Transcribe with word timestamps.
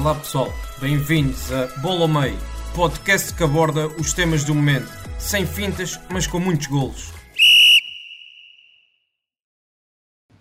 Olá 0.00 0.14
pessoal, 0.14 0.50
bem-vindos 0.80 1.52
a 1.52 1.66
Bola 1.82 2.00
ao 2.00 2.08
Meio, 2.08 2.38
podcast 2.74 3.34
que 3.34 3.44
aborda 3.44 3.86
os 3.86 4.14
temas 4.14 4.42
do 4.44 4.54
momento, 4.54 4.88
sem 5.18 5.44
fintas, 5.44 6.00
mas 6.10 6.26
com 6.26 6.40
muitos 6.40 6.68
golos. 6.68 7.12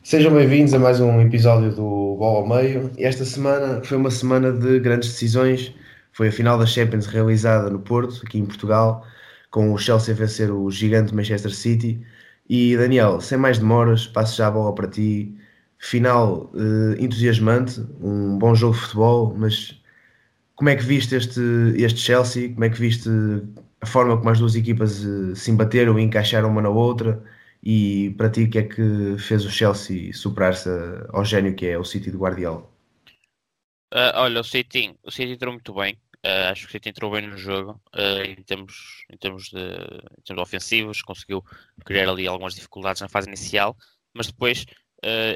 Sejam 0.01 0.33
bem-vindos 0.33 0.73
a 0.73 0.79
mais 0.79 1.01
um 1.01 1.19
episódio 1.19 1.75
do 1.75 2.15
Bola 2.17 2.39
ao 2.39 2.47
Meio. 2.47 2.89
Esta 2.97 3.25
semana 3.25 3.83
foi 3.83 3.97
uma 3.97 4.09
semana 4.09 4.53
de 4.53 4.79
grandes 4.79 5.09
decisões. 5.09 5.75
Foi 6.13 6.29
a 6.29 6.31
final 6.31 6.57
da 6.57 6.65
Champions 6.65 7.05
realizada 7.05 7.69
no 7.69 7.79
Porto, 7.79 8.21
aqui 8.25 8.39
em 8.39 8.45
Portugal, 8.45 9.05
com 9.51 9.73
o 9.73 9.77
Chelsea 9.77 10.15
vencer 10.15 10.49
o 10.49 10.71
gigante 10.71 11.13
Manchester 11.13 11.53
City. 11.53 12.01
E 12.47 12.77
Daniel, 12.77 13.19
sem 13.19 13.37
mais 13.37 13.59
demoras, 13.59 14.07
passo 14.07 14.37
já 14.37 14.47
a 14.47 14.51
bola 14.51 14.73
para 14.73 14.87
ti. 14.87 15.37
Final 15.79 16.51
eh, 16.55 17.01
entusiasmante, 17.01 17.79
um 18.01 18.37
bom 18.37 18.53
jogo 18.53 18.75
de 18.75 18.81
futebol, 18.81 19.33
mas 19.35 19.81
como 20.55 20.69
é 20.69 20.75
que 20.75 20.83
viste 20.83 21.15
este, 21.15 21.41
este 21.77 21.99
Chelsea? 22.01 22.49
Como 22.49 22.65
é 22.65 22.69
que 22.69 22.79
viste 22.79 23.09
a 23.79 23.85
forma 23.85 24.17
como 24.17 24.29
as 24.29 24.39
duas 24.39 24.55
equipas 24.55 25.05
eh, 25.05 25.33
se 25.35 25.51
embateram 25.51 25.97
e 25.97 26.03
encaixaram 26.03 26.49
uma 26.49 26.61
na 26.61 26.69
outra? 26.69 27.23
E 27.63 28.13
para 28.17 28.29
ti, 28.29 28.43
o 28.43 28.49
que 28.49 28.59
é 28.59 28.63
que 28.63 29.17
fez 29.17 29.45
o 29.45 29.49
Chelsea 29.49 30.13
superar-se 30.13 30.69
ao 31.09 31.23
gênio 31.23 31.55
que 31.55 31.65
é 31.65 31.77
o 31.77 31.83
City 31.85 32.11
de 32.11 32.17
Guardiola? 32.17 32.69
Uh, 33.93 34.13
olha, 34.15 34.41
o 34.41 34.43
City, 34.43 34.95
o 35.03 35.11
City 35.11 35.31
entrou 35.31 35.53
muito 35.53 35.73
bem. 35.73 35.93
Uh, 36.25 36.51
acho 36.51 36.63
que 36.63 36.67
o 36.67 36.71
City 36.71 36.89
entrou 36.89 37.11
bem 37.11 37.25
no 37.25 37.37
jogo 37.37 37.81
uh, 37.95 38.21
em, 38.23 38.35
termos, 38.43 39.05
em, 39.09 39.17
termos 39.17 39.49
de, 39.49 39.59
em 39.59 40.21
termos 40.25 40.43
ofensivos, 40.43 41.01
conseguiu 41.01 41.43
criar 41.85 42.09
ali 42.09 42.27
algumas 42.27 42.53
dificuldades 42.53 43.01
na 43.01 43.07
fase 43.07 43.27
inicial, 43.27 43.75
mas 44.13 44.27
depois 44.27 44.65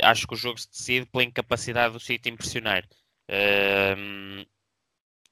acho 0.04 0.28
que 0.28 0.34
o 0.34 0.38
jogo 0.38 0.58
se 0.58 0.70
decide 0.70 1.06
pela 1.06 1.24
incapacidade 1.24 1.94
do 1.94 2.00
City 2.00 2.30
impressionar. 2.30 2.84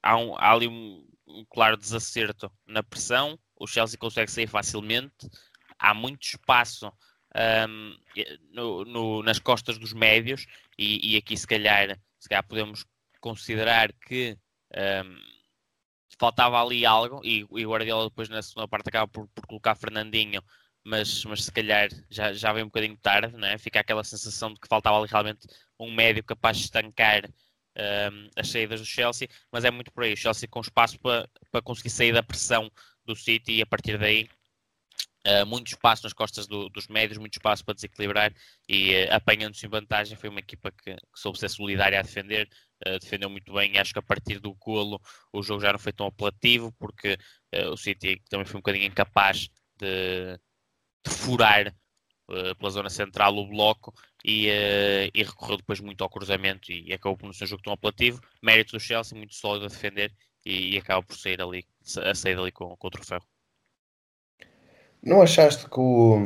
há, 0.02 0.18
um, 0.18 0.36
há 0.38 0.52
ali 0.52 0.68
um, 0.68 1.06
um 1.28 1.46
claro 1.50 1.78
desacerto 1.78 2.52
na 2.66 2.84
pressão, 2.84 3.40
o 3.60 3.68
Chelsea 3.68 3.98
consegue 3.98 4.32
sair 4.32 4.48
facilmente, 4.48 5.30
há 5.78 5.94
muito 5.94 6.24
espaço 6.24 6.92
um, 7.36 7.98
no, 8.52 8.86
no, 8.86 9.24
nas 9.24 9.40
costas 9.40 9.78
dos 9.78 9.94
médios. 9.94 10.46
E, 10.78 11.14
e, 11.14 11.18
aqui 11.18 11.36
se 11.36 11.48
calhar, 11.48 11.98
se 12.20 12.30
calhar 12.30 12.46
podemos 12.48 12.86
considerar 13.20 13.92
que 13.94 14.38
um, 15.06 15.18
faltava 16.20 16.62
ali 16.62 16.86
algo. 16.86 17.22
E, 17.24 17.44
o 17.44 17.70
Guardiola 17.70 18.10
depois 18.10 18.30
na 18.30 18.42
segunda 18.42 18.68
parte 18.68 18.90
acaba 18.90 19.08
por, 19.08 19.28
por, 19.30 19.46
colocar 19.48 19.76
Fernandinho 19.76 20.44
mas, 20.84 21.24
mas 21.26 21.44
se 21.44 21.52
calhar 21.52 21.90
já, 22.10 22.34
já 22.34 22.52
vem 22.54 22.64
um 22.64 22.68
bocadinho 22.68 22.98
tarde, 22.98 23.36
né? 23.38 23.58
fica 23.58 23.80
aquela 23.80 24.04
sensação 24.04 24.54
de 24.54 24.60
que 24.60 24.68
faltava 24.68 24.98
ali 24.98 25.08
realmente 25.08 25.48
um 25.80 25.92
médio 25.94 26.24
capaz 26.24 26.58
de 26.58 26.64
estancar 26.66 27.26
um, 27.78 28.30
as 28.36 28.50
saídas 28.50 28.80
do 28.80 28.86
Chelsea, 28.86 29.28
mas 29.52 29.64
é 29.64 29.72
muito 29.72 29.92
por 29.92 30.04
aí, 30.04 30.14
o 30.14 30.18
Chelsea 30.18 30.50
com 30.50 30.60
espaço 30.62 31.00
para, 31.00 31.28
para 31.52 31.62
conseguir 31.62 31.90
sair 31.90 32.14
da 32.14 32.24
pressão 32.24 32.70
do 33.06 33.16
City 33.16 33.54
e 33.54 33.62
a 33.62 33.66
partir 33.66 33.98
daí 33.98 34.30
Uh, 35.24 35.46
muito 35.46 35.68
espaço 35.68 36.02
nas 36.04 36.14
costas 36.14 36.48
do, 36.48 36.68
dos 36.70 36.88
médios, 36.88 37.20
muito 37.20 37.36
espaço 37.36 37.64
para 37.64 37.76
desequilibrar 37.76 38.34
e 38.68 39.06
uh, 39.06 39.14
apanhando-se 39.14 39.64
em 39.64 39.70
vantagem. 39.70 40.18
Foi 40.18 40.30
uma 40.30 40.40
equipa 40.40 40.72
que, 40.72 40.96
que 40.96 41.00
soube 41.14 41.38
ser 41.38 41.48
solidária 41.48 42.00
a 42.00 42.02
defender, 42.02 42.50
uh, 42.88 42.98
defendeu 42.98 43.30
muito 43.30 43.54
bem. 43.54 43.78
Acho 43.78 43.94
que 43.94 44.00
a 44.00 44.02
partir 44.02 44.40
do 44.40 44.56
golo 44.56 45.00
o 45.32 45.44
jogo 45.44 45.62
já 45.62 45.72
não 45.72 45.78
foi 45.78 45.94
tão 45.94 46.08
apelativo, 46.08 46.74
porque 46.80 47.20
o 47.72 47.78
City 47.78 48.20
também 48.32 48.48
foi 48.48 48.56
um 48.56 48.62
bocadinho 48.62 48.88
incapaz 48.88 49.48
de, 49.78 50.40
de 51.06 51.14
furar 51.14 51.74
pela 52.58 52.72
zona 52.72 52.90
central 52.90 53.36
o 53.36 53.48
bloco 53.48 53.94
e, 54.24 54.48
e, 55.14 55.24
recorreu 55.24 55.58
depois 55.58 55.80
muito 55.80 56.02
ao 56.04 56.10
cruzamento 56.10 56.72
e, 56.72 56.94
acabou 56.94 57.18
por 57.18 57.26
não 57.26 57.34
ser 57.34 57.44
um 57.44 57.48
jogo 57.48 57.64
tão 57.64 57.74
apelativo. 57.74 58.22
Mérito 58.42 58.74
do 58.74 58.80
Chelsea, 58.80 59.18
muito 59.18 59.36
sólido 59.36 59.66
a 59.66 59.70
defender 59.70 60.14
e, 60.46 60.76
e 60.76 60.78
acaba 60.78 61.04
por 61.04 61.16
sair 61.16 61.42
ali, 61.42 61.66
a 62.04 62.16
sair 62.16 62.38
ali 62.38 62.52
com, 62.52 62.76
com 62.78 62.88
o 62.88 62.92
troféu. 62.92 63.20
Não 65.04 65.22
achaste 65.22 65.66
que 65.68 65.80
o, 65.80 66.20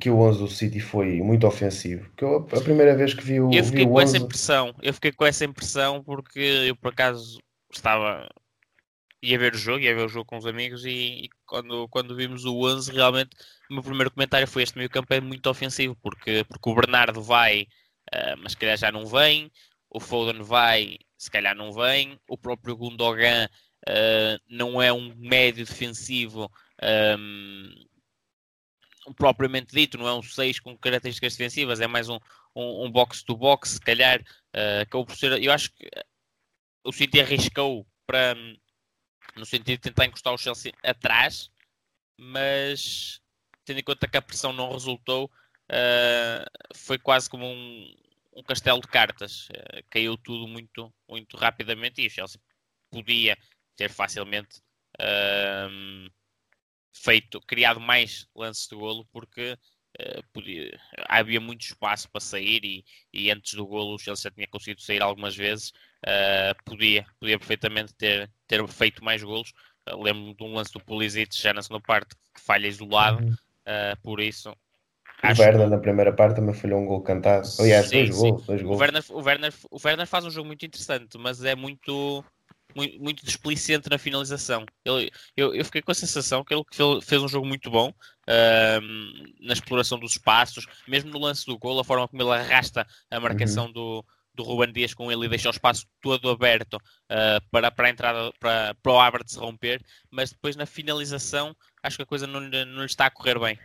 que 0.00 0.08
o 0.08 0.18
11 0.18 0.38
do 0.38 0.48
City 0.48 0.80
foi 0.80 1.20
muito 1.20 1.46
ofensivo? 1.46 2.10
Que 2.16 2.24
eu, 2.24 2.48
a 2.50 2.60
primeira 2.62 2.96
vez 2.96 3.12
que 3.12 3.22
vi 3.22 3.38
o 3.38 3.52
Eu 3.52 3.62
fiquei 3.62 3.84
vi 3.84 3.90
com 3.90 4.00
11... 4.00 4.04
essa 4.04 4.24
impressão. 4.24 4.74
Eu 4.82 4.94
fiquei 4.94 5.12
com 5.12 5.26
essa 5.26 5.44
impressão 5.44 6.02
porque 6.02 6.40
eu 6.40 6.74
por 6.74 6.92
acaso 6.92 7.38
estava 7.70 8.26
ia 9.22 9.38
ver 9.38 9.54
o 9.54 9.58
jogo, 9.58 9.80
ia 9.80 9.94
ver 9.94 10.04
o 10.04 10.08
jogo 10.08 10.26
com 10.26 10.36
os 10.36 10.46
amigos 10.46 10.84
e, 10.84 11.24
e 11.24 11.30
quando, 11.46 11.88
quando 11.88 12.16
vimos 12.16 12.44
o 12.44 12.66
11 12.66 12.92
realmente 12.92 13.30
o 13.70 13.74
meu 13.74 13.82
primeiro 13.82 14.10
comentário 14.10 14.48
foi 14.48 14.62
este 14.62 14.76
meio 14.76 14.90
campo 14.90 15.14
é 15.14 15.20
muito 15.20 15.48
ofensivo 15.48 15.96
porque, 16.02 16.44
porque 16.44 16.70
o 16.70 16.74
Bernardo 16.74 17.22
vai 17.22 17.62
uh, 18.12 18.36
mas 18.42 18.52
se 18.52 18.58
calhar 18.58 18.76
já 18.76 18.90
não 18.90 19.06
vem 19.06 19.50
o 19.88 20.00
Foden 20.00 20.42
vai, 20.42 20.98
se 21.16 21.30
calhar 21.30 21.54
não 21.54 21.72
vem 21.72 22.18
o 22.28 22.36
próprio 22.36 22.76
Gundogan 22.76 23.48
uh, 23.88 24.38
não 24.48 24.82
é 24.82 24.92
um 24.92 25.14
médio 25.16 25.64
defensivo 25.64 26.50
um, 27.18 27.84
propriamente 29.16 29.74
dito, 29.74 29.98
não 29.98 30.06
é 30.06 30.14
um 30.14 30.22
6 30.22 30.60
com 30.60 30.76
características 30.76 31.36
defensivas, 31.36 31.80
é 31.80 31.86
mais 31.86 32.08
um, 32.08 32.18
um, 32.54 32.86
um 32.86 32.90
box-to-box, 32.90 33.70
se 33.70 33.80
calhar, 33.80 34.20
uh, 34.20 34.82
acabou 34.82 35.06
por 35.06 35.16
ser, 35.16 35.42
eu 35.42 35.52
acho 35.52 35.72
que 35.72 35.88
o 36.84 36.92
City 36.92 37.20
arriscou 37.20 37.86
para, 38.06 38.36
no 39.36 39.46
sentido 39.46 39.76
de 39.76 39.78
tentar 39.78 40.06
encostar 40.06 40.32
o 40.32 40.38
Chelsea 40.38 40.72
atrás, 40.82 41.50
mas 42.18 43.20
tendo 43.64 43.80
em 43.80 43.84
conta 43.84 44.08
que 44.08 44.16
a 44.16 44.22
pressão 44.22 44.52
não 44.52 44.72
resultou, 44.72 45.30
uh, 45.70 46.74
foi 46.74 46.98
quase 46.98 47.28
como 47.28 47.46
um, 47.46 47.94
um 48.34 48.42
castelo 48.42 48.80
de 48.80 48.88
cartas, 48.88 49.48
uh, 49.48 49.82
caiu 49.90 50.16
tudo 50.16 50.46
muito, 50.46 50.92
muito 51.08 51.36
rapidamente 51.36 52.02
e 52.02 52.06
o 52.06 52.10
Chelsea 52.10 52.40
podia 52.90 53.36
ter 53.76 53.90
facilmente 53.90 54.58
uh, 55.00 56.10
feito, 56.92 57.40
criado 57.40 57.80
mais 57.80 58.28
lances 58.34 58.66
de 58.68 58.76
golo 58.76 59.06
porque 59.12 59.56
podia, 60.32 60.80
havia 61.06 61.38
muito 61.38 61.60
espaço 61.60 62.10
para 62.10 62.20
sair 62.20 62.64
e, 62.64 62.84
e, 63.12 63.30
antes 63.30 63.52
do 63.52 63.66
golo 63.66 63.94
o 63.94 63.98
Chelsea 63.98 64.30
tinha 64.30 64.48
conseguido 64.48 64.80
sair 64.80 65.02
algumas 65.02 65.36
vezes, 65.36 65.70
uh, 66.04 66.64
podia, 66.64 67.04
podia 67.18 67.38
perfeitamente 67.38 67.94
ter, 67.94 68.30
ter 68.46 68.66
feito 68.68 69.04
mais 69.04 69.22
golos. 69.22 69.52
Uh, 69.88 70.02
lembro-me 70.02 70.34
de 70.34 70.44
um 70.44 70.54
lance 70.54 70.72
do 70.72 70.80
Pulisic 70.80 71.36
já 71.36 71.52
na 71.52 71.62
segunda 71.62 71.82
parte 71.82 72.14
que 72.34 72.40
falha 72.40 72.66
isolado, 72.66 73.24
uhum. 73.24 73.34
por 74.02 74.20
isso 74.20 74.54
o 75.22 75.40
Werner 75.40 75.68
na 75.68 75.78
primeira 75.78 76.12
parte 76.12 76.36
também 76.36 76.52
falhou 76.52 76.80
um 76.80 76.86
gol 76.86 77.00
cantado. 77.00 77.46
Aliás, 77.60 77.88
sim, 77.88 78.06
dois, 78.06 78.16
sim. 78.16 78.30
Gols, 78.30 78.46
dois 78.46 78.62
gols. 78.62 78.76
O 78.76 78.80
Werner, 78.80 79.04
o, 79.10 79.22
Werner, 79.22 79.54
o 79.70 79.78
Werner 79.84 80.06
faz 80.06 80.24
um 80.24 80.30
jogo 80.30 80.48
muito 80.48 80.66
interessante, 80.66 81.16
mas 81.16 81.44
é 81.44 81.54
muito 81.54 82.24
muito, 82.74 83.00
muito 83.00 83.24
displicente 83.24 83.88
na 83.88 83.98
finalização. 83.98 84.64
Ele, 84.84 85.10
eu, 85.36 85.54
eu 85.54 85.64
fiquei 85.64 85.82
com 85.82 85.92
a 85.92 85.94
sensação 85.94 86.42
que 86.42 86.54
ele 86.54 86.64
fez 87.02 87.22
um 87.22 87.28
jogo 87.28 87.46
muito 87.46 87.70
bom 87.70 87.90
uh, 87.90 89.44
na 89.46 89.52
exploração 89.52 89.98
dos 89.98 90.12
espaços, 90.12 90.66
mesmo 90.88 91.10
no 91.10 91.18
lance 91.18 91.46
do 91.46 91.58
gol, 91.58 91.78
a 91.78 91.84
forma 91.84 92.08
como 92.08 92.22
ele 92.22 92.32
arrasta 92.32 92.86
a 93.10 93.20
marcação 93.20 93.66
uhum. 93.66 93.72
do, 93.72 94.04
do 94.34 94.42
Ruben 94.42 94.72
Dias 94.72 94.94
com 94.94 95.10
ele 95.10 95.26
e 95.26 95.28
deixa 95.28 95.48
o 95.48 95.52
espaço 95.52 95.86
todo 96.00 96.30
aberto 96.30 96.74
uh, 96.74 97.42
para, 97.50 97.70
para 97.70 97.86
a 97.86 97.90
entrada, 97.90 98.32
para, 98.38 98.74
para 98.82 98.92
o 98.92 98.98
Havertz 98.98 99.36
romper, 99.36 99.80
mas 100.10 100.30
depois 100.30 100.56
na 100.56 100.66
finalização 100.66 101.54
acho 101.82 101.96
que 101.96 102.02
a 102.02 102.06
coisa 102.06 102.26
não, 102.26 102.40
não 102.40 102.80
lhe 102.80 102.86
está 102.86 103.06
a 103.06 103.10
correr 103.10 103.38
bem. 103.38 103.58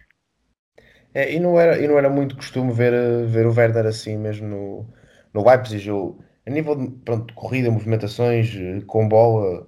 É, 1.13 1.33
e, 1.33 1.39
não 1.39 1.59
era, 1.59 1.81
e 1.81 1.87
não 1.87 1.97
era 1.97 2.09
muito 2.09 2.35
costume 2.35 2.71
ver, 2.71 2.93
ver 3.25 3.47
o 3.47 3.53
Werner 3.53 3.85
assim 3.85 4.17
mesmo 4.17 4.47
no, 4.47 4.93
no 5.33 5.47
Leipzig. 5.47 5.87
Eu, 5.87 6.19
a 6.45 6.49
nível 6.49 6.75
de, 6.75 6.91
pronto, 6.99 7.27
de 7.27 7.33
corrida, 7.33 7.71
movimentações, 7.71 8.53
eh, 8.55 8.81
com 8.85 9.07
bola, 9.07 9.67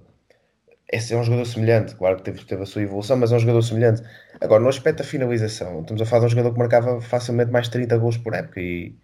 é, 0.92 0.96
é 0.96 1.16
um 1.16 1.24
jogador 1.24 1.44
semelhante. 1.46 1.94
Claro 1.96 2.16
que 2.16 2.22
teve, 2.22 2.44
teve 2.44 2.62
a 2.62 2.66
sua 2.66 2.82
evolução, 2.82 3.16
mas 3.16 3.32
é 3.32 3.36
um 3.36 3.38
jogador 3.38 3.62
semelhante. 3.62 4.02
Agora, 4.40 4.62
no 4.62 4.68
aspecto 4.68 4.98
da 4.98 5.04
finalização, 5.04 5.80
estamos 5.80 6.02
a 6.02 6.06
falar 6.06 6.20
de 6.20 6.26
um 6.26 6.28
jogador 6.30 6.52
que 6.52 6.58
marcava 6.58 7.00
facilmente 7.00 7.50
mais 7.50 7.68
30 7.68 7.96
gols 7.98 8.16
por 8.16 8.34
época 8.34 8.60
e 8.60 8.94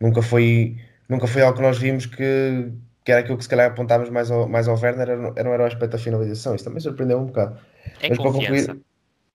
nunca 0.00 0.22
foi, 0.22 0.78
nunca 1.08 1.26
foi 1.26 1.42
algo 1.42 1.56
que 1.56 1.62
nós 1.62 1.78
vimos 1.78 2.06
que, 2.06 2.72
que 3.04 3.12
era 3.12 3.20
aquilo 3.20 3.36
que 3.36 3.44
se 3.44 3.50
calhar 3.50 3.70
apontávamos 3.70 4.10
mais 4.10 4.30
ao, 4.30 4.48
mais 4.48 4.68
ao 4.68 4.76
Werner, 4.76 5.08
era, 5.08 5.32
era, 5.36 5.48
era 5.50 5.62
o 5.62 5.66
aspecto 5.66 5.92
da 5.92 5.98
finalização. 5.98 6.54
Isso 6.54 6.64
também 6.64 6.80
surpreendeu 6.80 7.18
um 7.18 7.26
bocado. 7.26 7.58
É 8.00 8.08
mas 8.08 8.18
confiança. 8.18 8.76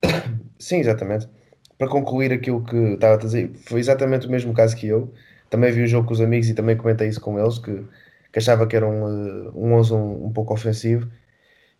para 0.00 0.10
concluir. 0.10 0.38
Sim, 0.58 0.78
exatamente. 0.80 1.28
Para 1.76 1.88
concluir 1.88 2.32
aquilo 2.32 2.64
que 2.64 2.76
estava 2.76 3.14
a 3.14 3.18
dizer, 3.18 3.52
foi 3.66 3.80
exatamente 3.80 4.26
o 4.26 4.30
mesmo 4.30 4.52
caso 4.52 4.76
que 4.76 4.88
eu 4.88 5.12
também 5.48 5.70
vi 5.70 5.82
o 5.82 5.86
jogo 5.86 6.08
com 6.08 6.14
os 6.14 6.20
amigos 6.20 6.48
e 6.48 6.54
também 6.54 6.76
comentei 6.76 7.08
isso 7.08 7.20
com 7.20 7.38
eles, 7.38 7.58
que 7.58 7.84
que 8.32 8.38
achava 8.38 8.66
que 8.66 8.76
era 8.76 8.86
um, 8.86 9.50
um 9.54 9.74
11 9.74 9.92
um, 9.94 10.26
um 10.26 10.32
pouco 10.32 10.54
ofensivo. 10.54 11.10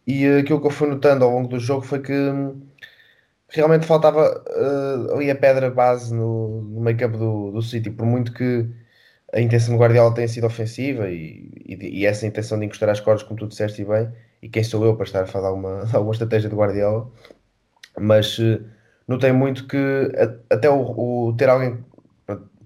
E 0.06 0.26
aquilo 0.26 0.60
que 0.60 0.66
eu 0.66 0.70
fui 0.70 0.88
notando 0.88 1.24
ao 1.24 1.30
longo 1.30 1.48
do 1.48 1.60
jogo 1.60 1.82
foi 1.84 2.00
que 2.00 2.12
hum, 2.12 2.60
realmente 3.48 3.86
faltava 3.86 4.42
uh, 4.48 5.14
ali 5.14 5.30
a 5.30 5.36
pedra 5.36 5.70
base 5.70 6.14
no, 6.14 6.62
no 6.62 6.80
meio 6.80 6.96
campo 6.98 7.18
do, 7.18 7.52
do 7.52 7.62
City, 7.62 7.90
por 7.90 8.06
muito 8.06 8.32
que 8.32 8.68
a 9.32 9.40
intenção 9.40 9.74
do 9.74 9.80
Guardiola 9.80 10.14
tenha 10.14 10.28
sido 10.28 10.46
ofensiva 10.46 11.10
e, 11.10 11.50
e, 11.66 12.00
e, 12.00 12.06
essa 12.06 12.26
intenção 12.26 12.58
de 12.58 12.66
encostar 12.66 12.88
as 12.88 13.00
cordas, 13.00 13.22
como 13.22 13.38
tu 13.38 13.46
disseste 13.46 13.84
bem, 13.84 14.08
e 14.42 14.48
quem 14.48 14.64
sou 14.64 14.84
eu 14.84 14.96
para 14.96 15.04
estar 15.04 15.22
a 15.22 15.26
falar 15.26 15.48
alguma, 15.48 15.84
alguma 15.92 16.12
estratégia 16.12 16.48
do 16.48 16.56
Guardiola, 16.56 17.10
mas 17.98 18.38
uh, 18.38 18.64
notei 19.06 19.32
muito 19.32 19.66
que 19.66 19.76
até 20.50 20.70
o, 20.70 20.80
o, 20.80 21.34
ter 21.36 21.48
alguém 21.48 21.84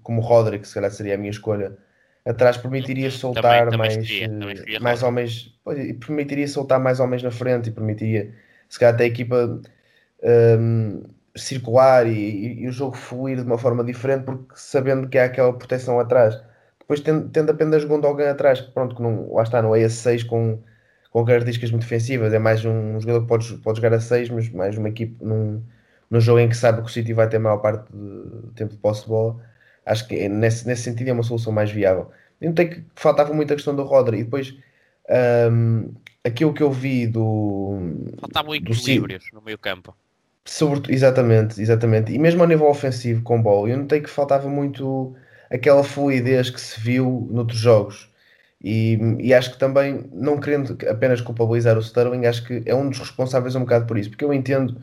como 0.01 0.21
o 0.21 0.23
Roderick, 0.23 0.67
se 0.67 0.73
calhar 0.73 0.91
seria 0.91 1.15
a 1.15 1.17
minha 1.17 1.31
escolha, 1.31 1.77
atrás 2.25 2.57
permitiria 2.57 3.09
soltar 3.09 3.69
também, 3.69 3.71
também 3.71 3.97
mais, 3.97 4.07
queria, 4.07 4.79
uh, 4.79 4.83
mais 4.83 5.03
homens, 5.03 5.59
permitiria 6.05 6.47
soltar 6.47 6.79
mais 6.79 6.99
homens 6.99 7.23
na 7.23 7.31
frente 7.31 7.69
e 7.69 7.71
permitiria, 7.71 8.33
se 8.69 8.79
calhar 8.79 8.95
até 8.95 9.03
a 9.03 9.07
equipa 9.07 9.61
um, 10.59 11.03
circular 11.35 12.07
e, 12.07 12.11
e, 12.11 12.61
e, 12.61 12.67
o 12.67 12.71
jogo 12.71 12.95
fluir 12.95 13.37
de 13.37 13.43
uma 13.43 13.57
forma 13.57 13.83
diferente, 13.83 14.23
porque 14.23 14.53
sabendo 14.55 15.09
que 15.09 15.17
há 15.17 15.25
aquela 15.25 15.51
proteção 15.51 15.99
atrás. 15.99 16.39
Depois 16.83 16.99
tendo, 16.99 17.29
tendo 17.29 17.51
apenas 17.51 17.83
Gundogan 17.83 18.29
atrás, 18.29 18.61
que 18.61 18.71
pronto, 18.71 18.95
que 18.95 19.01
não, 19.01 19.33
lá 19.33 19.43
está, 19.43 19.61
não 19.61 19.75
é 19.75 19.83
a 19.83 19.89
6 19.89 20.23
com, 20.23 20.59
com 21.09 21.25
características 21.25 21.71
muito 21.71 21.83
defensivas, 21.83 22.33
é 22.33 22.39
mais 22.39 22.63
um, 22.65 22.95
um 22.95 22.99
jogador 22.99 23.21
que 23.21 23.27
pode, 23.27 23.57
pode 23.57 23.77
jogar 23.77 23.93
a 23.93 23.99
6, 23.99 24.29
mas 24.29 24.49
mais 24.49 24.77
uma 24.77 24.89
equipe 24.89 25.23
num, 25.23 25.61
num 26.09 26.19
jogo 26.19 26.39
em 26.39 26.49
que 26.49 26.57
sabe 26.57 26.81
que 26.81 26.87
o 26.87 26.91
City 26.91 27.13
vai 27.13 27.27
ter 27.29 27.37
a 27.37 27.39
maior 27.39 27.57
parte 27.57 27.91
do 27.91 28.51
tempo 28.55 28.73
de 28.73 28.77
posse 28.77 29.03
de 29.03 29.09
bola. 29.09 29.39
Acho 29.85 30.07
que 30.07 30.27
nesse, 30.29 30.67
nesse 30.67 30.83
sentido 30.83 31.09
é 31.09 31.13
uma 31.13 31.23
solução 31.23 31.51
mais 31.51 31.71
viável. 31.71 32.11
Eu 32.39 32.49
notei 32.49 32.67
que 32.67 32.83
faltava 32.95 33.33
muito 33.33 33.51
a 33.51 33.55
questão 33.55 33.75
do 33.75 33.83
Rodri 33.83 34.19
e 34.19 34.23
depois 34.23 34.53
um, 35.51 35.93
aquilo 36.23 36.53
que 36.53 36.63
eu 36.63 36.71
vi 36.71 37.07
do. 37.07 37.77
Faltavam 38.19 38.55
equilíbrios 38.55 39.25
no 39.33 39.41
meio 39.41 39.57
campo. 39.57 39.95
Sobre, 40.45 40.93
exatamente, 40.93 41.61
exatamente. 41.61 42.11
E 42.11 42.19
mesmo 42.19 42.43
a 42.43 42.47
nível 42.47 42.67
ofensivo 42.67 43.21
com 43.23 43.41
bola, 43.41 43.69
eu 43.69 43.77
notei 43.77 44.01
que 44.01 44.09
faltava 44.09 44.49
muito 44.49 45.15
aquela 45.53 45.83
fluidez 45.83 46.49
que 46.49 46.59
se 46.59 46.79
viu 46.79 47.27
noutros 47.31 47.59
jogos. 47.59 48.09
E, 48.61 48.97
e, 49.19 49.33
acho 49.33 49.51
que 49.51 49.59
também, 49.59 50.09
não 50.13 50.39
querendo 50.39 50.77
apenas 50.87 51.19
culpabilizar 51.19 51.77
o 51.77 51.81
Sterling, 51.81 52.25
acho 52.25 52.45
que 52.45 52.63
é 52.65 52.73
um 52.73 52.89
dos 52.89 52.97
responsáveis 52.97 53.55
um 53.55 53.61
bocado 53.61 53.85
por 53.85 53.97
isso, 53.97 54.09
porque 54.09 54.23
eu 54.23 54.33
entendo 54.33 54.81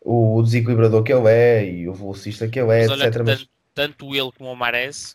o 0.00 0.42
desequilibrador 0.42 1.02
que 1.02 1.12
ele 1.12 1.28
é 1.28 1.70
e 1.70 1.88
o 1.88 1.92
velocista 1.92 2.48
que 2.48 2.58
ele 2.58 2.72
é, 2.72 2.86
mas 2.86 3.00
etc. 3.00 3.22
Mas... 3.22 3.46
Tanto 3.74 4.14
ele 4.14 4.32
como 4.32 4.50
o 4.50 4.56
Mares, 4.56 5.14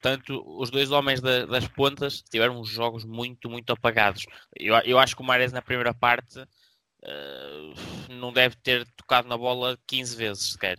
tanto 0.00 0.42
os 0.58 0.70
dois 0.70 0.90
homens 0.90 1.20
da, 1.20 1.44
das 1.44 1.68
pontas 1.68 2.22
tiveram 2.22 2.64
jogos 2.64 3.04
muito, 3.04 3.50
muito 3.50 3.70
apagados. 3.70 4.26
Eu, 4.56 4.74
eu 4.78 4.98
acho 4.98 5.14
que 5.14 5.22
o 5.22 5.24
Mares 5.24 5.52
na 5.52 5.60
primeira 5.60 5.92
parte 5.92 6.40
uh, 6.40 7.74
não 8.08 8.32
deve 8.32 8.56
ter 8.56 8.86
tocado 8.96 9.28
na 9.28 9.36
bola 9.36 9.78
15 9.86 10.16
vezes 10.16 10.52
sequer. 10.52 10.78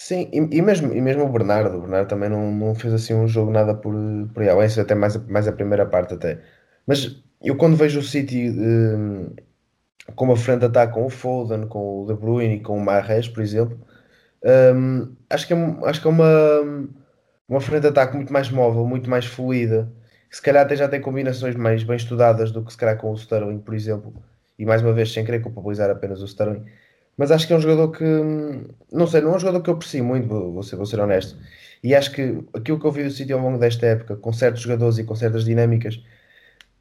Sim, 0.00 0.30
e, 0.32 0.38
e, 0.58 0.62
mesmo, 0.62 0.92
e 0.94 1.00
mesmo 1.00 1.24
o 1.24 1.28
Bernardo, 1.32 1.76
o 1.76 1.80
Bernardo 1.80 2.08
também 2.08 2.28
não, 2.30 2.52
não 2.52 2.74
fez 2.74 2.92
assim 2.94 3.14
um 3.14 3.26
jogo 3.26 3.50
nada 3.50 3.74
por, 3.74 3.94
por 4.32 4.42
aí, 4.42 4.66
isso 4.66 4.80
até 4.80 4.94
mais, 4.94 5.16
mais 5.26 5.48
a 5.48 5.52
primeira 5.52 5.84
parte 5.86 6.14
até. 6.14 6.40
Mas 6.86 7.22
eu 7.42 7.56
quando 7.56 7.76
vejo 7.76 7.98
o 8.00 8.02
City 8.02 8.48
um, 8.50 9.34
com 10.16 10.26
uma 10.26 10.36
frente 10.36 10.64
ataque 10.64 10.94
com 10.94 11.06
o 11.06 11.10
Foden, 11.10 11.66
com 11.68 12.02
o 12.04 12.06
De 12.06 12.14
Bruyne 12.14 12.56
e 12.56 12.60
com 12.62 12.76
o 12.78 12.80
Mahrez, 12.80 13.28
por 13.28 13.42
exemplo, 13.42 13.78
um, 14.76 15.16
acho, 15.30 15.46
que 15.46 15.54
é, 15.54 15.56
acho 15.86 16.00
que 16.02 16.08
é 16.08 16.10
uma, 16.10 16.26
uma 17.48 17.60
frente 17.60 17.82
de 17.82 17.88
ataque 17.88 18.16
muito 18.16 18.32
mais 18.32 18.50
móvel, 18.50 18.86
muito 18.86 19.08
mais 19.08 19.26
fluida, 19.26 19.90
que 20.30 20.36
se 20.36 20.42
calhar 20.42 20.64
até 20.64 20.76
já 20.76 20.88
tem 20.88 21.00
combinações 21.00 21.54
mais 21.56 21.82
bem 21.82 21.96
estudadas 21.96 22.50
do 22.52 22.64
que 22.64 22.72
se 22.72 22.78
calhar 22.78 22.98
com 22.98 23.10
o 23.10 23.14
Sterling, 23.14 23.58
por 23.60 23.74
exemplo 23.74 24.12
e 24.58 24.66
mais 24.66 24.82
uma 24.82 24.92
vez 24.92 25.12
sem 25.12 25.24
querer 25.24 25.40
culpabilizar 25.40 25.88
apenas 25.88 26.20
o 26.20 26.24
Sterling, 26.24 26.64
mas 27.18 27.30
acho 27.32 27.46
que 27.46 27.52
é 27.52 27.56
um 27.56 27.60
jogador 27.60 27.90
que 27.90 28.04
não 28.92 29.06
sei, 29.06 29.20
não 29.20 29.32
é 29.32 29.36
um 29.36 29.38
jogador 29.38 29.62
que 29.62 29.70
eu 29.70 29.74
aprecio 29.74 30.04
muito, 30.04 30.28
vou 30.28 30.62
ser, 30.62 30.76
vou 30.76 30.86
ser 30.86 31.00
honesto. 31.00 31.36
E 31.82 31.94
acho 31.94 32.12
que 32.12 32.42
aquilo 32.54 32.80
que 32.80 32.86
eu 32.86 32.92
vi 32.92 33.04
do 33.04 33.10
City 33.10 33.32
ao 33.32 33.40
longo 33.40 33.58
desta 33.58 33.86
época, 33.86 34.16
com 34.16 34.32
certos 34.32 34.62
jogadores 34.62 34.98
e 34.98 35.04
com 35.04 35.14
certas 35.14 35.44
dinâmicas, 35.44 36.02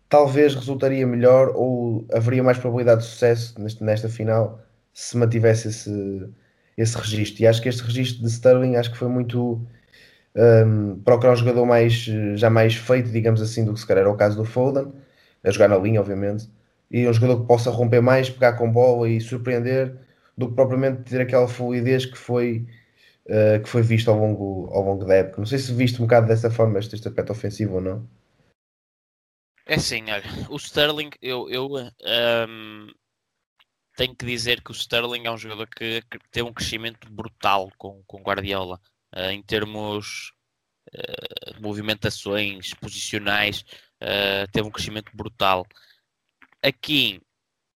talvez 0.09 0.55
resultaria 0.55 1.05
melhor 1.05 1.51
ou 1.55 2.05
haveria 2.13 2.43
mais 2.43 2.57
probabilidade 2.57 3.01
de 3.01 3.07
sucesso 3.07 3.59
neste, 3.61 3.83
nesta 3.83 4.09
final 4.09 4.61
se 4.93 5.17
mantivesse 5.17 5.69
esse, 5.69 6.29
esse 6.77 6.97
registro. 6.97 7.43
E 7.43 7.47
acho 7.47 7.61
que 7.61 7.69
este 7.69 7.83
registro 7.83 8.23
de 8.23 8.29
Sterling 8.29 8.75
acho 8.77 8.91
que 8.91 8.97
foi 8.97 9.09
muito 9.09 9.61
um, 10.35 10.99
procurar 11.03 11.33
um 11.33 11.35
jogador 11.35 11.65
mais, 11.65 11.93
já 12.35 12.49
mais 12.49 12.75
feito, 12.75 13.09
digamos 13.11 13.41
assim, 13.41 13.65
do 13.65 13.73
que 13.73 13.79
se 13.79 13.87
calhar 13.87 14.03
era 14.03 14.11
o 14.11 14.17
caso 14.17 14.37
do 14.37 14.45
Foden, 14.45 14.91
a 15.43 15.51
jogar 15.51 15.67
na 15.69 15.77
linha, 15.77 15.99
obviamente 16.01 16.49
e 16.89 17.07
um 17.07 17.13
jogador 17.13 17.41
que 17.41 17.47
possa 17.47 17.69
romper 17.69 18.01
mais, 18.01 18.29
pegar 18.29 18.53
com 18.53 18.71
bola 18.71 19.09
e 19.09 19.19
surpreender, 19.19 19.93
do 20.37 20.49
que 20.49 20.55
propriamente 20.55 21.09
ter 21.09 21.21
aquela 21.21 21.47
fluidez 21.47 22.05
que 22.05 22.17
foi, 22.17 22.67
uh, 23.25 23.61
que 23.63 23.67
foi 23.67 23.81
visto 23.81 24.09
ao 24.09 24.17
longo, 24.17 24.69
ao 24.71 24.83
longo 24.83 25.05
da 25.05 25.15
época. 25.15 25.39
Não 25.39 25.45
sei 25.45 25.57
se 25.57 25.73
viste 25.73 26.01
um 26.01 26.05
bocado 26.05 26.27
dessa 26.27 26.51
forma 26.51 26.77
este, 26.79 26.95
este 26.95 27.07
aspecto 27.07 27.31
ofensivo 27.31 27.75
ou 27.75 27.81
não. 27.81 28.09
É 29.65 29.75
assim, 29.75 30.03
olha, 30.09 30.23
o 30.49 30.55
Sterling, 30.55 31.09
eu, 31.21 31.49
eu 31.49 31.67
um, 31.73 31.91
ehm, 32.05 32.87
tenho 33.97 34.15
que 34.15 34.25
dizer 34.25 34.61
que 34.61 34.71
o 34.71 34.73
Sterling 34.73 35.25
é 35.25 35.31
um 35.31 35.37
jogador 35.37 35.67
que, 35.67 36.01
que 36.03 36.19
teve 36.31 36.47
um 36.47 36.53
crescimento 36.53 37.11
brutal 37.11 37.69
com, 37.77 38.01
com 38.07 38.21
Guardiola, 38.21 38.79
uh, 39.13 39.31
em 39.31 39.41
termos 39.41 40.31
uh, 40.93 41.61
movimentações 41.61 42.73
posicionais, 42.75 43.65
teve 44.53 44.67
um 44.67 44.71
crescimento 44.71 45.11
brutal 45.15 45.65
aqui 46.61 47.19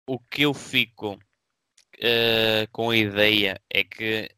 o 0.05 0.19
que 0.19 0.41
eu 0.41 0.53
fico 0.53 1.17
uh, 1.99 2.67
com 2.71 2.89
a 2.89 2.97
ideia 2.97 3.61
é 3.69 3.83
que 3.83 4.29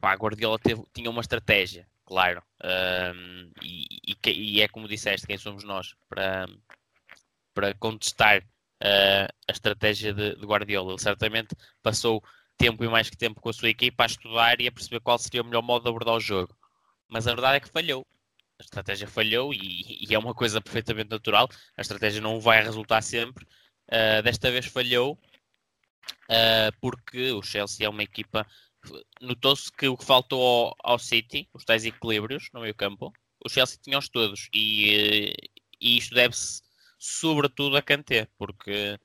pá, 0.00 0.12
a 0.12 0.16
Guardiola 0.16 0.58
teve, 0.58 0.82
tinha 0.92 1.10
uma 1.10 1.20
estratégia, 1.20 1.86
claro, 2.04 2.42
um, 2.64 3.50
e, 3.62 3.86
e, 4.06 4.30
e, 4.30 4.62
é 4.62 4.68
como 4.68 4.88
disseste, 4.88 5.26
quem 5.26 5.38
somos 5.38 5.64
nós 5.64 5.94
para, 6.08 6.46
para 7.54 7.74
contestar 7.74 8.42
uh, 8.42 9.28
a 9.48 9.52
estratégia 9.52 10.12
de, 10.12 10.36
de, 10.36 10.46
Guardiola. 10.46 10.92
Ele 10.92 10.98
certamente 11.00 11.54
passou 11.82 12.22
tempo 12.56 12.84
e 12.84 12.88
mais 12.88 13.10
que 13.10 13.16
tempo 13.16 13.40
com 13.40 13.48
a 13.48 13.52
sua 13.52 13.70
equipa 13.70 14.04
a 14.04 14.06
estudar 14.06 14.60
e 14.60 14.68
a 14.68 14.72
perceber 14.72 15.00
qual 15.00 15.18
seria 15.18 15.42
o 15.42 15.44
melhor 15.44 15.62
modo 15.62 15.82
de 15.82 15.88
abordar 15.88 16.14
o 16.14 16.20
jogo. 16.20 16.56
Mas 17.08 17.26
a 17.26 17.32
verdade 17.32 17.56
é 17.56 17.60
que 17.60 17.68
falhou 17.68 18.06
a 18.60 18.62
estratégia 18.62 19.08
falhou 19.08 19.54
e, 19.54 20.06
e, 20.06 20.14
é 20.14 20.18
uma 20.18 20.34
coisa 20.34 20.60
perfeitamente 20.60 21.08
natural. 21.10 21.48
A 21.76 21.80
estratégia 21.80 22.20
não 22.20 22.38
vai 22.38 22.62
resultar 22.62 23.00
sempre. 23.00 23.44
Uh, 23.88 24.22
desta 24.22 24.50
vez 24.50 24.66
falhou 24.66 25.18
uh, 26.30 26.76
porque 26.80 27.32
o 27.32 27.42
Chelsea 27.42 27.86
é 27.86 27.88
uma 27.88 28.02
equipa. 28.02 28.46
Notou-se 29.20 29.70
que 29.72 29.88
o 29.88 29.96
que 29.96 30.04
faltou 30.04 30.42
ao, 30.42 30.92
ao, 30.92 30.98
City, 30.98 31.48
os 31.52 31.64
tais 31.64 31.84
equilíbrios 31.84 32.48
no 32.52 32.60
meio 32.60 32.74
campo, 32.74 33.12
o 33.44 33.48
Chelsea 33.48 33.78
tinha-os 33.82 34.08
todos 34.08 34.48
e, 34.54 35.32
e 35.80 35.98
isto 35.98 36.14
deve-se 36.14 36.62
sobretudo 37.00 37.76
a 37.76 37.82
Kanté, 37.82 38.28
porque 38.38 38.98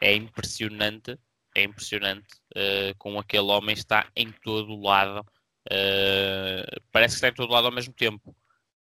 é 0.00 0.14
impressionante, 0.14 1.18
é 1.54 1.62
impressionante 1.62 2.26
uh, 2.56 2.96
como 2.98 3.18
aquele 3.18 3.44
homem 3.44 3.74
está 3.74 4.08
em 4.16 4.32
todo 4.32 4.72
o 4.72 4.82
lado, 4.82 5.20
uh, 5.20 6.80
parece 6.90 7.14
que 7.14 7.16
está 7.18 7.28
em 7.28 7.34
todo 7.34 7.50
o 7.50 7.52
lado 7.52 7.66
ao 7.66 7.72
mesmo 7.72 7.92
tempo. 7.92 8.34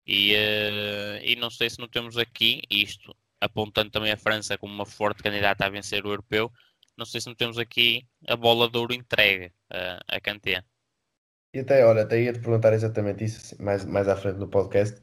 E, 0.06 0.34
uh, 0.34 1.24
e 1.24 1.36
não 1.36 1.50
sei 1.50 1.70
se 1.70 1.80
não 1.80 1.88
temos 1.88 2.18
aqui 2.18 2.62
isto, 2.70 3.16
apontando 3.40 3.90
também 3.90 4.12
a 4.12 4.18
França 4.18 4.58
como 4.58 4.74
uma 4.74 4.86
forte 4.86 5.24
candidata 5.24 5.66
a 5.66 5.70
vencer 5.70 6.06
o 6.06 6.10
europeu, 6.10 6.52
não 7.02 7.06
sei 7.06 7.20
se 7.20 7.28
não 7.28 7.36
temos 7.36 7.58
aqui 7.58 8.06
a 8.28 8.36
bola 8.36 8.70
de 8.70 8.78
ouro 8.78 8.94
entregue 8.94 9.48
uh, 9.74 10.00
a 10.08 10.20
Kanté. 10.22 10.64
E 11.54 11.60
até, 11.60 11.84
olha, 11.84 12.04
até 12.04 12.22
ia 12.22 12.32
te 12.32 12.40
perguntar 12.40 12.74
exatamente 12.74 13.24
isso 13.24 13.40
assim, 13.40 13.62
mais, 13.62 13.84
mais 13.84 14.08
à 14.08 14.16
frente 14.16 14.38
no 14.38 14.48
podcast 14.48 15.02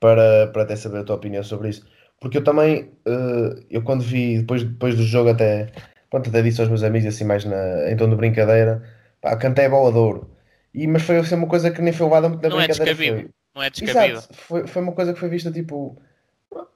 para, 0.00 0.48
para 0.48 0.62
até 0.62 0.74
saber 0.74 0.98
a 0.98 1.04
tua 1.04 1.14
opinião 1.14 1.44
sobre 1.44 1.68
isso. 1.68 1.86
Porque 2.20 2.38
eu 2.38 2.44
também, 2.44 2.90
uh, 3.06 3.64
eu 3.70 3.80
quando 3.82 4.02
vi, 4.02 4.40
depois, 4.40 4.64
depois 4.64 4.96
do 4.96 5.04
jogo 5.04 5.30
até, 5.30 5.70
pronto, 6.10 6.28
até 6.28 6.42
disse 6.42 6.60
aos 6.60 6.68
meus 6.68 6.82
amigos 6.82 7.14
assim 7.14 7.24
mais 7.24 7.44
na, 7.44 7.90
em 7.90 7.96
tom 7.96 8.10
de 8.10 8.16
brincadeira, 8.16 8.82
pá, 9.20 9.30
a 9.30 9.36
Kanté 9.36 9.66
é 9.66 9.68
bola 9.68 9.92
de 9.92 9.98
ouro. 9.98 10.36
E, 10.74 10.84
mas 10.88 11.02
foi 11.02 11.16
assim, 11.18 11.36
uma 11.36 11.46
coisa 11.46 11.70
que 11.70 11.80
nem 11.80 11.92
foi 11.92 12.06
levada 12.06 12.28
muito 12.28 12.42
na 12.42 12.48
não 12.48 12.60
é 12.60 12.66
brincadeira. 12.66 12.90
É 12.90 12.94
descabido. 12.94 13.20
Foi, 13.22 13.34
não 13.54 13.62
é 13.62 13.70
descabido. 13.70 14.18
Exato. 14.18 14.34
Foi, 14.34 14.66
foi 14.66 14.82
uma 14.82 14.92
coisa 14.92 15.14
que 15.14 15.20
foi 15.20 15.28
vista 15.28 15.52
tipo. 15.52 15.96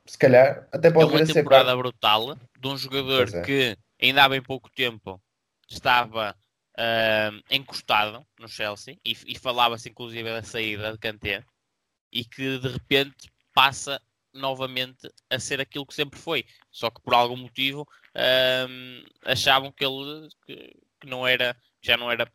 Se 0.06 0.18
calhar, 0.18 0.68
até 0.72 0.90
pode 0.90 1.12
é 1.12 1.16
uma 1.16 1.26
temporada 1.26 1.76
brutal 1.76 2.36
de 2.60 2.68
um 2.68 2.76
jogador 2.76 3.28
é. 3.34 3.42
que 3.42 3.76
ainda 4.00 4.24
há 4.24 4.28
bem 4.28 4.42
pouco 4.42 4.70
tempo 4.70 5.22
estava 5.68 6.36
uh, 6.78 7.42
encostado 7.50 8.26
no 8.38 8.48
Chelsea 8.48 8.98
e, 9.04 9.16
e 9.26 9.38
falava-se 9.38 9.88
inclusive 9.88 10.24
da 10.24 10.42
saída 10.42 10.92
de 10.92 10.98
Kanté 10.98 11.44
e 12.12 12.24
que 12.24 12.58
de 12.58 12.68
repente 12.68 13.30
passa 13.52 14.00
novamente 14.32 15.10
a 15.28 15.38
ser 15.38 15.60
aquilo 15.60 15.86
que 15.86 15.94
sempre 15.94 16.18
foi, 16.18 16.46
só 16.70 16.88
que 16.90 17.00
por 17.02 17.14
algum 17.14 17.36
motivo 17.36 17.82
uh, 17.82 19.10
achavam 19.24 19.72
que 19.72 19.84
ele 19.84 20.28
que, 20.46 20.76
que 21.00 21.06
não 21.06 21.26
era 21.26 21.56
já 21.82 21.96
não 21.96 22.10
era 22.10 22.30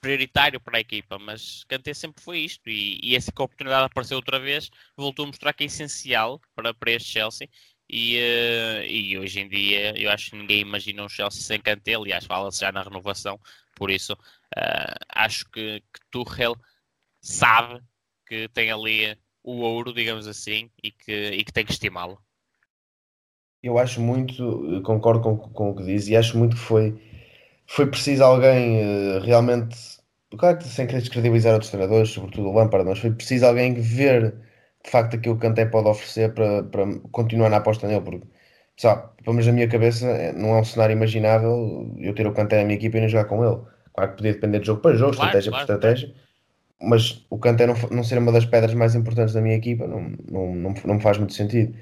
prioritário 0.00 0.60
para 0.60 0.76
a 0.76 0.80
equipa, 0.80 1.18
mas 1.18 1.64
Kanté 1.64 1.94
sempre 1.94 2.22
foi 2.22 2.40
isto 2.40 2.68
e, 2.68 3.00
e 3.02 3.16
essa 3.16 3.30
oportunidade 3.30 3.86
apareceu 3.86 4.18
outra 4.18 4.38
vez 4.38 4.70
voltou 4.96 5.24
a 5.24 5.28
mostrar 5.28 5.52
que 5.54 5.64
é 5.64 5.66
essencial 5.66 6.40
para, 6.54 6.74
para 6.74 6.92
este 6.92 7.10
Chelsea 7.10 7.48
e, 7.88 8.16
uh, 8.16 8.84
e 8.86 9.18
hoje 9.18 9.40
em 9.40 9.48
dia 9.48 9.98
eu 10.00 10.10
acho 10.10 10.30
que 10.30 10.36
ninguém 10.36 10.60
imagina 10.60 11.04
um 11.04 11.08
Chelsea 11.08 11.42
sem 11.42 11.60
Kanté, 11.60 11.94
aliás 11.94 12.24
fala-se 12.24 12.60
já 12.60 12.72
na 12.72 12.82
renovação, 12.82 13.38
por 13.76 13.90
isso 13.90 14.12
uh, 14.14 14.94
acho 15.14 15.44
que, 15.50 15.80
que 15.80 16.00
Tuchel 16.10 16.56
sabe 17.20 17.80
que 18.26 18.48
tem 18.48 18.70
ali 18.70 19.16
o 19.42 19.60
ouro, 19.60 19.92
digamos 19.92 20.26
assim, 20.26 20.70
e 20.82 20.90
que, 20.90 21.12
e 21.12 21.44
que 21.44 21.52
tem 21.52 21.64
que 21.64 21.72
estimá-lo. 21.72 22.18
Eu 23.62 23.78
acho 23.78 24.00
muito, 24.00 24.82
concordo 24.82 25.20
com, 25.20 25.36
com 25.36 25.70
o 25.70 25.76
que 25.76 25.84
diz, 25.84 26.08
e 26.08 26.16
acho 26.16 26.36
muito 26.36 26.56
que 26.56 26.62
foi, 26.62 27.00
foi 27.66 27.86
preciso 27.86 28.24
alguém 28.24 28.80
uh, 28.82 29.20
realmente, 29.20 29.76
claro 30.36 30.58
que 30.58 30.64
sem 30.64 30.86
querer 30.86 31.00
descredibilizar 31.00 31.52
outros 31.52 31.70
treinadores, 31.70 32.10
sobretudo 32.10 32.48
o 32.48 32.52
Lampard, 32.54 32.86
mas 32.88 32.98
foi 32.98 33.10
preciso 33.10 33.46
alguém 33.46 33.74
ver 33.74 34.34
de 34.84 34.90
facto 34.90 35.16
aquilo 35.16 35.36
que 35.38 35.46
o 35.46 35.48
Kanté 35.48 35.64
pode 35.64 35.88
oferecer 35.88 36.34
para, 36.34 36.62
para 36.64 36.86
continuar 37.10 37.48
na 37.48 37.56
aposta 37.56 37.88
nele, 37.88 38.02
porque 38.02 38.26
sabe, 38.76 39.02
pelo 39.22 39.34
menos 39.34 39.46
na 39.46 39.52
minha 39.52 39.68
cabeça 39.68 40.06
eh, 40.06 40.32
não 40.32 40.50
é 40.56 40.60
um 40.60 40.64
cenário 40.64 40.92
imaginável 40.92 41.90
eu 41.98 42.14
ter 42.14 42.26
o 42.26 42.32
Kanté 42.32 42.58
na 42.58 42.64
minha 42.64 42.76
equipa 42.76 42.98
e 42.98 43.00
não 43.00 43.08
jogar 43.08 43.24
com 43.24 43.44
ele. 43.44 43.60
Claro 43.94 44.10
que 44.10 44.16
podia 44.16 44.32
depender 44.34 44.60
de 44.60 44.66
jogo 44.66 44.80
para 44.82 44.96
jogo, 44.96 45.16
claro, 45.16 45.28
estratégia 45.28 45.50
claro, 45.52 45.66
por 45.66 45.74
estratégia, 45.74 46.14
mas 46.82 47.26
o 47.30 47.38
Kanté 47.38 47.66
não, 47.66 47.74
não 47.90 48.04
ser 48.04 48.18
uma 48.18 48.32
das 48.32 48.44
pedras 48.44 48.74
mais 48.74 48.94
importantes 48.94 49.32
da 49.32 49.40
minha 49.40 49.56
equipa 49.56 49.86
não, 49.86 50.12
não, 50.30 50.54
não, 50.54 50.74
não 50.84 50.94
me 50.94 51.00
faz 51.00 51.16
muito 51.18 51.32
sentido. 51.32 51.74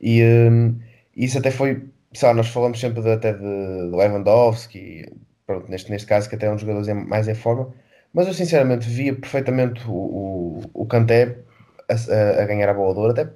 E 0.00 0.22
um, 0.22 0.78
isso 1.16 1.38
até 1.38 1.50
foi, 1.50 1.84
sabe, 2.12 2.36
nós 2.36 2.48
falamos 2.48 2.78
sempre 2.80 3.02
de, 3.02 3.10
até 3.10 3.32
de 3.32 3.42
Lewandowski, 3.42 5.06
pronto, 5.46 5.70
neste, 5.70 5.90
neste 5.90 6.06
caso 6.06 6.28
que 6.28 6.34
até 6.34 6.46
é 6.46 6.50
um 6.50 6.54
dos 6.54 6.62
jogadores 6.62 6.88
mais 7.06 7.28
em 7.28 7.34
forma, 7.34 7.72
mas 8.12 8.26
eu 8.26 8.34
sinceramente 8.34 8.88
via 8.88 9.14
perfeitamente 9.14 9.82
o, 9.86 9.92
o, 9.92 10.60
o 10.74 10.86
Kanté 10.86 11.38
a, 11.90 12.42
a, 12.42 12.46
ganhar 12.46 12.68
a 12.68 12.74
bola 12.74 12.94
de 12.94 13.00
ouro, 13.00 13.12
até 13.12 13.32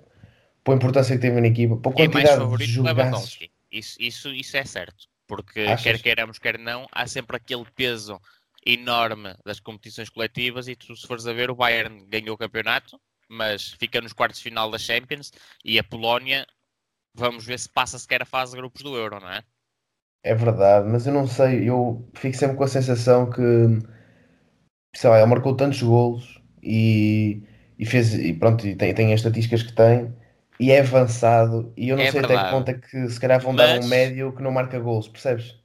pela 0.62 0.76
importância 0.76 1.14
que 1.14 1.20
teve 1.20 1.40
na 1.40 1.48
equipa, 1.48 1.76
pela 1.76 1.94
é 1.94 2.08
quantidade 2.08 2.54
é 2.54 2.56
de 2.56 2.64
jogadores. 2.64 3.38
Isso, 3.70 3.96
isso, 4.00 4.28
isso 4.32 4.56
é 4.56 4.64
certo, 4.64 5.08
porque 5.26 5.60
Achas? 5.60 5.82
quer 5.82 6.02
queiramos, 6.02 6.38
quer 6.38 6.58
não, 6.58 6.86
há 6.92 7.06
sempre 7.06 7.36
aquele 7.36 7.66
peso 7.74 8.20
enorme 8.64 9.34
das 9.44 9.60
competições 9.60 10.08
coletivas 10.08 10.68
e 10.68 10.76
tu 10.76 10.96
se 10.96 11.06
fores 11.06 11.26
a 11.26 11.32
ver 11.32 11.50
o 11.50 11.54
Bayern 11.54 12.06
ganhou 12.06 12.34
o 12.34 12.38
campeonato, 12.38 12.98
mas 13.28 13.72
fica 13.72 14.00
nos 14.00 14.12
quartos 14.12 14.38
de 14.38 14.44
final 14.44 14.70
da 14.70 14.78
Champions 14.78 15.32
e 15.64 15.78
a 15.78 15.84
Polónia 15.84 16.46
vamos 17.14 17.44
ver 17.44 17.58
se 17.58 17.68
passa 17.68 17.98
sequer 17.98 18.22
a 18.22 18.26
fase 18.26 18.52
de 18.52 18.58
grupos 18.58 18.82
do 18.82 18.96
Euro, 18.96 19.20
não 19.20 19.30
é? 19.30 19.42
É 20.22 20.34
verdade, 20.34 20.88
mas 20.88 21.06
eu 21.06 21.12
não 21.12 21.26
sei, 21.26 21.68
eu 21.68 22.08
fico 22.14 22.34
sempre 22.34 22.56
com 22.56 22.64
a 22.64 22.68
sensação 22.68 23.28
que 23.28 23.42
sei 24.94 25.10
lá, 25.10 25.18
ele 25.18 25.26
marcou 25.26 25.54
tantos 25.54 25.82
golos 25.82 26.40
e 26.62 27.42
e 27.78 27.86
fez 27.86 28.14
e 28.14 28.32
pronto, 28.32 28.66
e 28.66 28.74
tem, 28.76 28.94
tem 28.94 29.12
as 29.12 29.20
estatísticas 29.20 29.62
que 29.62 29.72
tem 29.72 30.14
e 30.58 30.70
é 30.70 30.80
avançado 30.80 31.72
e 31.76 31.88
eu 31.88 31.96
não 31.96 32.04
é 32.04 32.10
sei 32.10 32.20
verdade. 32.20 32.40
até 32.40 32.44
que 32.46 32.54
ponto 32.54 32.68
é 32.68 32.74
que 32.74 33.10
se 33.10 33.20
calhar 33.20 33.40
vão 33.40 33.52
mas... 33.52 33.80
dar 33.80 33.86
um 33.86 33.88
médio 33.88 34.32
que 34.34 34.42
não 34.42 34.52
marca 34.52 34.78
gols, 34.78 35.08
percebes? 35.08 35.56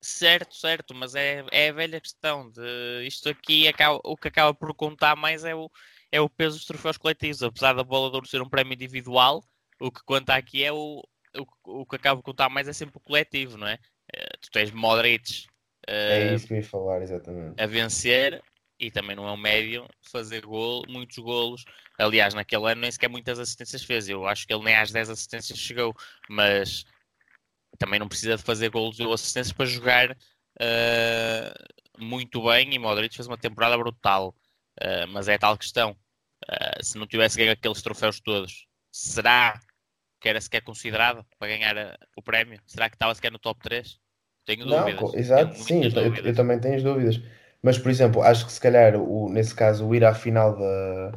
Certo, 0.00 0.56
certo, 0.56 0.94
mas 0.94 1.14
é, 1.14 1.44
é 1.52 1.68
a 1.68 1.72
velha 1.72 2.00
questão 2.00 2.50
de 2.50 3.06
isto 3.06 3.28
aqui 3.28 3.68
acaba, 3.68 4.00
o 4.02 4.16
que 4.16 4.26
acaba 4.26 4.52
por 4.52 4.74
contar 4.74 5.14
mais 5.14 5.44
é 5.44 5.54
o, 5.54 5.70
é 6.10 6.20
o 6.20 6.28
peso 6.28 6.56
dos 6.56 6.66
troféus 6.66 6.96
coletivos, 6.96 7.40
apesar 7.40 7.72
da 7.72 7.84
bola 7.84 8.10
de 8.10 8.16
ouro 8.16 8.26
ser 8.26 8.42
um 8.42 8.48
prémio 8.48 8.74
individual, 8.74 9.44
o 9.80 9.92
que 9.92 10.02
conta 10.04 10.34
aqui 10.34 10.64
é 10.64 10.72
o, 10.72 11.04
o, 11.38 11.82
o 11.82 11.86
que 11.86 11.94
acaba 11.94 12.16
por 12.16 12.24
contar 12.24 12.48
mais 12.48 12.66
é 12.66 12.72
sempre 12.72 12.96
o 12.96 13.00
coletivo, 13.00 13.56
não 13.56 13.68
é? 13.68 13.78
Eh, 14.12 14.36
tu 14.40 14.50
tens 14.50 14.72
Modric 14.72 15.46
é 15.86 16.34
isso 16.34 16.46
que 16.46 16.54
eu 16.54 16.58
ia 16.58 16.64
falar, 16.64 17.02
exatamente. 17.02 17.60
A 17.60 17.66
vencer 17.66 18.42
e 18.82 18.90
também 18.90 19.14
não 19.14 19.28
é 19.28 19.32
um 19.32 19.36
médio 19.36 19.88
fazer 20.00 20.44
gol, 20.44 20.84
muitos 20.88 21.16
golos. 21.18 21.64
Aliás, 21.96 22.34
naquele 22.34 22.72
ano 22.72 22.80
nem 22.80 22.90
sequer 22.90 23.08
muitas 23.08 23.38
assistências 23.38 23.84
fez. 23.84 24.08
Eu 24.08 24.26
acho 24.26 24.44
que 24.44 24.52
ele 24.52 24.64
nem 24.64 24.74
às 24.74 24.90
10 24.90 25.10
assistências 25.10 25.56
chegou, 25.56 25.94
mas 26.28 26.84
também 27.78 28.00
não 28.00 28.08
precisa 28.08 28.36
de 28.36 28.42
fazer 28.42 28.70
golos 28.70 28.98
ou 28.98 29.12
assistências 29.12 29.52
para 29.52 29.66
jogar 29.66 30.10
uh, 30.10 32.02
muito 32.02 32.42
bem. 32.42 32.74
E 32.74 32.78
Modric 32.78 33.14
fez 33.14 33.28
uma 33.28 33.38
temporada 33.38 33.78
brutal, 33.78 34.34
uh, 34.80 35.06
mas 35.12 35.28
é 35.28 35.38
tal 35.38 35.56
questão. 35.56 35.96
Uh, 36.50 36.84
se 36.84 36.98
não 36.98 37.06
tivesse 37.06 37.38
ganho 37.38 37.52
aqueles 37.52 37.82
troféus 37.82 38.18
todos, 38.18 38.66
será 38.90 39.60
que 40.20 40.28
era 40.28 40.40
sequer 40.40 40.62
considerado 40.62 41.24
para 41.38 41.48
ganhar 41.48 41.96
o 42.16 42.22
prémio? 42.22 42.60
Será 42.66 42.90
que 42.90 42.96
estava 42.96 43.14
sequer 43.14 43.30
no 43.30 43.38
top 43.38 43.60
3? 43.62 43.96
Tenho 44.44 44.66
dúvidas. 44.66 45.00
Não, 45.00 45.14
exato, 45.14 45.52
Tenho 45.52 45.64
sim, 45.64 45.98
eu, 46.00 46.14
eu, 46.16 46.34
também 46.34 46.58
tenho 46.58 46.74
as 46.74 46.82
dúvidas. 46.82 47.20
Mas, 47.62 47.78
por 47.78 47.90
exemplo, 47.90 48.22
acho 48.22 48.44
que 48.44 48.52
se 48.52 48.60
calhar, 48.60 48.96
o, 48.96 49.28
nesse 49.28 49.54
caso, 49.54 49.86
o 49.86 49.94
ir 49.94 50.04
à 50.04 50.12
final 50.12 50.56
da, 50.56 51.12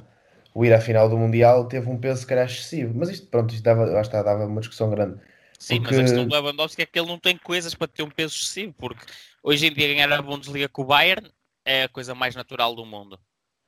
o 0.53 0.63
ir 0.63 0.73
à 0.73 0.79
final 0.79 1.09
do 1.09 1.17
Mundial 1.17 1.67
teve 1.67 1.89
um 1.89 1.97
peso 1.97 2.21
se 2.21 2.27
calhar 2.27 2.45
excessivo. 2.45 2.93
Mas 2.95 3.09
isto, 3.09 3.27
pronto, 3.27 3.53
isto 3.53 3.63
dava, 3.63 3.85
lá 3.85 4.01
está, 4.01 4.21
dava 4.21 4.45
uma 4.45 4.61
discussão 4.61 4.89
grande. 4.89 5.19
Sim, 5.59 5.81
porque... 5.81 5.95
mas 5.95 5.99
a 5.99 6.03
questão 6.03 6.27
do 6.27 6.33
Lewandowski 6.33 6.81
é 6.81 6.85
que 6.85 6.99
ele 6.99 7.07
não 7.07 7.19
tem 7.19 7.37
coisas 7.37 7.73
para 7.73 7.87
ter 7.87 8.03
um 8.03 8.09
peso 8.09 8.35
excessivo, 8.35 8.73
porque 8.77 9.05
hoje 9.41 9.67
em 9.67 9.73
dia 9.73 9.87
ganhar 9.87 10.11
a 10.11 10.21
Bundesliga 10.21 10.69
com 10.69 10.83
o 10.83 10.85
Bayern 10.85 11.29
é 11.65 11.83
a 11.83 11.89
coisa 11.89 12.13
mais 12.13 12.35
natural 12.35 12.75
do 12.75 12.85
mundo. 12.85 13.19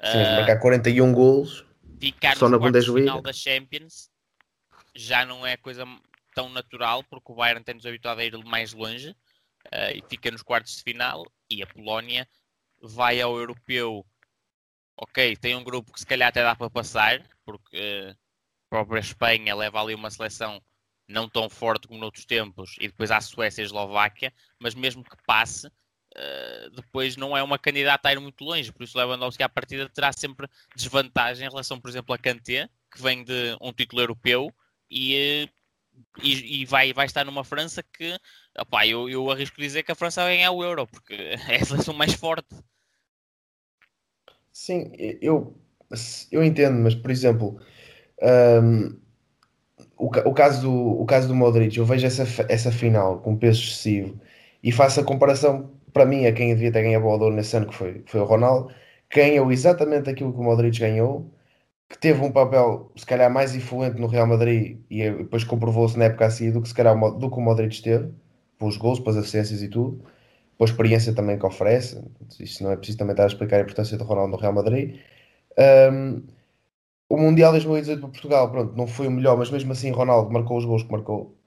Sim, 0.02 0.22
uh, 0.22 0.36
marcar 0.36 0.60
41 0.60 1.12
gols 1.12 1.66
ficar 2.00 2.38
só 2.38 2.48
na 2.48 2.60
Bundesliga. 2.60 3.00
final 3.00 3.22
da 3.22 3.34
Champions 3.34 4.10
já 4.96 5.26
não 5.26 5.46
é 5.46 5.58
coisa 5.58 5.86
tão 6.36 6.50
natural, 6.50 7.04
porque 7.10 7.32
o 7.32 7.36
Bayern 7.36 7.64
tem-nos 7.64 7.86
habituado 7.86 8.20
a 8.20 8.24
ir 8.24 8.38
mais 8.46 8.74
longe 8.74 9.10
uh, 9.10 9.92
e 9.96 10.04
fica 10.08 10.30
nos 10.30 10.44
quartos 10.44 10.78
de 10.78 10.84
final 10.84 11.26
e 11.50 11.64
a 11.64 11.68
Polónia 11.68 12.28
vai 12.82 13.20
ao 13.22 13.38
europeu, 13.38 14.06
ok, 14.98 15.36
tem 15.36 15.56
um 15.56 15.64
grupo 15.64 15.92
que 15.92 16.00
se 16.00 16.06
calhar 16.06 16.30
até 16.30 16.44
dá 16.44 16.56
para 16.56 16.70
passar, 16.70 17.24
porque 17.46 17.78
uh, 17.78 18.12
a 18.12 18.70
própria 18.70 19.00
Espanha 19.00 19.56
leva 19.56 19.82
ali 19.82 19.96
uma 19.96 20.10
seleção 20.10 20.62
não 21.08 21.30
tão 21.30 21.50
forte 21.50 21.88
como 21.88 22.00
noutros 22.00 22.26
tempos, 22.26 22.76
e 22.80 22.88
depois 22.88 23.12
há 23.12 23.22
Suécia 23.22 23.62
e 23.62 23.66
Eslováquia, 23.66 24.34
mas 24.60 24.76
mesmo 24.76 25.04
que 25.04 25.16
passe, 25.26 25.68
uh, 25.68 26.70
depois 26.76 27.16
não 27.16 27.36
é 27.36 27.42
uma 27.42 27.58
candidata 27.58 28.10
a 28.10 28.14
ir 28.14 28.20
muito 28.20 28.44
longe, 28.44 28.72
por 28.72 28.84
isso 28.84 28.98
Lewandowski 28.98 29.44
à 29.44 29.50
partida 29.50 29.90
terá 29.90 30.12
sempre 30.12 30.48
desvantagem 30.76 31.48
em 31.48 31.50
relação, 31.50 31.80
por 31.80 31.90
exemplo, 31.90 32.14
a 32.14 32.18
Kanté, 32.18 32.70
que 32.92 33.02
vem 33.02 33.24
de 33.24 33.58
um 33.62 33.72
título 33.72 34.02
europeu, 34.02 34.54
e, 34.90 35.50
e, 36.22 36.62
e, 36.62 36.66
vai, 36.66 36.94
vai 36.94 37.06
estar 37.06 37.25
numa 37.25 37.44
França 37.44 37.84
que 37.84 38.18
opá, 38.60 38.86
eu, 38.86 39.10
eu 39.10 39.30
arrisco 39.30 39.60
dizer 39.62 39.84
que 39.84 39.92
a 39.92 39.96
França 39.96 40.24
vai 40.24 40.36
ganhar 40.36 40.51
o 40.51 40.63
Euro, 40.63 40.88
porque 40.88 41.13
é 41.13 41.56
a 41.56 41.66
seleção 41.66 41.94
mais 41.94 42.13
forte. 42.13 42.56
Sim, 44.51 44.92
eu, 45.22 45.56
eu 46.32 46.44
entendo, 46.44 46.80
mas 46.80 46.96
por 46.96 47.12
exemplo, 47.12 47.60
um, 48.63 49.00
o, 49.98 50.08
o, 50.08 50.34
caso 50.34 50.62
do, 50.62 51.01
o 51.01 51.06
caso 51.06 51.27
do 51.27 51.36
Modric, 51.36 51.77
eu 51.77 51.86
vejo 51.86 52.06
essa, 52.06 52.24
essa 52.50 52.72
final 52.72 53.20
com 53.20 53.38
peso 53.38 53.62
excessivo 53.62 54.20
e 54.63 54.72
faço 54.72 55.00
a 55.00 55.04
comparação 55.04 55.72
para 55.94 56.06
mim 56.06 56.25
a 56.25 56.32
quem 56.32 56.54
devia 56.54 56.72
ter 56.72 56.84
ganhado 56.84 57.06
a 57.06 57.18
bola 57.18 57.36
nesse 57.36 57.56
ano, 57.56 57.68
que 57.68 57.75
foi, 57.75 58.04
foi 58.06 58.20
o 58.20 58.25
Ronaldo, 58.25 58.74
ganhou 59.13 59.51
exatamente 59.51 60.10
aquilo 60.10 60.34
que 60.34 60.39
o 60.39 60.44
Modric 60.44 60.80
ganhou, 60.80 61.32
que 61.89 61.98
teve 61.98 62.22
um 62.22 62.32
papel 62.32 62.91
se 62.96 63.06
calhar 63.06 63.32
mais 63.32 63.56
influente 63.56 64.00
no 64.00 64.08
Real 64.08 64.27
Madrid 64.27 64.79
e 64.89 65.10
depois 65.10 65.44
comprovou-se 65.44 65.98
na 65.98 66.06
época 66.06 66.25
assim 66.25 66.51
do 66.51 66.62
que 66.62 66.67
se 66.67 66.74
calhar 66.74 66.98
do 67.17 67.29
que 67.29 67.38
o 67.38 67.41
Modric 67.41 67.82
teve, 67.82 68.12
pelos 68.60 68.77
gols, 68.77 69.00
pelas 69.00 69.17
assistências 69.17 69.62
e 69.62 69.70
tudo 69.70 70.03
pela 70.58 70.70
experiência 70.70 71.13
também 71.13 71.38
que 71.38 71.46
oferece. 71.46 72.03
Isto 72.39 72.63
não 72.63 72.72
é 72.72 72.77
preciso 72.77 72.98
também 72.98 73.13
estar 73.13 73.24
a 73.24 73.27
explicar 73.27 73.58
a 73.58 73.62
importância 73.62 73.98
do 73.98 74.03
Ronaldo 74.03 74.32
no 74.32 74.38
Real 74.38 74.53
Madrid. 74.53 75.00
Um, 75.91 76.24
o 77.10 77.17
Mundial 77.17 77.51
2018 77.51 78.01
para 78.01 78.10
Portugal, 78.10 78.51
pronto, 78.51 78.75
não 78.75 78.88
foi 78.88 79.08
o 79.08 79.12
melhor, 79.12 79.38
mas 79.38 79.51
mesmo 79.51 79.72
assim 79.72 79.91
Ronaldo 79.91 80.32
marcou 80.32 80.58
os 80.58 80.65
gols 80.65 80.84
que 80.84 80.91
marcou. 80.91 81.38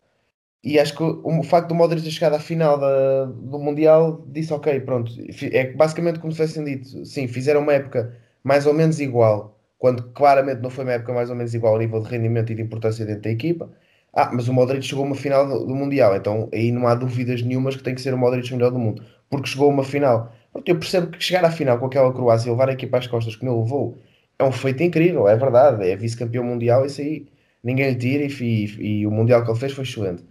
E 0.63 0.79
acho 0.79 0.97
que 0.97 1.03
o, 1.03 1.41
o 1.41 1.43
facto 1.43 1.69
do 1.69 1.75
Modric 1.75 2.03
ter 2.03 2.11
chegado 2.11 2.35
à 2.35 2.41
final 2.41 2.79
da, 2.79 3.25
do 3.27 3.59
Mundial 3.59 4.25
disse 4.29 4.53
ok, 4.53 4.81
pronto. 4.81 5.13
É 5.53 5.73
basicamente 5.73 6.21
como 6.21 6.33
se 6.33 6.37
tivessem 6.37 6.65
dito, 6.65 7.05
sim, 7.05 7.27
fizeram 7.27 7.63
uma 7.63 7.75
época 7.75 8.17
mais 8.45 8.67
ou 8.67 8.73
menos 8.73 9.01
igual, 9.01 9.60
quando 9.81 10.05
claramente 10.13 10.63
não 10.63 10.71
foi 10.71 10.85
uma 10.85 10.93
época 10.93 11.13
mais 11.13 11.31
ou 11.31 11.35
menos 11.37 11.55
igual 11.55 11.75
a 11.75 11.79
nível 11.81 12.01
de 12.01 12.09
rendimento 12.09 12.53
e 12.53 12.55
de 12.55 12.63
importância 12.63 13.05
dentro 13.05 13.23
da 13.23 13.31
equipa 13.31 13.69
ah, 14.13 14.31
mas 14.33 14.49
o 14.49 14.53
Modric 14.53 14.85
chegou 14.85 15.05
a 15.05 15.07
uma 15.07 15.15
final 15.17 15.47
do, 15.47 15.67
do, 15.67 15.75
Mundial, 15.75 16.17
então 16.17 16.49
aí 16.53 16.73
não 16.73 16.87
há 16.89 16.95
dúvidas 16.95 17.43
nenhumas 17.43 17.77
que 17.77 17.83
tem 17.83 17.95
que 17.95 18.01
ser 18.01 18.13
o 18.13 18.19
Modric 18.19 18.53
o 18.53 18.57
melhor 18.57 18.73
do 18.73 18.79
mundo, 18.79 19.05
porque 19.29 19.49
chegou 19.49 19.69
a 19.71 19.73
uma 19.73 19.85
final. 19.85 20.33
Eu 20.67 20.77
percebo 20.77 21.09
que 21.09 21.23
chegar 21.23 21.45
à 21.45 21.51
final 21.51 21.79
com 21.79 21.87
aquela 21.87 22.13
Croácia 22.13 22.49
e 22.49 22.51
levar 22.51 22.69
a 22.69 22.73
equipa 22.73 22.99
às 22.99 23.07
costas 23.07 23.37
que 23.37 23.45
não 23.45 23.61
levou 23.61 23.97
é 24.39 24.45
um 24.45 24.53
feito 24.53 24.83
incrível, 24.83 25.29
é 25.29 25.37
verdade, 25.37 25.89
é 25.89 25.97
vice-campeão 25.97 26.43
mundial, 26.45 26.85
isso 26.87 27.01
aí 27.01 27.27
ninguém 27.63 27.91
lhe 27.91 27.97
tira 27.97 28.25
e, 28.25 28.29
e, 28.43 29.01
e, 29.01 29.07
o 29.07 29.11
Mundial 29.11 29.45
que 29.45 29.51
ele 29.51 29.59
fez 29.59 29.73
foi 29.73 29.85
excelente. 29.85 30.25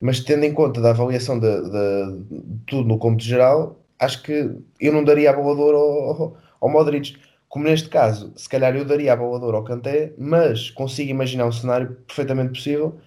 Mas 0.00 0.20
tendo 0.20 0.44
em 0.44 0.54
conta 0.54 0.80
da 0.80 0.90
avaliação 0.90 1.38
de, 1.40 1.48
de, 1.62 2.18
de 2.30 2.60
tudo 2.66 2.88
no 2.88 2.98
cômputo 2.98 3.24
geral, 3.24 3.78
acho 3.98 4.22
que 4.22 4.50
eu 4.80 4.92
não 4.92 5.04
daria 5.04 5.30
a 5.30 5.32
bola 5.32 5.76
ao, 5.76 6.36
ao 6.60 6.68
Modric. 6.70 7.16
Como 7.48 7.64
neste 7.64 7.88
caso, 7.88 8.32
se 8.36 8.48
calhar 8.48 8.76
eu 8.76 8.84
daria 8.84 9.12
a 9.12 9.16
bola 9.16 9.56
ao 9.56 9.64
Kanté, 9.64 10.14
mas 10.18 10.70
consigo 10.70 11.10
imaginar 11.10 11.46
um 11.46 11.52
cenário 11.52 11.94
perfeitamente 12.06 12.52
possível 12.52 13.00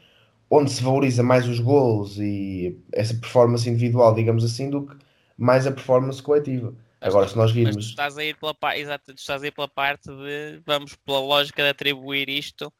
onde 0.49 0.69
se 0.69 0.83
valoriza 0.83 1.23
mais 1.23 1.47
os 1.47 1.59
gols 1.61 2.17
e 2.17 2.77
essa 2.91 3.13
performance 3.15 3.69
individual, 3.69 4.13
digamos 4.13 4.43
assim, 4.43 4.69
do 4.69 4.85
que 4.85 4.97
mais 5.37 5.65
a 5.65 5.71
performance 5.71 6.21
coletiva. 6.21 6.75
Agora, 6.99 7.27
se 7.27 7.37
nós 7.37 7.51
Mas 7.51 7.53
tu 7.53 7.65
virmos. 7.65 7.85
estás 7.85 8.17
a 8.17 8.23
ir 8.23 8.35
pela, 8.35 8.55
exato, 8.77 9.13
tu 9.13 9.17
estás 9.17 9.41
a 9.41 9.47
ir 9.47 9.51
pela 9.51 9.67
parte 9.67 10.09
de 10.09 10.61
vamos 10.65 10.95
pela 10.97 11.19
lógica 11.19 11.63
de 11.63 11.69
atribuir 11.69 12.29
isto 12.29 12.71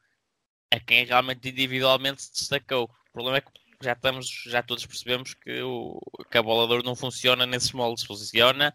a 0.70 0.78
quem 0.78 1.04
realmente 1.04 1.48
individualmente 1.48 2.22
se 2.22 2.32
destacou. 2.32 2.84
O 2.84 3.12
problema 3.12 3.38
é 3.38 3.40
que 3.40 3.50
já 3.82 3.92
estamos, 3.94 4.28
já 4.46 4.62
todos 4.62 4.86
percebemos 4.86 5.34
que, 5.34 5.62
o, 5.62 5.98
que 6.30 6.38
a 6.38 6.42
bola 6.42 6.66
de 6.66 6.74
ouro 6.74 6.84
não 6.84 6.94
funciona 6.94 7.46
nesses 7.46 7.72
moldes, 7.72 8.04
funciona 8.04 8.72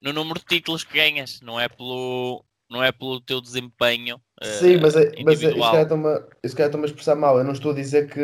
no 0.00 0.12
número 0.12 0.40
de 0.40 0.46
títulos 0.46 0.84
que 0.84 0.94
ganhas, 0.98 1.40
não 1.42 1.58
é 1.60 1.68
pelo, 1.68 2.44
não 2.70 2.82
é 2.82 2.92
pelo 2.92 3.20
teu 3.20 3.40
desempenho 3.40 4.20
eh, 4.42 4.46
Sim, 4.62 4.78
mas, 4.78 4.96
é, 4.96 5.12
mas 5.22 5.42
é, 5.44 5.52
isso 5.52 5.70
calhar 5.70 5.82
estou-me 5.84 6.08
a- 6.08 6.86
expressar 6.86 7.14
mal. 7.14 7.38
Eu 7.38 7.44
não 7.44 7.52
estou 7.52 7.72
a 7.72 7.74
dizer 7.74 8.08
que, 8.08 8.20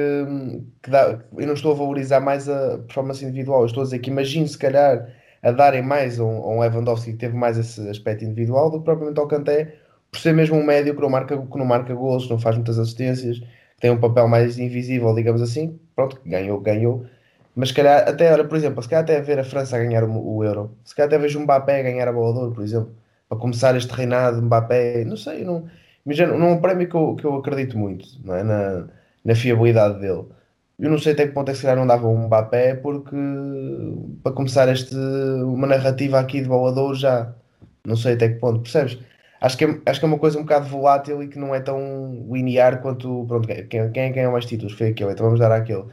que 0.83 0.90
dá, 0.90 1.21
eu 1.37 1.47
não 1.47 1.54
estou 1.54 1.73
a 1.73 1.75
valorizar 1.75 2.21
mais 2.21 2.49
a 2.49 2.78
performance 2.78 3.25
individual. 3.25 3.61
Eu 3.61 3.66
estou 3.66 3.83
a 3.83 3.85
dizer 3.85 3.99
que 3.99 4.11
imagino 4.11 4.47
se 4.49 4.59
calhar 4.59 5.06
a 5.42 5.50
darem 5.52 5.83
mais 5.83 6.18
a 6.18 6.25
um, 6.25 6.38
a 6.42 6.49
um 6.49 6.61
Lewandowski 6.61 7.12
que 7.12 7.18
teve 7.18 7.37
mais 7.37 7.59
esse 7.59 7.87
aspecto 7.88 8.25
individual 8.25 8.71
do 8.71 8.78
que 8.78 8.85
propriamente 8.85 9.21
ao 9.21 9.28
Kanté, 9.28 9.76
por 10.11 10.18
ser 10.21 10.33
mesmo 10.33 10.56
um 10.56 10.64
médio 10.64 10.95
que 10.95 11.00
não 11.00 11.11
marca, 11.11 11.37
que 11.38 11.59
não 11.59 11.64
marca 11.66 11.95
golos, 11.95 12.28
não 12.28 12.38
faz 12.38 12.56
muitas 12.56 12.78
assistências, 12.78 13.38
que 13.38 13.80
tem 13.80 13.90
um 13.90 14.00
papel 14.00 14.26
mais 14.28 14.59
invisível, 14.59 15.14
digamos 15.14 15.42
assim. 15.42 15.78
Pronto, 15.95 16.21
ganhou, 16.25 16.61
ganhou. 16.61 17.06
Mas 17.57 17.71
se 17.71 17.75
calhar, 17.75 18.09
até, 18.09 18.33
olha, 18.33 18.45
por 18.47 18.57
exemplo, 18.57 18.83
se 18.83 18.89
calhar 18.89 19.05
até 19.05 19.21
ver 19.21 19.39
a 19.41 19.45
França 19.45 19.79
ganhar 19.79 20.05
o, 20.05 20.37
o 20.37 20.45
Euro, 20.45 20.77
se 20.85 20.95
calhar 20.95 21.09
até 21.09 21.19
vejo 21.19 21.39
o 21.39 21.43
Mbappé 21.43 21.83
ganhar 21.83 22.09
a 22.09 22.13
bola 22.13 22.35
de 22.35 22.41
ouro, 22.41 22.55
por 22.55 22.63
exemplo, 22.65 22.95
para 23.29 23.39
começar 23.39 23.77
este 23.77 23.93
reinado 23.93 24.39
de 24.39 24.45
Mbappé, 24.47 25.05
não 25.05 25.17
sei, 25.17 25.45
não, 25.45 25.69
imagina, 26.05 26.37
não 26.37 26.49
é 26.49 26.53
um 26.53 26.61
prémio 26.61 26.89
que 26.89 26.95
eu, 26.97 27.17
que 27.17 27.25
eu 27.25 27.35
acredito 27.37 27.79
muito, 27.79 28.07
não 28.25 28.35
é? 28.37 28.43
Na, 28.45 28.89
na 29.25 29.35
fiabilidade 29.35 30.01
dele. 30.01 30.27
Eu 30.79 30.91
não 30.91 30.99
sei 30.99 31.13
até 31.15 31.27
que 31.27 31.33
ponto 31.35 31.49
é 31.51 31.53
que 31.53 31.59
se 31.59 31.63
calhar 31.65 31.79
não 31.79 31.87
dava 31.87 32.07
um 32.09 32.27
Mbappé, 32.27 32.75
porque 32.77 33.17
para 34.23 34.33
começar 34.33 34.69
este, 34.69 34.95
uma 34.95 35.67
narrativa 35.67 36.19
aqui 36.19 36.41
de 36.41 36.49
bola 36.49 36.73
de 36.73 36.81
ouro 36.81 36.95
já, 36.95 37.35
não 37.85 37.97
sei 37.97 38.15
até 38.15 38.29
que 38.29 38.37
ponto, 38.41 38.61
percebes? 38.63 38.99
Acho 39.41 39.57
que, 39.59 39.65
é, 39.65 39.81
acho 39.87 40.01
que 40.01 40.07
é 40.07 40.09
uma 40.09 40.19
coisa 40.19 40.39
um 40.39 40.43
bocado 40.43 40.67
volátil 40.69 41.23
e 41.23 41.29
que 41.29 41.39
não 41.39 41.55
é 41.55 41.61
tão 41.61 42.27
linear 42.31 42.81
quanto, 42.83 43.25
pronto, 43.29 43.47
quem, 43.49 43.67
quem 43.69 43.81
é 43.81 44.09
que 44.09 44.15
ganhou 44.15 44.33
mais 44.33 44.47
títulos? 44.47 44.73
Foi 44.75 44.89
aquele, 44.89 45.13
então 45.13 45.27
vamos 45.27 45.41
dar 45.41 45.53
àquele. 45.53 45.85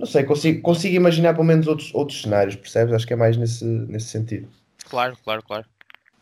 Não 0.00 0.06
sei, 0.06 0.24
consigo, 0.24 0.62
consigo 0.62 0.96
imaginar 0.96 1.34
pelo 1.34 1.44
menos 1.44 1.66
outros, 1.66 1.94
outros 1.94 2.22
cenários, 2.22 2.56
percebes? 2.56 2.94
Acho 2.94 3.06
que 3.06 3.12
é 3.12 3.16
mais 3.16 3.36
nesse, 3.36 3.66
nesse 3.66 4.06
sentido. 4.06 4.48
Claro, 4.88 5.14
claro, 5.22 5.42
claro. 5.42 5.66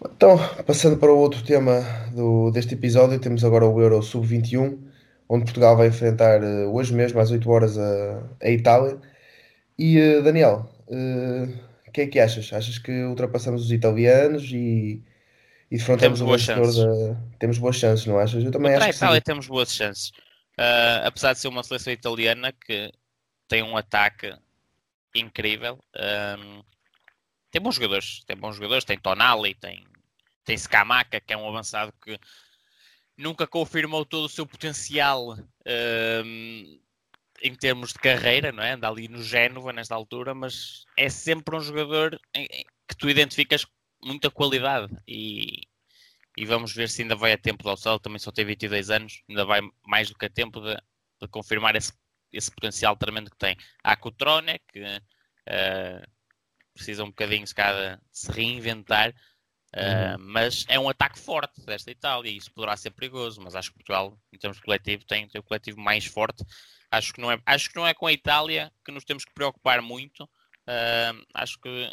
Então, 0.04 0.37
passando 0.66 0.97
para 0.97 1.12
o 1.12 1.16
outro 1.16 1.44
tema 1.44 1.80
do, 2.12 2.50
deste 2.50 2.75
episódio, 2.75 3.20
temos 3.20 3.44
agora 3.44 3.64
o 3.64 3.80
Euro 3.80 4.02
Sub-21, 4.02 4.76
onde 5.28 5.44
Portugal 5.44 5.76
vai 5.76 5.87
enfrentar 5.87 6.42
eh, 6.42 6.66
hoje 6.66 6.92
mesmo, 6.92 7.20
às 7.20 7.30
8 7.30 7.49
horas, 7.49 7.78
a, 7.78 8.20
a 8.42 8.50
Itália. 8.50 8.99
E, 9.78 9.97
eh, 9.97 10.23
Daniel, 10.23 10.68
eh, 10.90 11.47
o 11.87 11.92
que 11.92 12.00
é 12.00 12.06
que 12.08 12.18
achas? 12.18 12.52
Achas 12.52 12.78
que 12.78 13.04
ultrapassamos 13.04 13.62
os 13.64 13.70
italianos 13.70 14.42
e, 14.50 15.04
e 15.70 15.76
defrontamos 15.76 16.18
Temos 16.18 16.20
o 16.20 16.25
boas 16.25 16.44
vencedor 16.44 16.73
chances. 16.73 17.08
da... 17.11 17.16
Temos 17.38 17.58
boas 17.58 17.76
chances, 17.76 18.06
não 18.06 18.18
achas? 18.18 18.42
Eu 18.42 18.50
também 18.50 18.73
Contra 18.73 18.87
a 18.87 18.88
acho 18.88 18.99
que 18.99 19.04
Itália 19.04 19.20
sim. 19.20 19.25
temos 19.25 19.47
boas 19.47 19.73
chances. 19.73 20.11
Ah, 20.58 21.02
apesar 21.06 21.32
de 21.35 21.38
ser 21.38 21.47
uma 21.47 21.62
seleção 21.62 21.92
italiana 21.92 22.52
que 22.52 22.90
tem 23.48 23.62
um 23.62 23.76
ataque 23.76 24.32
incrível. 25.14 25.82
ahm, 25.96 26.62
tem 27.50 27.62
bons 27.62 27.74
jogadores, 27.76 28.22
tem 28.24 28.36
bons 28.36 28.56
jogadores, 28.56 28.84
tem 28.84 28.98
Tonali, 28.98 29.54
tem, 29.54 29.86
tem 30.44 30.56
Scamacca, 30.56 31.20
que 31.20 31.32
é 31.32 31.36
um 31.36 31.48
avançado 31.48 31.92
que 32.04 32.18
nunca 33.16 33.46
confirmou 33.46 34.04
todo 34.04 34.26
o 34.26 34.28
seu 34.28 34.46
potencial 34.46 35.32
ahm, 35.66 36.78
em 37.42 37.54
termos 37.54 37.92
de 37.92 37.98
carreira, 37.98 38.52
não 38.52 38.62
é? 38.62 38.72
Anda 38.72 38.88
ali 38.88 39.08
no 39.08 39.22
Génova 39.22 39.72
nesta 39.72 39.94
altura, 39.94 40.34
mas 40.34 40.84
é 40.96 41.08
sempre 41.08 41.56
um 41.56 41.60
jogador 41.60 42.20
que 42.34 42.96
tu 42.96 43.08
identificas 43.08 43.66
muita 44.02 44.30
qualidade 44.30 44.94
e, 45.06 45.62
e 46.36 46.44
vamos 46.44 46.72
ver 46.74 46.88
se 46.88 47.02
ainda 47.02 47.16
vai 47.16 47.32
a 47.32 47.38
tempo 47.38 47.62
do 47.62 47.70
Alcel, 47.70 47.98
também 47.98 48.18
só 48.18 48.30
tem 48.32 48.44
22 48.44 48.90
anos, 48.90 49.22
ainda 49.28 49.44
vai 49.44 49.60
mais 49.86 50.08
do 50.08 50.16
que 50.16 50.26
a 50.26 50.30
tempo 50.30 50.60
de, 50.60 50.74
de 51.20 51.28
confirmar 51.28 51.76
esse, 51.76 51.92
esse 52.32 52.50
potencial 52.50 52.97
tremendo 52.97 53.30
que 53.30 53.38
tem. 53.38 53.56
Há 53.82 53.97
Cotrone, 53.97 54.58
que 54.68 54.82
eh, 55.47 56.02
precisa 56.74 57.05
um 57.05 57.09
bocadinho 57.09 57.46
se 57.46 57.55
de 57.55 57.98
se 58.12 58.31
reinventar, 58.31 59.14
eh, 59.74 60.16
mas 60.18 60.64
é 60.68 60.79
um 60.79 60.88
ataque 60.88 61.18
forte 61.18 61.61
desta 61.64 61.90
Itália 61.90 62.31
e 62.31 62.37
isso 62.37 62.52
poderá 62.52 62.76
ser 62.76 62.90
perigoso, 62.90 63.40
mas 63.40 63.55
acho 63.55 63.70
que 63.70 63.79
Portugal, 63.79 64.18
em 64.33 64.38
termos 64.38 64.59
de 64.59 64.62
coletivo, 64.62 65.05
tem, 65.05 65.29
tem 65.29 65.40
o 65.40 65.44
coletivo 65.44 65.81
mais 65.81 66.07
forte. 66.07 66.44
Acho 66.90 67.12
que, 67.12 67.20
não 67.20 67.31
é, 67.31 67.38
acho 67.44 67.68
que 67.68 67.76
não 67.76 67.87
é 67.87 67.92
com 67.94 68.07
a 68.07 68.12
Itália 68.12 68.72
que 68.85 68.92
nos 68.92 69.05
temos 69.05 69.24
que 69.24 69.33
preocupar 69.33 69.83
muito. 69.83 70.29
Eh, 70.66 71.12
acho 71.35 71.59
que 71.61 71.90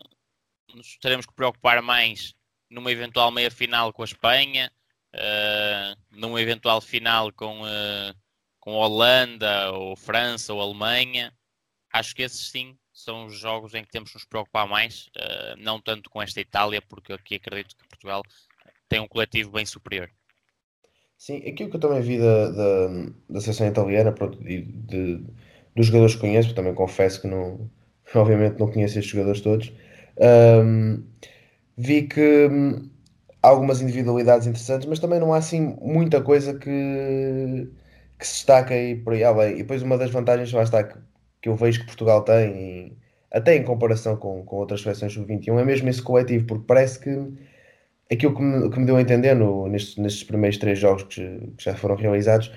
nos 0.74 0.98
teremos 1.00 1.26
que 1.26 1.34
preocupar 1.34 1.82
mais 1.82 2.34
numa 2.70 2.92
eventual 2.92 3.32
meia 3.32 3.52
final 3.52 3.94
com 3.94 4.02
a 4.02 4.06
Espanha, 4.06 4.72
numa 6.12 6.42
eventual 6.42 6.82
final 6.82 7.32
com, 7.32 7.62
com 8.66 8.72
Holanda, 8.72 9.72
ou 9.72 9.96
França, 9.96 10.52
ou 10.52 10.60
Alemanha. 10.60 11.32
Acho 11.94 12.16
que 12.16 12.24
esses 12.24 12.50
sim 12.50 12.76
são 12.92 13.28
os 13.28 13.38
jogos 13.38 13.76
em 13.76 13.84
que 13.84 13.92
temos 13.92 14.10
que 14.10 14.16
nos 14.16 14.26
preocupar 14.26 14.68
mais, 14.68 15.08
eh, 15.16 15.56
não 15.60 15.80
tanto 15.80 16.10
com 16.10 16.22
esta 16.22 16.42
Itália, 16.42 16.82
porque 16.82 17.14
aqui 17.14 17.36
acredito 17.36 17.76
que 17.76 17.88
Portugal 17.88 18.24
tem 18.90 19.00
um 19.00 19.08
coletivo 19.08 19.52
bem 19.52 19.66
superior. 19.66 20.10
Sim, 21.18 21.38
aquilo 21.48 21.70
que 21.70 21.76
eu 21.76 21.80
também 21.80 22.02
vi 22.02 22.18
da, 22.18 22.50
da, 22.50 22.88
da 23.30 23.42
seleção 23.42 23.68
italiana, 23.68 24.12
pronto, 24.12 24.42
e 24.48 24.62
de, 24.64 25.24
dos 25.76 25.86
jogadores 25.88 26.16
que 26.16 26.22
conheço, 26.22 26.56
também 26.56 26.74
confesso 26.74 27.22
que 27.22 27.28
não, 27.28 27.70
obviamente 28.16 28.60
não 28.60 28.72
conheço 28.72 28.98
estes 28.98 29.12
jogadores 29.12 29.42
todos, 29.42 29.72
ahm, 30.20 31.04
vi 31.78 32.04
que 32.08 32.48
hum, 32.48 32.90
há 33.44 33.48
algumas 33.50 33.82
individualidades 33.82 34.48
interessantes, 34.48 34.88
mas 34.88 35.00
também 35.00 35.20
não 35.20 35.34
há 35.34 35.38
assim 35.38 35.78
muita 35.82 36.22
coisa 36.22 36.58
que, 36.58 37.70
que 38.20 38.26
se 38.28 38.34
destaca 38.36 38.74
aí 38.74 38.96
por 38.96 39.14
aí 39.14 39.24
além. 39.24 39.54
E 39.56 39.58
depois 39.60 39.82
uma 39.84 39.98
das 39.98 40.12
vantagens 40.12 40.52
lá 40.54 40.64
está 40.64 40.84
que, 40.84 40.98
que 41.42 41.50
eu 41.50 41.56
vejo 41.56 41.82
que 41.82 41.86
Portugal 41.88 42.24
tem, 42.24 42.88
e 42.92 42.98
até 43.32 43.56
em 43.56 43.64
comparação 43.64 44.16
com, 44.18 44.44
com 44.46 44.56
outras 44.58 44.82
seleções 44.82 45.14
sub-21, 45.14 45.60
é 45.60 45.66
mesmo 45.66 45.90
esse 45.90 46.02
coletivo, 46.02 46.46
porque 46.46 46.66
parece 46.68 47.00
que 47.00 47.10
aquilo 48.12 48.36
que 48.36 48.42
me, 48.42 48.70
que 48.70 48.80
me 48.80 48.86
deu 48.86 48.98
a 48.98 49.02
entender 49.02 49.34
no- 49.36 49.68
nestes, 49.68 49.98
nestes 49.98 50.24
primeiros 50.24 50.58
três 50.58 50.78
jogos 50.80 51.04
que, 51.04 51.22
que 51.58 51.64
já 51.64 51.76
foram 51.76 51.96
realizados 51.96 52.52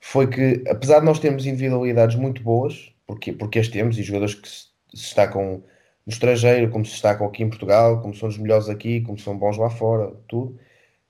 foi 0.00 0.26
que, 0.28 0.62
apesar 0.68 1.00
de 1.00 1.06
nós 1.06 1.18
termos 1.18 1.46
individualidades 1.46 2.16
muito 2.16 2.42
boas, 2.42 2.92
porque, 3.06 3.32
porque 3.32 3.58
as 3.58 3.68
temos, 3.68 3.98
e 3.98 4.02
jogadores 4.02 4.34
que 4.34 4.48
se, 4.48 4.64
se 4.94 5.02
destacam 5.04 5.62
no 6.06 6.12
estrangeiro, 6.12 6.70
como 6.70 6.84
se 6.84 6.92
destacam 6.92 7.26
aqui 7.26 7.42
em 7.42 7.48
Portugal, 7.48 8.00
como 8.02 8.14
são 8.14 8.28
os 8.28 8.36
melhores 8.38 8.68
aqui, 8.68 9.00
como 9.02 9.18
são 9.18 9.36
bons 9.38 9.56
lá 9.56 9.70
fora, 9.70 10.12
tudo, 10.28 10.58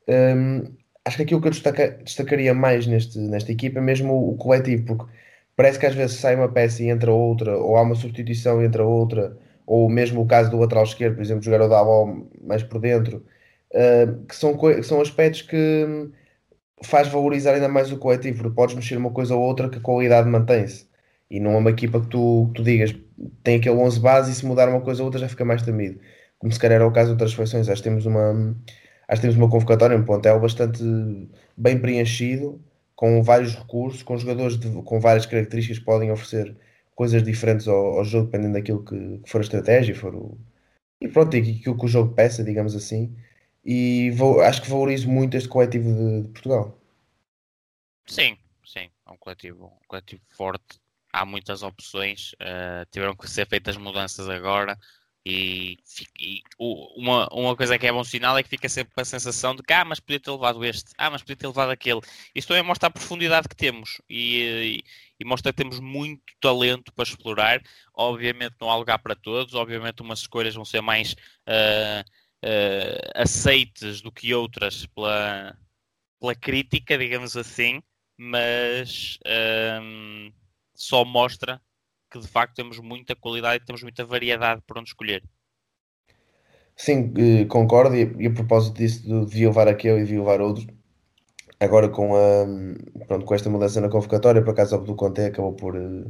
hum, 0.09 0.73
acho 1.05 1.17
que 1.17 1.23
aquilo 1.23 1.41
que 1.41 1.49
eu 1.49 1.53
destaca- 1.53 1.99
destacaria 2.05 2.55
mais 2.55 2.87
neste, 2.87 3.19
nesta 3.19 3.53
equipa 3.53 3.79
é 3.79 3.83
mesmo 3.83 4.13
o, 4.15 4.33
o 4.35 4.37
coletivo, 4.37 4.85
porque 4.87 5.13
parece 5.57 5.79
que 5.79 5.87
às 5.87 5.95
vezes 5.95 6.19
sai 6.19 6.35
uma 6.37 6.49
peça 6.51 6.83
e 6.83 6.89
entra 6.89 7.13
outra, 7.13 7.57
ou 7.59 7.77
há 7.77 7.83
uma 7.83 7.95
substituição 7.95 8.63
e 8.63 8.67
entra 8.67 8.85
outra, 8.85 9.37
ou 9.67 9.89
mesmo 9.89 10.23
o 10.23 10.27
caso 10.27 10.51
do 10.51 10.59
lateral 10.59 10.85
esquerdo, 10.85 11.17
por 11.17 11.23
exemplo, 11.23 11.43
jogar 11.43 11.63
o 11.63 11.69
Dalot 11.69 12.27
mais 12.43 12.63
por 12.63 12.81
dentro, 12.81 13.25
uh, 13.73 14.25
que, 14.27 14.35
são, 14.37 14.57
que 14.57 14.83
são 14.83 15.01
aspectos 15.01 15.43
que 15.43 15.57
hum, 15.57 16.13
faz 16.85 17.09
valorizar 17.09 17.55
ainda 17.55 17.69
mais 17.69 17.93
o 17.93 17.99
coletivo, 17.99 18.43
porque 18.43 18.55
podes 18.57 18.75
mexer 18.75 18.97
uma 18.99 19.11
coisa 19.11 19.35
ou 19.35 19.43
outra 19.43 19.69
que 19.69 19.79
a 19.79 19.81
qualidade 19.81 20.29
mantém-se. 20.29 20.89
E 21.31 21.41
não 21.41 21.53
é 21.53 21.57
uma 21.59 21.71
equipa 21.71 22.01
que 22.01 22.09
tu, 22.09 22.49
que 22.49 22.55
tu 22.63 22.65
digas 22.65 22.95
tem 23.43 23.57
aquele 23.59 23.77
11 23.77 24.01
base 24.01 24.33
e 24.33 24.35
se 24.35 24.45
mudar 24.47 24.69
uma 24.69 24.81
coisa 24.81 25.03
ou 25.03 25.07
outra 25.07 25.21
já 25.21 25.29
fica 25.29 25.45
mais 25.45 25.63
temido. 25.63 26.01
Como 26.39 26.53
se 26.53 26.59
calhar 26.59 26.77
era 26.77 26.87
o 26.87 26.93
caso 26.93 27.09
de 27.09 27.13
outras 27.13 27.33
seleções. 27.33 27.69
Acho 27.69 27.83
que 27.83 27.89
temos 27.89 28.07
uma, 28.07 28.55
acho 29.09 29.21
que 29.21 29.27
temos 29.29 29.37
uma 29.37 29.51
convocatória, 29.51 29.97
um 29.97 30.05
plantel 30.05 30.41
bastante 30.41 30.83
bem 31.57 31.81
preenchido, 31.81 32.61
com 32.97 33.23
vários 33.23 33.55
recursos, 33.55 34.03
com 34.03 34.17
jogadores 34.17 34.59
de- 34.59 34.71
com 34.83 35.01
várias 35.01 35.27
características 35.27 35.79
que 35.79 35.85
podem 35.85 36.11
oferecer 36.11 36.57
coisas 36.95 37.23
diferentes 37.23 37.67
ao, 37.69 37.99
ao 37.99 38.05
jogo, 38.05 38.27
dependendo 38.27 38.55
daquilo 38.55 38.85
que, 38.85 39.19
que 39.19 39.31
for 39.31 39.39
a 39.39 39.43
estratégia 39.43 39.95
for 39.95 40.15
o, 40.15 40.39
e 41.01 41.09
pronto, 41.09 41.37
aquilo 41.37 41.79
que 41.79 41.85
o 41.85 41.89
jogo 41.89 42.15
peça, 42.15 42.45
digamos 42.45 42.75
assim. 42.77 43.15
E 43.65 44.11
vou, 44.13 44.41
acho 44.43 44.63
que 44.63 44.71
valorizo 44.71 45.09
muito 45.11 45.37
este 45.37 45.49
coletivo 45.49 45.93
de, 45.95 46.23
de 46.25 46.29
Portugal. 46.31 46.79
Sim, 48.07 48.37
sim, 48.65 48.91
é 49.07 49.11
um 49.11 49.17
coletivo, 49.17 49.67
um 49.67 49.87
coletivo 49.89 50.23
forte. 50.31 50.79
Há 51.13 51.25
muitas 51.25 51.63
opções, 51.63 52.35
eh, 52.41 52.85
tiveram 52.91 53.15
que 53.17 53.29
ser 53.31 53.47
feitas 53.49 53.77
mudanças 53.77 54.29
agora. 54.29 54.79
E, 55.27 55.79
e 56.21 56.43
uma, 56.59 57.27
uma 57.33 57.57
coisa 57.57 57.79
que 57.79 57.87
é 57.87 57.93
bom 57.93 58.05
sinal 58.05 58.37
é 58.37 58.43
que 58.43 58.49
fica 58.51 58.69
sempre 58.69 58.93
a 58.97 59.05
sensação 59.07 59.57
de 59.57 59.63
que, 59.63 59.73
ah, 59.73 59.85
mas 59.85 59.99
podia 59.99 60.21
ter 60.21 60.31
levado 60.31 60.63
este, 60.65 60.93
ah, 60.99 61.11
mas 61.11 61.23
podia 61.23 61.37
ter 61.37 61.47
levado 61.47 61.71
aquele. 61.71 62.01
Isto 62.35 62.49
também 62.49 62.63
mostra 62.63 62.89
a 62.89 62.91
profundidade 62.91 63.49
que 63.49 63.57
temos 63.57 64.03
e, 64.09 64.83
e, 64.83 64.85
e 65.21 65.25
mostra 65.25 65.51
que 65.53 65.57
temos 65.57 65.81
muito 65.81 66.23
talento 66.41 66.93
para 66.93 67.05
explorar. 67.05 67.63
Obviamente 67.95 68.57
não 68.61 68.71
há 68.71 68.77
lugar 68.77 68.99
para 68.99 69.17
todos, 69.17 69.55
obviamente 69.55 70.03
umas 70.03 70.21
escolhas 70.21 70.55
vão 70.55 70.65
ser 70.65 70.83
mais 70.83 71.17
eh, 71.47 72.05
eh, 72.43 73.11
aceites 73.15 74.03
do 74.03 74.13
que 74.13 74.35
outras 74.35 74.85
pela, 74.87 75.57
pela 76.21 76.35
crítica, 76.35 76.99
digamos 76.99 77.37
assim, 77.37 77.83
mas 78.17 79.19
ehm, 79.25 80.33
só 80.75 81.05
mostra 81.05 81.61
que 82.15 82.21
de 82.21 82.29
facto 82.29 82.55
temos 82.55 82.79
muita 82.79 83.17
qualidade 83.17 83.63
e 83.63 83.67
temos 83.67 83.83
muita 83.83 84.05
variedade 84.05 84.63
por 84.67 84.79
onde 84.79 84.91
escolher. 84.91 85.23
sim, 86.77 87.13
eh, 87.19 87.45
concordo. 87.47 87.97
E, 87.97 88.27
a 88.27 88.31
propósito 88.31 88.77
disso, 88.77 89.27
de 89.27 89.47
levar 89.47 89.69
aquele 89.69 89.99
e 89.99 90.05
devia 90.05 90.21
levar 90.21 90.41
outros. 90.41 90.67
Agora 91.61 91.89
com, 91.89 92.15
a, 92.15 92.47
pronto, 93.07 93.25
com 93.27 93.35
esta 93.35 93.51
mudança 93.51 93.81
na 93.81 93.89
convocatória, 93.89 94.43
por 94.43 94.51
acaso 94.51 94.77
o 94.77 94.79
Abdul 94.79 94.97
Conte 94.97 95.23
acabou 95.23 95.53
por, 95.55 95.77
eh, 95.77 96.05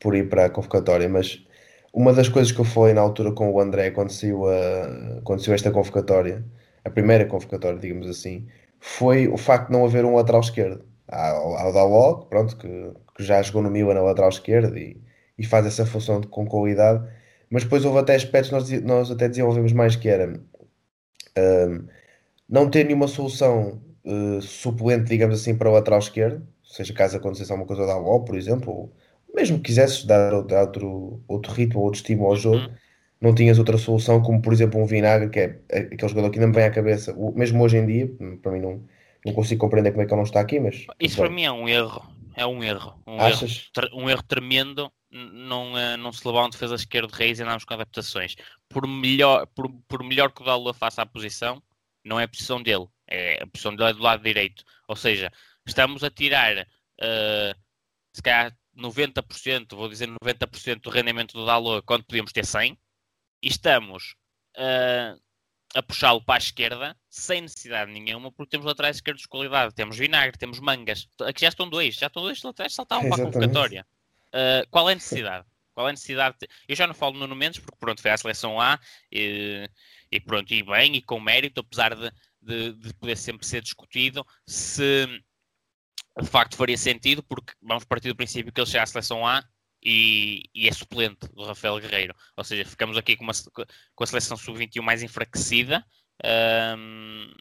por 0.00 0.14
ir 0.14 0.28
para 0.28 0.46
a 0.46 0.50
convocatória, 0.50 1.08
mas 1.08 1.44
uma 1.92 2.12
das 2.12 2.28
coisas 2.28 2.52
que 2.52 2.60
eu 2.60 2.64
falei 2.64 2.94
na 2.94 3.00
altura 3.00 3.32
com 3.32 3.50
o 3.52 3.60
André 3.60 3.90
quando 3.90 4.10
saiu, 4.10 4.46
a, 4.48 5.20
quando 5.24 5.42
saiu 5.42 5.54
esta 5.54 5.70
convocatória, 5.70 6.44
a 6.84 6.90
primeira 6.90 7.26
convocatória, 7.26 7.78
digamos 7.78 8.08
assim, 8.08 8.46
foi 8.80 9.28
o 9.28 9.36
facto 9.38 9.68
de 9.68 9.72
não 9.74 9.84
haver 9.86 10.04
um 10.04 10.14
lateral 10.16 10.40
esquerdo. 10.40 10.84
Há, 11.08 11.30
há 11.30 11.68
o 11.68 11.72
Dalot, 11.72 12.26
pronto, 12.28 12.56
que, 12.56 12.68
que, 13.16 13.24
já 13.24 13.40
jogou 13.42 13.62
no 13.62 13.70
Milan 13.70 13.94
na 13.94 14.02
lateral 14.02 14.30
esquerda 14.30 14.78
e, 14.78 15.00
e 15.38 15.44
faz 15.44 15.66
essa 15.66 15.84
função 15.84 16.20
de, 16.20 16.28
com 16.28 16.46
qualidade, 16.46 17.06
mas 17.50 17.64
depois 17.64 17.84
houve 17.84 17.98
até 17.98 18.14
aspectos 18.14 18.50
que 18.50 18.54
nós, 18.54 18.82
nós 18.82 19.10
até 19.10 19.28
desenvolvemos 19.28 19.72
mais 19.72 19.96
que 19.96 20.08
era 20.08 20.40
um, 21.38 21.86
não 22.48 22.70
ter 22.70 22.84
nenhuma 22.84 23.08
solução 23.08 23.80
uh, 24.04 24.40
suplente, 24.40 25.04
digamos 25.04 25.40
assim, 25.40 25.56
para 25.56 25.68
o 25.68 25.72
lateral 25.72 25.98
esquerdo, 25.98 26.46
seja 26.64 26.92
caso 26.92 27.16
acontecesse 27.16 27.50
alguma 27.50 27.66
coisa 27.66 27.86
da 27.86 27.94
Dalot, 27.94 28.24
por 28.24 28.36
exemplo, 28.36 28.72
ou 28.72 28.92
mesmo 29.34 29.58
que 29.58 29.64
quisesses 29.64 30.04
dar 30.04 30.32
outro, 30.32 30.56
outro, 30.56 31.24
outro 31.28 31.52
ritmo, 31.52 31.80
outro 31.80 31.98
estímulo 31.98 32.30
ao 32.30 32.36
jogo, 32.36 32.56
uhum. 32.56 32.74
não 33.20 33.34
tinhas 33.34 33.58
outra 33.58 33.76
solução, 33.76 34.22
como 34.22 34.40
por 34.40 34.52
exemplo 34.52 34.80
um 34.80 34.86
Vinagre, 34.86 35.28
que 35.28 35.40
é 35.40 35.58
aquele 35.70 36.08
jogador 36.08 36.30
que 36.30 36.38
ainda 36.38 36.46
me 36.46 36.54
vem 36.54 36.64
à 36.64 36.70
cabeça, 36.70 37.14
mesmo 37.34 37.62
hoje 37.62 37.76
em 37.76 37.86
dia, 37.86 38.10
para 38.42 38.52
mim 38.52 38.60
não, 38.60 38.82
não 39.24 39.32
consigo 39.34 39.60
compreender 39.60 39.90
como 39.90 40.02
é 40.02 40.06
que 40.06 40.12
ele 40.12 40.16
não 40.16 40.24
está 40.24 40.40
aqui, 40.40 40.58
mas... 40.58 40.86
Isso 40.98 41.16
para 41.16 41.28
mim 41.28 41.44
é 41.44 41.52
um 41.52 41.68
erro, 41.68 42.02
é 42.34 42.46
um 42.46 42.64
erro. 42.64 42.94
Um 43.06 43.20
Achas? 43.20 43.70
Erro, 43.76 43.88
um 43.94 44.08
erro 44.08 44.22
tremendo 44.22 44.90
não, 45.10 45.76
eh, 45.78 45.96
não 45.96 46.12
se 46.12 46.26
levar 46.26 46.44
um 46.46 46.50
defesa 46.50 46.74
esquerdo 46.74 47.12
de 47.12 47.18
raiz 47.18 47.38
e 47.38 47.42
andarmos 47.42 47.64
com 47.64 47.74
adaptações. 47.74 48.36
Por 48.68 48.86
melhor, 48.86 49.46
por, 49.48 49.70
por 49.88 50.02
melhor 50.02 50.32
que 50.32 50.42
o 50.42 50.44
Dalua 50.44 50.74
faça 50.74 51.02
a 51.02 51.06
posição, 51.06 51.62
não 52.04 52.18
é 52.20 52.24
a 52.24 52.28
posição 52.28 52.62
dele. 52.62 52.86
É, 53.08 53.42
a 53.42 53.46
posição 53.46 53.74
dele 53.74 53.90
é 53.90 53.94
do 53.94 54.02
lado 54.02 54.22
direito. 54.22 54.64
Ou 54.88 54.96
seja, 54.96 55.32
estamos 55.66 56.02
a 56.02 56.10
tirar 56.10 56.58
uh, 56.62 57.60
se 58.12 58.22
calhar 58.22 58.56
90%, 58.76 59.76
vou 59.76 59.88
dizer 59.88 60.08
90% 60.08 60.80
do 60.80 60.90
rendimento 60.90 61.32
do 61.34 61.44
Dalot 61.44 61.84
quando 61.84 62.04
podíamos 62.04 62.32
ter 62.32 62.44
100 62.44 62.78
e 63.42 63.48
estamos 63.48 64.14
uh, 64.56 65.20
a 65.74 65.82
puxá-lo 65.82 66.22
para 66.22 66.36
a 66.36 66.38
esquerda 66.38 66.96
sem 67.08 67.42
necessidade 67.42 67.90
nenhuma 67.92 68.32
porque 68.32 68.50
temos 68.50 68.66
laterais 68.66 68.96
esquerdos 68.96 69.22
de 69.22 69.28
qualidade, 69.28 69.74
temos 69.74 69.98
Vinagre, 69.98 70.38
temos 70.38 70.60
Mangas, 70.60 71.08
aqui 71.22 71.42
já 71.42 71.48
estão 71.48 71.68
dois, 71.68 71.94
já 71.94 72.06
estão 72.06 72.22
dois 72.22 72.42
laterais 72.42 72.74
saltavam 72.74 73.08
para 73.08 73.22
a 73.22 73.26
convocatória. 73.26 73.86
Uh, 74.36 74.68
qual 74.70 74.88
é 74.90 74.92
a 74.92 74.96
necessidade? 74.96 75.46
Qual 75.74 75.86
é 75.86 75.90
a 75.90 75.92
necessidade? 75.92 76.36
De... 76.38 76.48
Eu 76.68 76.76
já 76.76 76.86
não 76.86 76.94
falo 76.94 77.26
no 77.26 77.34
Mendes 77.34 77.58
porque 77.58 77.78
pronto, 77.78 78.02
foi 78.02 78.10
à 78.10 78.16
seleção 78.16 78.60
A 78.60 78.78
e, 79.10 79.68
e 80.12 80.20
pronto, 80.20 80.52
e 80.52 80.62
bem, 80.62 80.96
e 80.96 81.02
com 81.02 81.18
mérito, 81.18 81.60
apesar 81.60 81.94
de, 81.94 82.10
de, 82.42 82.72
de 82.74 82.94
poder 82.94 83.16
sempre 83.16 83.46
ser 83.46 83.62
discutido 83.62 84.26
se 84.46 85.06
de 86.18 86.28
facto 86.28 86.56
faria 86.56 86.78
sentido, 86.78 87.22
porque 87.22 87.52
vamos 87.62 87.84
partir 87.84 88.08
do 88.08 88.16
princípio 88.16 88.52
que 88.52 88.60
ele 88.60 88.66
chega 88.66 88.84
à 88.84 88.86
seleção 88.86 89.26
A 89.26 89.44
e, 89.82 90.44
e 90.54 90.68
é 90.68 90.72
suplente 90.72 91.28
do 91.28 91.44
Rafael 91.44 91.78
Guerreiro. 91.78 92.14
Ou 92.36 92.44
seja, 92.44 92.68
ficamos 92.68 92.96
aqui 92.96 93.16
com, 93.16 93.24
uma, 93.24 93.34
com 93.94 94.04
a 94.04 94.06
seleção 94.06 94.36
sub-21 94.36 94.82
mais 94.82 95.02
enfraquecida 95.02 95.84
um, 96.76 97.32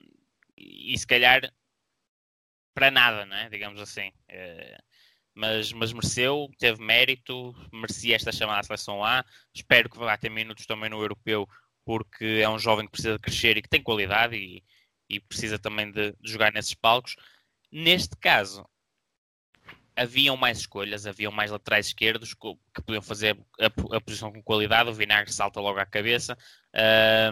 e 0.57 0.97
se 0.97 1.07
calhar 1.07 1.51
para 2.73 2.91
nada, 2.91 3.25
não 3.25 3.37
é? 3.37 3.49
digamos 3.49 3.79
assim. 3.79 4.09
Uh, 4.29 4.83
mas, 5.35 5.73
mas 5.73 5.91
mereceu, 5.91 6.49
teve 6.57 6.81
mérito, 6.81 7.53
merecia 7.71 8.15
esta 8.15 8.31
chamada 8.31 8.61
à 8.61 8.63
seleção 8.63 9.03
A. 9.03 9.23
Espero 9.53 9.89
que 9.89 9.97
vá 9.97 10.17
ter 10.17 10.29
minutos 10.29 10.65
também 10.65 10.89
no 10.89 11.01
europeu, 11.01 11.47
porque 11.83 12.41
é 12.41 12.49
um 12.49 12.57
jovem 12.57 12.85
que 12.85 12.91
precisa 12.91 13.19
crescer 13.19 13.57
e 13.57 13.61
que 13.61 13.69
tem 13.69 13.83
qualidade 13.83 14.35
e, 14.37 14.63
e 15.09 15.19
precisa 15.19 15.59
também 15.59 15.91
de, 15.91 16.13
de 16.13 16.31
jogar 16.31 16.53
nesses 16.53 16.73
palcos. 16.73 17.15
Neste 17.71 18.15
caso, 18.15 18.65
haviam 19.95 20.37
mais 20.37 20.59
escolhas, 20.59 21.05
haviam 21.05 21.31
mais 21.31 21.51
laterais 21.51 21.87
esquerdos 21.87 22.33
que 22.33 22.81
podiam 22.85 23.01
fazer 23.01 23.37
a, 23.59 23.95
a 23.95 24.01
posição 24.01 24.31
com 24.31 24.41
qualidade. 24.41 24.89
O 24.89 24.93
Vinagre 24.93 25.31
salta 25.31 25.59
logo 25.59 25.79
à 25.79 25.85
cabeça 25.85 26.37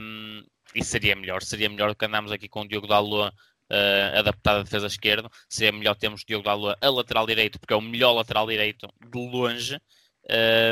um, 0.02 0.44
e 0.76 0.84
seria 0.84 1.16
melhor. 1.16 1.42
Seria 1.42 1.70
melhor 1.70 1.90
do 1.90 1.96
que 1.96 2.06
andarmos 2.06 2.32
aqui 2.32 2.50
com 2.50 2.62
o 2.62 2.68
Diogo 2.68 2.88
Dalot 2.88 3.34
uh, 3.72 4.20
adaptado 4.20 4.60
à 4.60 4.64
defesa 4.64 4.88
esquerda. 4.88 5.30
Seria 5.50 5.72
melhor 5.72 5.96
termos 5.96 6.24
Diogo 6.28 6.44
Dalot 6.44 6.78
a 6.80 6.90
lateral 6.90 7.26
direito, 7.26 7.60
porque 7.60 7.74
é 7.74 7.78
o 7.78 7.82
melhor 7.82 8.14
lateral 8.14 8.48
direito 8.48 8.88
de 9.12 9.20
longe, 9.20 9.78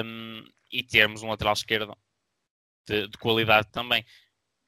um, 0.06 0.44
e 0.72 0.84
termos 0.84 1.24
um 1.24 1.30
lateral 1.30 1.54
esquerdo 1.54 1.96
de, 2.88 3.08
de 3.08 3.18
qualidade 3.18 3.68
também. 3.72 4.06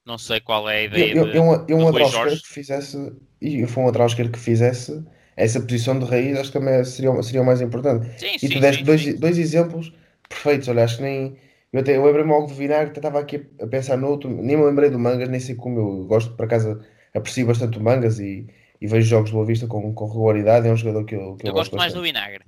Não 0.04 0.18
sei 0.18 0.38
qual 0.40 0.68
é 0.68 0.78
a 0.78 0.82
ideia. 0.82 1.14
Eu, 1.14 1.26
eu, 1.28 1.34
eu, 1.34 1.66
eu 1.68 1.76
um 1.78 1.84
lateral 1.84 2.08
esquerdo 2.08 2.42
que 2.42 2.48
fizesse, 2.48 3.12
e 3.40 3.66
foi 3.66 3.82
um 3.82 3.86
lateral 3.86 4.06
esquerdo 4.06 4.32
que 4.32 4.38
fizesse 4.38 5.02
essa 5.36 5.60
posição 5.60 5.98
de 5.98 6.04
raiz, 6.04 6.38
acho 6.38 6.52
que 6.52 6.58
também 6.58 6.84
seria, 6.84 7.22
seria 7.22 7.42
o 7.42 7.46
mais 7.46 7.60
importante. 7.60 8.06
Sim, 8.20 8.34
e 8.36 8.38
sim, 8.38 8.48
tu 8.50 8.60
deste 8.60 8.80
sim, 8.80 8.84
dois, 8.84 9.02
sim. 9.02 9.16
dois 9.16 9.38
exemplos 9.38 9.92
perfeitos. 10.28 10.68
Olha, 10.68 10.84
acho 10.84 10.98
que 10.98 11.02
nem. 11.02 11.38
Eu, 11.72 11.80
até, 11.80 11.96
eu 11.96 12.04
lembrei-me 12.04 12.30
logo 12.30 12.46
de 12.46 12.54
Vinagre, 12.54 12.92
estava 12.96 13.18
aqui 13.18 13.48
a 13.60 13.66
pensar 13.66 13.96
no 13.96 14.08
outro, 14.08 14.30
nem 14.30 14.56
me 14.56 14.64
lembrei 14.64 14.90
do 14.90 14.98
Mangas, 14.98 15.28
nem 15.28 15.40
sei 15.40 15.56
como 15.56 15.80
eu 15.80 16.06
gosto, 16.06 16.36
por 16.36 16.44
acaso 16.44 16.80
aprecio 17.14 17.46
bastante 17.46 17.78
o 17.78 17.82
Mangas 17.82 18.18
e, 18.18 18.46
e 18.80 18.86
vejo 18.86 19.08
jogos 19.08 19.30
de 19.30 19.34
Boa 19.34 19.46
Vista 19.46 19.66
com, 19.66 19.94
com 19.94 20.06
regularidade. 20.06 20.68
É 20.68 20.72
um 20.72 20.76
jogador 20.76 21.04
que 21.04 21.14
eu, 21.14 21.36
que 21.36 21.46
eu, 21.46 21.50
eu 21.50 21.54
gosto, 21.54 21.70
gosto 21.72 21.78
mais 21.78 21.92
do. 21.92 22.02
Vinagre. 22.02 22.44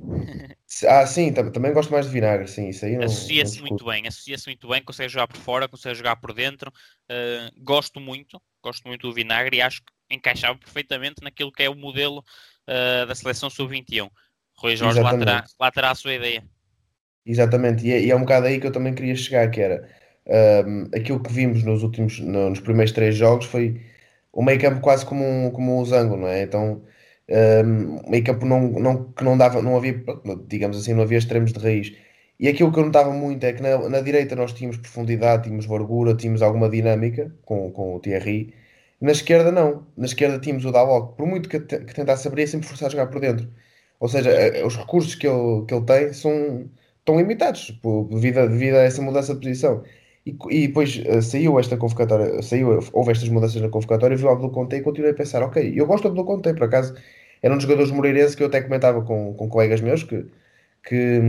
Ah, 0.88 1.06
sim, 1.06 1.32
tam- 1.32 1.50
também 1.52 1.72
gosto 1.72 1.92
mais 1.92 2.06
de 2.06 2.12
Vinagre, 2.12 2.48
sim, 2.48 2.68
isso 2.68 2.84
aí 2.84 2.96
Associa-se 2.96 3.60
muito 3.60 3.84
bem, 3.84 4.06
associa-se 4.06 4.46
muito 4.48 4.68
bem, 4.68 4.82
consegue 4.82 5.08
jogar 5.08 5.28
por 5.28 5.36
fora, 5.36 5.68
consegue 5.68 5.94
jogar 5.94 6.16
por 6.16 6.32
dentro. 6.34 6.72
Uh, 7.10 7.62
gosto 7.62 8.00
muito, 8.00 8.40
gosto 8.62 8.86
muito 8.88 9.06
do 9.06 9.14
Vinagre 9.14 9.58
e 9.58 9.62
acho 9.62 9.80
que 9.82 10.14
encaixava 10.14 10.58
perfeitamente 10.58 11.22
naquilo 11.22 11.52
que 11.52 11.62
é 11.62 11.70
o 11.70 11.74
modelo 11.74 12.18
uh, 12.68 13.06
da 13.06 13.14
seleção 13.14 13.48
sub-21. 13.48 14.10
Rui 14.58 14.76
Jorge 14.76 15.00
lá 15.00 15.16
terá, 15.16 15.44
lá 15.60 15.70
terá 15.70 15.90
a 15.90 15.94
sua 15.94 16.14
ideia. 16.14 16.42
Exatamente, 17.24 17.84
e 17.86 17.92
é, 17.92 18.00
e 18.04 18.10
é 18.10 18.16
um 18.16 18.20
bocado 18.20 18.46
aí 18.46 18.60
que 18.60 18.66
eu 18.66 18.72
também 18.72 18.94
queria 18.94 19.16
chegar, 19.16 19.50
que 19.50 19.60
era 19.60 19.88
ahm, 20.28 20.84
aquilo 20.94 21.22
que 21.22 21.32
vimos 21.32 21.62
nos 21.64 21.82
últimos, 21.82 22.18
no- 22.20 22.50
nos 22.50 22.60
primeiros 22.60 22.92
três 22.92 23.16
jogos 23.16 23.46
foi 23.46 23.80
o 24.36 24.42
meio 24.42 24.60
campo 24.60 24.80
quase 24.80 25.04
como 25.06 25.24
um, 25.24 25.50
como 25.50 25.74
um 25.74 25.78
losango, 25.80 26.16
não 26.16 26.28
é? 26.28 26.42
Então, 26.42 26.82
o 28.04 28.10
meio 28.10 28.24
campo 28.24 28.46
não, 28.46 28.60
não, 28.60 29.12
que 29.12 29.24
não 29.24 29.36
dava, 29.36 29.62
não 29.62 29.76
havia, 29.76 30.04
digamos 30.46 30.76
assim, 30.78 30.94
não 30.94 31.02
havia 31.02 31.18
extremos 31.18 31.52
de 31.52 31.58
raiz. 31.58 31.92
E 32.38 32.48
aquilo 32.48 32.70
que 32.72 32.78
eu 32.78 32.84
notava 32.84 33.10
muito 33.12 33.44
é 33.44 33.52
que 33.54 33.62
na, 33.62 33.88
na 33.88 34.00
direita 34.00 34.36
nós 34.36 34.52
tínhamos 34.52 34.76
profundidade, 34.76 35.44
tínhamos 35.44 35.66
largura, 35.66 36.14
tínhamos 36.14 36.42
alguma 36.42 36.68
dinâmica 36.68 37.34
com, 37.44 37.70
com 37.72 37.96
o 37.96 38.00
Thierry. 38.00 38.54
Na 39.00 39.12
esquerda 39.12 39.50
não, 39.52 39.86
na 39.96 40.06
esquerda 40.06 40.38
tínhamos 40.38 40.64
o 40.66 40.72
Dalot, 40.72 41.16
por 41.16 41.26
muito 41.26 41.48
que, 41.48 41.60
que 41.60 41.94
tentasse 41.94 42.28
abrir, 42.28 42.42
é 42.42 42.46
sempre 42.46 42.68
forçar 42.68 42.88
a 42.88 42.90
jogar 42.90 43.06
por 43.08 43.20
dentro. 43.20 43.48
Ou 44.00 44.08
seja, 44.08 44.30
eh, 44.30 44.64
os 44.66 44.76
recursos 44.76 45.14
que 45.14 45.26
ele, 45.26 45.64
que 45.66 45.74
ele 45.74 45.84
tem 45.86 46.12
são, 46.12 46.70
estão 46.98 47.16
limitados 47.18 47.78
devido, 48.10 48.48
devido 48.48 48.74
a 48.76 48.82
essa 48.84 49.00
mudança 49.02 49.34
de 49.34 49.40
posição. 49.40 49.82
E, 50.26 50.36
e 50.50 50.66
depois 50.68 51.00
eh, 51.06 51.20
saiu 51.20 51.58
esta 51.58 51.76
convocatória, 51.76 52.42
saiu, 52.42 52.80
houve 52.92 53.12
estas 53.12 53.28
mudanças 53.28 53.62
na 53.62 53.68
convocatória, 53.68 54.16
viu 54.16 54.26
o 54.26 54.30
Abdul 54.30 54.50
Conte 54.50 54.76
e 54.76 54.82
continuei 54.82 55.12
a 55.12 55.14
pensar, 55.14 55.42
ok, 55.42 55.72
eu 55.76 55.86
gosto 55.86 56.02
do 56.04 56.08
Abdul 56.08 56.24
Conte, 56.24 56.52
por 56.54 56.64
acaso, 56.64 56.94
era 57.42 57.54
um 57.54 57.56
dos 57.56 57.64
jogadores 57.64 57.92
moreirenses 57.92 58.34
que 58.34 58.42
eu 58.42 58.48
até 58.48 58.60
comentava 58.60 59.02
com, 59.02 59.34
com 59.34 59.48
colegas 59.48 59.80
meus, 59.80 60.02
que, 60.02 60.26
que, 60.82 61.20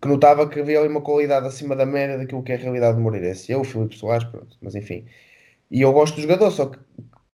que 0.00 0.08
notava 0.08 0.48
que 0.48 0.60
havia 0.60 0.78
ali 0.78 0.88
uma 0.88 1.00
qualidade 1.02 1.46
acima 1.46 1.74
da 1.76 1.86
média 1.86 2.16
daquilo 2.18 2.42
que 2.42 2.52
é 2.52 2.56
a 2.56 2.58
realidade 2.58 2.96
do 2.96 3.02
Moreirense. 3.02 3.50
Eu, 3.50 3.60
o 3.60 3.64
Filipe 3.64 3.96
Soares, 3.96 4.24
pronto, 4.28 4.56
mas 4.62 4.74
enfim. 4.74 5.06
E 5.70 5.82
eu 5.82 5.92
gosto 5.92 6.16
do 6.16 6.22
jogador, 6.22 6.50
só 6.50 6.66
que 6.66 6.78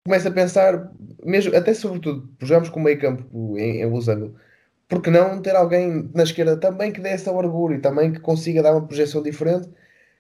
começo 0.04 0.28
a 0.28 0.30
pensar, 0.30 0.92
mesmo, 1.24 1.56
até 1.56 1.74
sobretudo, 1.74 2.28
jogamos 2.40 2.68
com 2.70 2.80
meio 2.80 2.98
campo 3.00 3.58
em, 3.58 3.82
em 3.82 3.87
losango, 3.87 4.34
por 4.88 5.02
que 5.02 5.11
não 5.11 5.40
ter 5.42 5.54
alguém 5.54 6.11
na 6.14 6.22
esquerda 6.22 6.56
também 6.56 6.92
que 6.92 7.00
dê 7.00 7.11
essa 7.11 7.30
largura 7.30 7.74
e 7.76 7.80
também 7.80 8.12
que 8.12 8.20
consiga 8.20 8.62
dar 8.62 8.72
uma 8.72 8.87
projeção 8.87 9.22
diferente, 9.22 9.68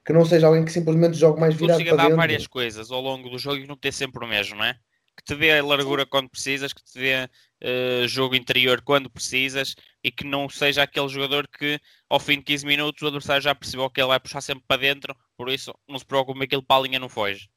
que 0.08 0.14
não 0.14 0.24
seja 0.26 0.48
alguém 0.48 0.64
que 0.66 0.72
simplesmente 0.72 1.16
jogue 1.18 1.40
mais 1.40 1.54
virado 1.54 1.84
Consiga 1.84 1.88
para 1.88 1.98
dar 1.98 2.08
dentro. 2.08 2.16
várias 2.16 2.46
coisas 2.46 2.90
ao 2.90 3.00
longo 3.00 3.28
do 3.28 3.38
jogo 3.38 3.56
e 3.58 3.66
não 3.66 3.76
ter 3.76 3.92
sempre 3.92 4.24
o 4.24 4.28
mesmo, 4.28 4.56
não 4.56 4.64
é? 4.64 4.74
Que 5.16 5.24
te 5.24 5.34
dê 5.36 5.60
largura 5.60 6.06
quando 6.06 6.30
precisas, 6.30 6.72
que 6.72 6.82
te 6.84 6.98
dê 6.98 7.28
eh, 7.60 8.06
jogo 8.08 8.34
interior 8.36 8.80
quando 8.82 9.10
precisas 9.10 9.74
e 10.02 10.10
que 10.12 10.24
não 10.24 10.48
seja 10.48 10.82
aquele 10.84 11.08
jogador 11.08 11.48
que 11.48 11.80
ao 12.08 12.20
fim 12.20 12.36
de 12.38 12.44
15 12.44 12.64
minutos 12.66 13.02
o 13.02 13.06
adversário 13.08 13.42
já 13.42 13.54
percebeu 13.54 13.90
que 13.90 14.00
ele 14.00 14.08
vai 14.08 14.20
puxar 14.20 14.40
sempre 14.40 14.64
para 14.68 14.80
dentro, 14.80 15.14
por 15.36 15.48
isso 15.50 15.72
não 15.88 15.98
se 15.98 16.06
preocupe, 16.06 16.44
aquele 16.44 16.62
para 16.62 16.80
a 16.80 16.82
linha 16.84 16.98
não 17.00 17.08
foge. 17.08 17.48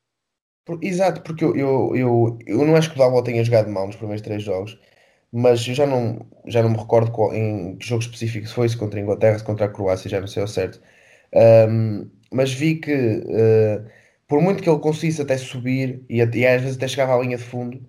Por- 0.66 0.80
Exato, 0.84 1.22
porque 1.24 1.44
eu, 1.44 1.56
eu, 1.56 1.96
eu, 1.96 2.40
eu 2.46 2.66
não 2.66 2.76
acho 2.76 2.90
que 2.92 2.96
o 2.96 3.00
Dalot 3.00 3.24
tenha 3.26 3.44
jogado 3.44 3.70
mal 3.70 3.88
nos 3.88 3.96
primeiros 3.96 4.22
três 4.24 4.44
jogos, 4.44 4.78
mas 5.32 5.68
eu 5.68 5.74
já 5.74 5.88
não, 5.88 6.26
já 6.48 6.62
não 6.62 6.70
me 6.70 6.78
recordo 6.78 7.12
qual- 7.12 7.34
em 7.34 7.78
que 7.78 7.88
jogo 7.88 8.02
específico 8.04 8.48
foi, 8.48 8.70
se 8.70 8.78
contra 8.78 9.00
a 9.00 9.04
Inglaterra, 9.04 9.40
se 9.40 9.46
contra 9.46 9.66
a 9.66 9.70
Croácia, 9.70 10.10
já 10.10 10.20
não 10.20 10.28
sei 10.28 10.42
ao 10.42 10.48
certo. 10.48 10.82
Ahm, 11.36 12.10
mas 12.32 12.54
vi 12.54 12.76
que, 12.76 12.92
eh, 12.92 13.82
por 14.28 14.42
muito 14.42 14.64
que 14.64 14.70
ele 14.70 14.80
conseguisse 14.80 15.22
até 15.22 15.38
subir 15.38 16.04
e, 16.10 16.18
e 16.18 16.48
às 16.48 16.62
vezes 16.62 16.78
até 16.78 16.88
chegava 16.88 17.16
à 17.16 17.22
linha 17.22 17.38
de 17.38 17.44
fundo, 17.44 17.82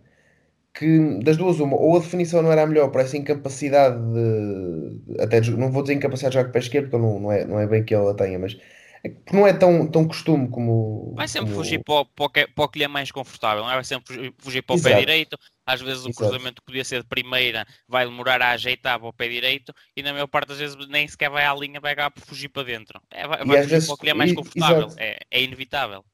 que 0.74 1.20
das 1.22 1.36
duas, 1.36 1.60
uma, 1.60 1.76
ou 1.76 1.96
a 1.96 2.00
definição 2.00 2.42
não 2.42 2.50
era 2.52 2.62
a 2.62 2.66
melhor 2.66 2.90
por 2.90 3.00
essa 3.00 3.16
incapacidade 3.16 3.96
de, 4.12 5.22
até 5.22 5.40
não 5.52 5.70
vou 5.70 5.82
dizer 5.82 5.94
incapacidade 5.94 6.32
de 6.32 6.38
jogar 6.38 6.44
com 6.46 6.50
o 6.50 6.52
pé 6.54 6.58
esquerdo, 6.60 6.90
porque 6.90 7.04
não, 7.04 7.20
não 7.20 7.32
é, 7.32 7.44
não 7.44 7.60
é 7.60 7.66
bem 7.66 7.84
que 7.84 7.94
ele 7.94 8.08
a 8.08 8.14
tenha, 8.14 8.38
mas 8.38 8.56
porque 9.02 9.36
não 9.36 9.46
é 9.46 9.52
tão, 9.52 9.86
tão 9.86 10.06
costume 10.06 10.48
como. 10.48 11.12
Vai 11.16 11.26
sempre 11.26 11.50
como... 11.50 11.62
fugir 11.62 11.82
para 11.84 11.94
o, 11.94 12.06
para, 12.06 12.24
o 12.24 12.28
que, 12.28 12.46
para 12.46 12.64
o 12.64 12.68
que 12.68 12.78
lhe 12.78 12.84
é 12.84 12.88
mais 12.88 13.10
confortável, 13.10 13.64
não 13.64 13.70
é? 13.70 13.74
Vai 13.74 13.84
sempre 13.84 14.32
fugir 14.38 14.62
para 14.62 14.74
o 14.74 14.76
Exato. 14.76 14.94
pé 14.94 15.00
direito. 15.00 15.38
Às 15.66 15.80
vezes 15.80 16.04
o 16.04 16.08
Exato. 16.08 16.30
cruzamento 16.30 16.60
que 16.60 16.66
podia 16.66 16.84
ser 16.84 17.02
de 17.02 17.08
primeira 17.08 17.66
vai 17.88 18.04
demorar 18.04 18.42
a 18.42 18.50
ajeitar 18.50 18.98
para 18.98 19.08
o 19.08 19.12
pé 19.12 19.28
direito 19.28 19.72
e 19.96 20.02
na 20.02 20.12
maior 20.12 20.26
parte 20.26 20.48
das 20.48 20.58
vezes 20.58 20.76
nem 20.88 21.06
sequer 21.06 21.30
vai 21.30 21.44
à 21.44 21.54
linha, 21.54 21.80
vai 21.80 21.92
acabar 21.92 22.10
por 22.10 22.22
fugir 22.24 22.48
para 22.48 22.64
dentro. 22.64 23.00
É, 23.10 23.26
vai 23.26 23.38
fugir 23.62 23.66
vezes- 23.66 23.86
para 23.86 23.94
o 23.94 23.98
que 23.98 24.04
lhe 24.06 24.10
é 24.10 24.14
mais 24.14 24.32
confortável. 24.32 24.88
É, 24.98 25.18
é 25.30 25.42
inevitável. 25.42 26.04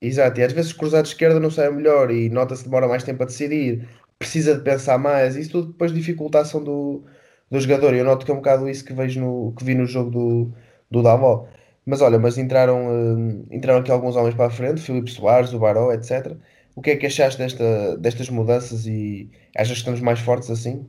Exato, 0.00 0.40
e 0.40 0.42
às 0.44 0.52
vezes 0.52 0.72
cruzado 0.72 1.04
de 1.04 1.10
esquerda 1.10 1.38
não 1.38 1.50
sai 1.50 1.70
melhor 1.70 2.10
e 2.10 2.28
nota-se 2.28 2.62
que 2.62 2.68
demora 2.68 2.88
mais 2.88 3.04
tempo 3.04 3.22
a 3.22 3.26
decidir, 3.26 3.88
precisa 4.18 4.56
de 4.56 4.62
pensar 4.64 4.98
mais, 4.98 5.36
isso 5.36 5.50
tudo 5.52 5.72
depois 5.72 5.92
dificulta 5.94 6.38
a 6.38 6.40
ação 6.42 6.62
do, 6.62 7.04
do 7.50 7.60
jogador. 7.60 7.94
Eu 7.94 8.04
noto 8.04 8.24
que 8.26 8.30
é 8.32 8.34
um 8.34 8.38
bocado 8.38 8.68
isso 8.68 8.84
que 8.84 8.92
vejo 8.92 9.20
no, 9.20 9.54
que 9.56 9.64
vi 9.64 9.74
no 9.74 9.86
jogo 9.86 10.10
do, 10.10 10.54
do 10.90 11.02
Davó. 11.02 11.48
Mas 11.86 12.00
olha, 12.00 12.18
mas 12.18 12.36
entraram, 12.38 12.88
hum, 12.88 13.46
entraram 13.50 13.80
aqui 13.80 13.90
alguns 13.92 14.16
homens 14.16 14.34
para 14.34 14.46
a 14.46 14.50
frente, 14.50 14.80
Filipe 14.80 15.10
Soares, 15.10 15.52
o 15.52 15.58
Baró, 15.58 15.92
etc. 15.92 16.36
O 16.74 16.80
que 16.82 16.90
é 16.90 16.96
que 16.96 17.06
achaste 17.06 17.38
desta, 17.38 17.96
destas 17.98 18.28
mudanças 18.28 18.86
e 18.86 19.30
achas 19.56 19.72
que 19.72 19.78
estamos 19.78 20.00
mais 20.00 20.20
fortes 20.20 20.50
assim? 20.50 20.88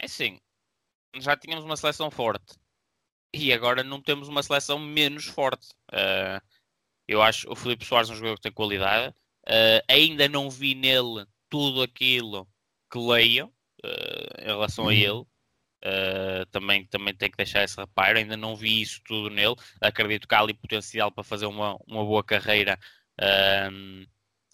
É 0.00 0.04
assim, 0.06 0.38
já 1.18 1.36
tínhamos 1.36 1.64
uma 1.64 1.76
seleção 1.76 2.10
forte 2.10 2.54
e 3.34 3.52
agora 3.52 3.82
não 3.82 4.00
temos 4.00 4.28
uma 4.28 4.42
seleção 4.42 4.78
menos 4.78 5.26
forte. 5.26 5.68
Ah, 5.92 6.42
eu 7.08 7.22
acho 7.22 7.50
o 7.50 7.56
Filipe 7.56 7.84
Soares 7.84 8.10
é 8.10 8.12
um 8.12 8.16
jogador 8.16 8.36
que 8.36 8.42
tem 8.42 8.52
qualidade. 8.52 9.14
Ah, 9.46 9.82
ainda 9.88 10.28
não 10.28 10.50
vi 10.50 10.74
nele 10.74 11.26
tudo 11.48 11.82
aquilo 11.82 12.48
que 12.90 12.98
leio 12.98 13.52
ah, 13.84 14.42
em 14.42 14.46
relação 14.46 14.88
a 14.88 14.92
Uhum. 14.92 14.92
ele. 14.92 15.26
Ah, 15.84 16.46
também, 16.50 16.86
também 16.86 17.14
tenho 17.14 17.30
que 17.30 17.36
deixar 17.38 17.64
esse 17.64 17.76
reparo. 17.78 18.18
Ainda 18.18 18.36
não 18.36 18.56
vi 18.56 18.82
isso 18.82 19.00
tudo 19.04 19.30
nele. 19.30 19.56
Acredito 19.80 20.28
que 20.28 20.34
há 20.34 20.40
ali 20.40 20.54
potencial 20.54 21.12
para 21.12 21.24
fazer 21.24 21.46
uma, 21.46 21.76
uma 21.86 22.04
boa 22.04 22.24
carreira 22.24 22.78
ah, 23.20 23.70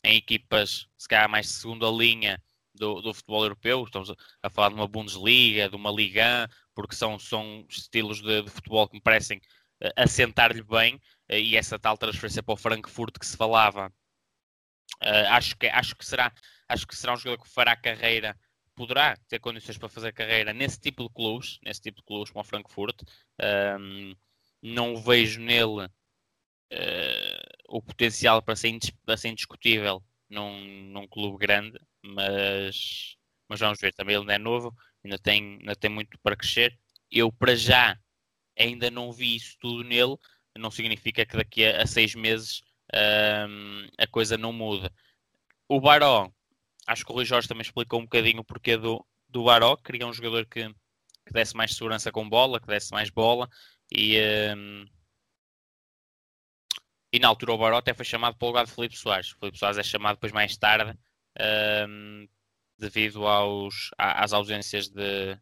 em 0.04 0.16
equipas, 0.16 0.86
se 0.98 1.08
calhar 1.08 1.28
mais 1.28 1.46
de 1.46 1.52
segunda 1.52 1.88
linha 1.90 2.42
do, 2.74 3.00
do 3.00 3.14
futebol 3.14 3.42
europeu. 3.44 3.84
Estamos 3.84 4.10
a- 4.42 4.50
falar 4.50 4.68
de 4.70 4.74
uma 4.74 4.88
Bundesliga, 4.88 5.68
de 5.68 5.76
uma 5.76 5.90
Liga, 5.90 6.48
1, 6.50 6.54
porque 6.74 6.94
são, 6.94 7.18
são 7.18 7.64
estilos 7.68 8.20
de, 8.22 8.42
de 8.42 8.50
futebol 8.50 8.88
que 8.88 8.94
me 8.96 9.02
parecem 9.02 9.40
eh, 9.80 9.92
assentar-lhe 9.96 10.62
bem. 10.62 11.00
eh, 11.28 11.40
e 11.40 11.56
essa 11.56 11.78
tal 11.78 11.96
transferência 11.98 12.42
para 12.42 12.54
o 12.54 12.56
Frankfurt 12.56 13.18
que 13.18 13.26
se 13.26 13.36
falava, 13.36 13.92
eh, 15.02 15.26
acho, 15.28 15.56
que, 15.56 15.66
acho, 15.68 15.96
que 15.96 16.04
será, 16.04 16.32
acho 16.68 16.86
que 16.86 16.96
será 16.96 17.14
um 17.14 17.16
jogador 17.16 17.42
que 17.42 17.50
fará 17.50 17.76
carreira, 17.76 18.36
poderá 18.74 19.16
ter 19.28 19.38
condições 19.40 19.78
para 19.78 19.88
fazer 19.88 20.12
carreira 20.12 20.52
nesse 20.52 20.80
tipo 20.80 21.02
de 21.04 21.10
clubes, 21.10 21.58
nesse 21.64 21.80
tipo 21.80 21.98
de 22.00 22.04
clubes 22.06 22.30
como 22.30 22.42
o 22.42 22.46
Frankfurt. 22.48 23.02
Ahm, 23.40 24.14
não 24.62 24.96
vejo 24.96 25.40
nele 25.40 25.88
eh, 26.74 27.42
o 27.68 27.82
potencial 27.82 28.40
para 28.42 28.56
ser, 28.56 28.78
para 29.04 29.16
ser 29.16 29.28
indiscutível 29.28 30.02
num, 30.28 30.84
num 30.90 31.06
clube 31.06 31.38
grande, 31.38 31.78
mas, 32.02 33.16
mas 33.46 33.60
vamos 33.60 33.78
ver. 33.78 33.92
Também 33.92 34.14
ele 34.14 34.22
ainda 34.22 34.34
é 34.34 34.38
novo, 34.38 34.74
ainda 35.04 35.18
tem, 35.18 35.58
ainda 35.60 35.76
tem 35.76 35.90
muito 35.90 36.18
para 36.20 36.36
crescer. 36.36 36.78
Eu, 37.10 37.30
para 37.30 37.54
já, 37.54 37.98
ainda 38.58 38.90
não 38.90 39.12
vi 39.12 39.36
isso 39.36 39.56
tudo 39.60 39.84
nele, 39.84 40.16
não 40.58 40.70
significa 40.70 41.26
que 41.26 41.36
daqui 41.36 41.64
a, 41.66 41.82
a 41.82 41.86
seis 41.86 42.14
meses 42.14 42.62
ahm, 42.94 43.88
a 43.98 44.06
coisa 44.06 44.38
não 44.38 44.52
muda. 44.52 44.90
O 45.68 45.80
Baró, 45.80 46.30
acho 46.86 47.04
que 47.04 47.12
o 47.12 47.14
Rui 47.14 47.26
Jorge 47.26 47.48
também 47.48 47.62
explicou 47.62 48.00
um 48.00 48.04
bocadinho 48.04 48.40
o 48.40 48.44
porquê 48.44 48.78
do, 48.78 49.04
do 49.28 49.44
Baró, 49.44 49.76
queria 49.76 50.06
um 50.06 50.12
jogador 50.12 50.46
que, 50.46 50.68
que 51.26 51.32
desse 51.32 51.54
mais 51.56 51.74
segurança 51.74 52.10
com 52.10 52.28
bola, 52.28 52.60
que 52.60 52.66
desse 52.66 52.92
mais 52.92 53.10
bola 53.10 53.48
e. 53.90 54.18
ahm, 54.18 54.86
e 57.12 57.18
na 57.18 57.28
altura 57.28 57.52
o 57.52 57.58
Baró 57.58 57.76
até 57.78 57.92
foi 57.94 58.04
chamado 58.04 58.36
para 58.36 58.46
o 58.46 58.48
lugar 58.48 58.64
de 58.64 58.72
Felipe 58.72 58.96
Soares. 58.96 59.32
O 59.32 59.38
Felipe 59.38 59.58
Soares 59.58 59.78
é 59.78 59.82
chamado 59.82 60.16
depois 60.16 60.32
mais 60.32 60.56
tarde 60.56 60.96
ahm, 61.38 62.26
devido 62.78 63.26
aos, 63.26 63.90
às 63.98 64.32
ausências 64.32 64.88
de, 64.88 65.38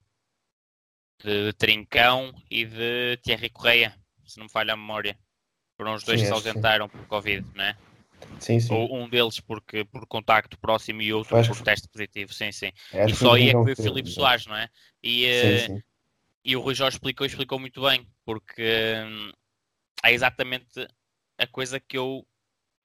de 1.22 1.52
Trincão 1.54 2.32
e 2.50 2.64
de 2.64 3.16
Thierry 3.22 3.50
Correia, 3.50 3.94
se 4.26 4.38
não 4.38 4.44
me 4.46 4.50
falha 4.52 4.72
a 4.72 4.76
memória. 4.76 5.18
Foram 5.76 5.94
os 5.94 6.02
dois 6.04 6.20
Sim, 6.20 6.26
que 6.26 6.28
se 6.28 6.34
que 6.34 6.42
sim. 6.42 6.48
ausentaram 6.50 6.88
por 6.88 7.06
Covid, 7.06 7.46
não 7.54 7.64
é? 7.64 7.76
Sim, 8.38 8.60
sim. 8.60 8.74
Ou 8.74 8.96
um 8.96 9.08
deles 9.08 9.40
porque, 9.40 9.84
por 9.84 10.06
contacto 10.06 10.58
próximo 10.58 11.00
e 11.00 11.12
outro 11.12 11.30
por 11.30 11.56
que- 11.56 11.64
teste 11.64 11.88
positivo, 11.88 12.34
sim, 12.34 12.52
sim. 12.52 12.72
Acho 12.92 13.14
E 13.14 13.16
só 13.16 13.34
aí 13.34 13.48
é 13.48 13.54
que 13.54 13.62
foi 13.62 13.72
o 13.72 13.76
Filipe 13.76 14.10
Soares, 14.10 14.46
não 14.46 14.56
é? 14.56 14.68
E, 15.02 15.22
Sim, 15.22 15.28
eh, 15.28 15.66
sim. 15.66 15.82
e 16.44 16.56
o 16.56 16.60
Rui 16.60 16.74
Jorge 16.74 16.96
explicou 16.96 17.26
explicou 17.26 17.58
muito 17.58 17.80
bem, 17.82 18.06
porque 18.24 18.62
hum, 19.06 19.32
é 20.04 20.12
exatamente 20.12 20.86
a 21.40 21.46
coisa 21.46 21.80
que 21.80 21.96
eu 21.96 22.26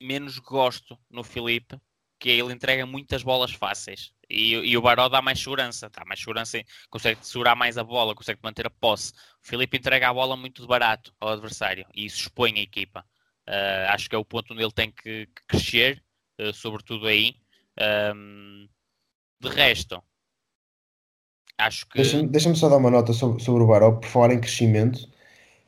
menos 0.01 0.39
gosto 0.39 0.97
no 1.09 1.23
Filipe, 1.23 1.79
que 2.19 2.29
é 2.29 2.33
ele 2.33 2.53
entrega 2.53 2.85
muitas 2.85 3.21
bolas 3.21 3.51
fáceis. 3.51 4.13
E, 4.29 4.53
e 4.53 4.77
o 4.77 4.81
Baró 4.81 5.07
dá 5.09 5.21
mais 5.21 5.39
segurança, 5.39 5.89
dá 5.89 6.03
mais 6.05 6.19
segurança, 6.19 6.63
consegue 6.89 7.19
segurar 7.21 7.55
mais 7.55 7.77
a 7.77 7.83
bola, 7.83 8.15
consegue 8.15 8.39
manter 8.41 8.65
a 8.65 8.69
posse. 8.69 9.11
O 9.43 9.47
Filipe 9.47 9.77
entrega 9.77 10.09
a 10.09 10.13
bola 10.13 10.35
muito 10.35 10.61
de 10.61 10.67
barato 10.67 11.13
ao 11.19 11.29
adversário 11.29 11.85
e 11.93 12.05
isso 12.05 12.21
expõe 12.21 12.53
a 12.57 12.61
equipa. 12.61 13.05
Ah, 13.45 13.93
acho 13.93 14.09
que 14.09 14.15
é 14.15 14.17
o 14.17 14.25
ponto 14.25 14.53
onde 14.53 14.63
ele 14.63 14.71
tem 14.71 14.91
que, 14.91 15.27
que 15.27 15.45
crescer, 15.47 16.03
ah, 16.39 16.53
sobretudo 16.53 17.07
aí. 17.07 17.35
Ahm, 17.77 18.67
de 19.39 19.49
resto, 19.49 20.01
acho 21.57 21.85
que. 21.87 21.97
Deixa-me 21.97 22.27
deixa-me 22.27 22.55
só 22.55 22.69
dar 22.69 22.77
uma 22.77 22.89
nota 22.89 23.11
sobre, 23.13 23.43
sobre 23.43 23.63
o 23.63 23.67
Baró, 23.67 23.91
por 23.91 24.07
falar 24.07 24.33
em 24.33 24.39
crescimento. 24.39 25.13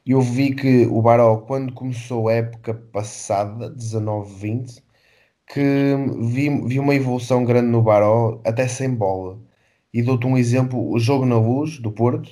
Eu 0.07 0.21
vi 0.21 0.55
que 0.55 0.85
o 0.87 1.01
Baró, 1.01 1.37
quando 1.37 1.73
começou 1.73 2.29
a 2.29 2.33
época 2.33 2.73
passada, 2.73 3.69
19-20, 3.75 4.81
que 5.47 5.61
vi, 6.21 6.49
vi 6.67 6.79
uma 6.79 6.95
evolução 6.95 7.43
grande 7.45 7.67
no 7.69 7.81
Baró, 7.81 8.41
até 8.45 8.67
sem 8.67 8.93
bola. 8.93 9.39
E 9.93 10.01
dou-te 10.01 10.27
um 10.27 10.37
exemplo: 10.37 10.91
o 10.91 10.99
jogo 10.99 11.25
na 11.25 11.37
luz 11.37 11.79
do 11.79 11.91
Porto. 11.91 12.29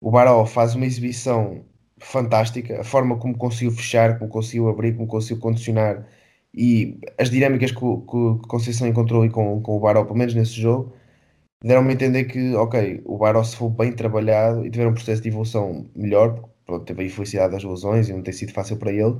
O 0.00 0.10
Baró 0.10 0.44
faz 0.46 0.74
uma 0.74 0.86
exibição 0.86 1.64
fantástica, 1.98 2.80
a 2.80 2.84
forma 2.84 3.18
como 3.18 3.36
conseguiu 3.36 3.72
fechar, 3.72 4.18
como 4.18 4.30
conseguiu 4.30 4.68
abrir, 4.68 4.94
como 4.94 5.08
conseguiu 5.08 5.40
condicionar 5.40 6.06
e 6.54 6.98
as 7.18 7.30
dinâmicas 7.30 7.72
que 7.72 7.84
o, 7.84 8.00
Conceição 8.48 8.88
encontrou 8.88 9.22
aí 9.22 9.30
com, 9.30 9.60
com 9.62 9.76
o 9.76 9.80
Baró, 9.80 10.04
pelo 10.04 10.18
menos 10.18 10.34
nesse 10.34 10.52
jogo 10.60 10.92
deram-me 11.62 11.90
a 11.90 11.94
entender 11.94 12.24
que, 12.24 12.54
ok, 12.54 13.02
o 13.04 13.18
Baró 13.18 13.42
se 13.44 13.56
for 13.56 13.70
bem 13.70 13.92
trabalhado 13.92 14.64
e 14.66 14.70
tiver 14.70 14.86
um 14.86 14.94
processo 14.94 15.22
de 15.22 15.28
evolução 15.28 15.90
melhor, 15.94 16.48
pronto, 16.68 16.84
teve 16.84 17.02
a 17.02 17.06
infelicidade 17.06 17.52
das 17.52 17.64
lesões 17.64 18.08
e 18.08 18.12
não 18.12 18.22
tem 18.22 18.34
sido 18.34 18.52
fácil 18.52 18.76
para 18.76 18.92
ele, 18.92 19.16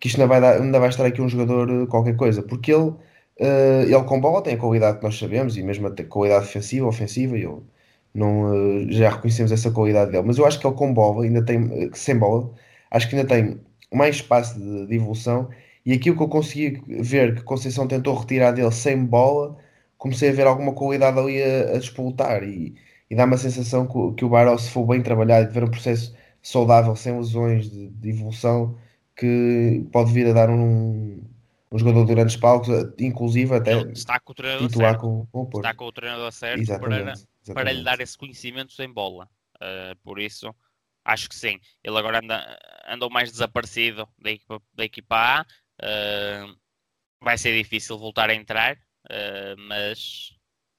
que 0.00 0.08
isto 0.08 0.20
ainda 0.20 0.28
vai, 0.28 0.40
dar, 0.40 0.60
ainda 0.60 0.80
vai 0.80 0.88
estar 0.90 1.06
aqui 1.06 1.22
um 1.22 1.28
jogador 1.28 1.70
eh, 1.70 1.86
qualquer 1.86 2.16
coisa, 2.16 2.42
porque 2.42 2.72
ele, 2.72 2.92
eh, 3.38 3.84
ele 3.84 4.04
com 4.04 4.20
bola 4.20 4.42
tem 4.42 4.54
a 4.54 4.58
qualidade 4.58 4.98
que 4.98 5.04
nós 5.04 5.18
sabemos 5.18 5.56
e 5.56 5.62
mesmo 5.62 5.86
a 5.88 6.04
qualidade 6.04 6.46
defensiva, 6.46 6.86
ofensiva, 6.86 7.38
eu 7.38 7.64
não, 8.14 8.82
eh, 8.82 8.92
já 8.92 9.10
reconhecemos 9.10 9.52
essa 9.52 9.70
qualidade 9.70 10.12
dele, 10.12 10.24
mas 10.26 10.38
eu 10.38 10.46
acho 10.46 10.60
que 10.60 10.66
ele 10.66 10.76
com 10.76 10.92
bola 10.92 11.24
ainda 11.24 11.44
tem, 11.44 11.90
sem 11.94 12.18
bola, 12.18 12.52
acho 12.90 13.08
que 13.08 13.16
ainda 13.16 13.28
tem 13.28 13.60
mais 13.92 14.16
espaço 14.16 14.58
de, 14.58 14.86
de 14.86 14.96
evolução. 14.96 15.48
E 15.84 15.92
aquilo 15.92 16.16
que 16.16 16.22
eu 16.22 16.28
consegui 16.28 16.82
ver 16.88 17.36
que 17.36 17.42
Conceição 17.44 17.86
tentou 17.86 18.14
retirar 18.16 18.50
dele 18.52 18.72
sem 18.72 19.04
bola 19.04 19.56
comecei 19.98 20.30
a 20.30 20.32
ver 20.32 20.46
alguma 20.46 20.72
qualidade 20.74 21.18
ali 21.18 21.42
a, 21.42 21.74
a 21.76 21.78
despoltar 21.78 22.42
e, 22.44 22.74
e 23.10 23.14
dá-me 23.16 23.34
a 23.34 23.38
sensação 23.38 23.86
que, 23.86 24.16
que 24.16 24.24
o 24.24 24.28
Baró, 24.28 24.56
se 24.58 24.70
for 24.70 24.86
bem 24.86 25.02
trabalhado 25.02 25.44
e 25.44 25.48
tiver 25.48 25.64
um 25.64 25.70
processo 25.70 26.14
saudável, 26.46 26.94
sem 26.94 27.16
lesões 27.16 27.68
de, 27.68 27.88
de 27.88 28.08
evolução, 28.10 28.78
que 29.16 29.84
pode 29.92 30.12
vir 30.12 30.28
a 30.28 30.32
dar 30.32 30.48
um, 30.48 31.20
um 31.72 31.78
jogador 31.78 32.06
de 32.06 32.14
grandes 32.14 32.36
palcos, 32.36 32.68
inclusive 33.00 33.52
até 33.52 33.80
está 33.90 34.20
com 34.20 34.30
o 34.30 34.34
treinador 34.34 34.70
certo. 34.70 35.00
com, 35.00 35.26
com 35.26 35.56
o. 35.56 35.58
Está 35.58 35.74
com 35.74 35.84
o 35.86 35.92
treinador 35.92 36.30
certo 36.30 36.64
para, 36.64 37.00
Exatamente, 37.00 37.00
para 37.02 37.12
lhe 37.12 37.20
exatamente. 37.44 37.82
dar 37.82 38.00
esse 38.00 38.16
conhecimento 38.16 38.72
sem 38.72 38.88
bola. 38.92 39.28
Uh, 39.56 39.96
por 40.04 40.20
isso, 40.20 40.54
acho 41.04 41.28
que 41.28 41.34
sim. 41.34 41.58
Ele 41.82 41.98
agora 41.98 42.20
anda, 42.20 42.58
andou 42.86 43.10
mais 43.10 43.32
desaparecido 43.32 44.08
da 44.16 44.30
equipa, 44.30 44.62
da 44.72 44.84
equipa 44.84 45.16
A. 45.16 45.46
Uh, 45.82 46.56
vai 47.20 47.36
ser 47.36 47.56
difícil 47.56 47.98
voltar 47.98 48.30
a 48.30 48.34
entrar, 48.34 48.76
uh, 48.76 49.60
mas, 49.66 50.32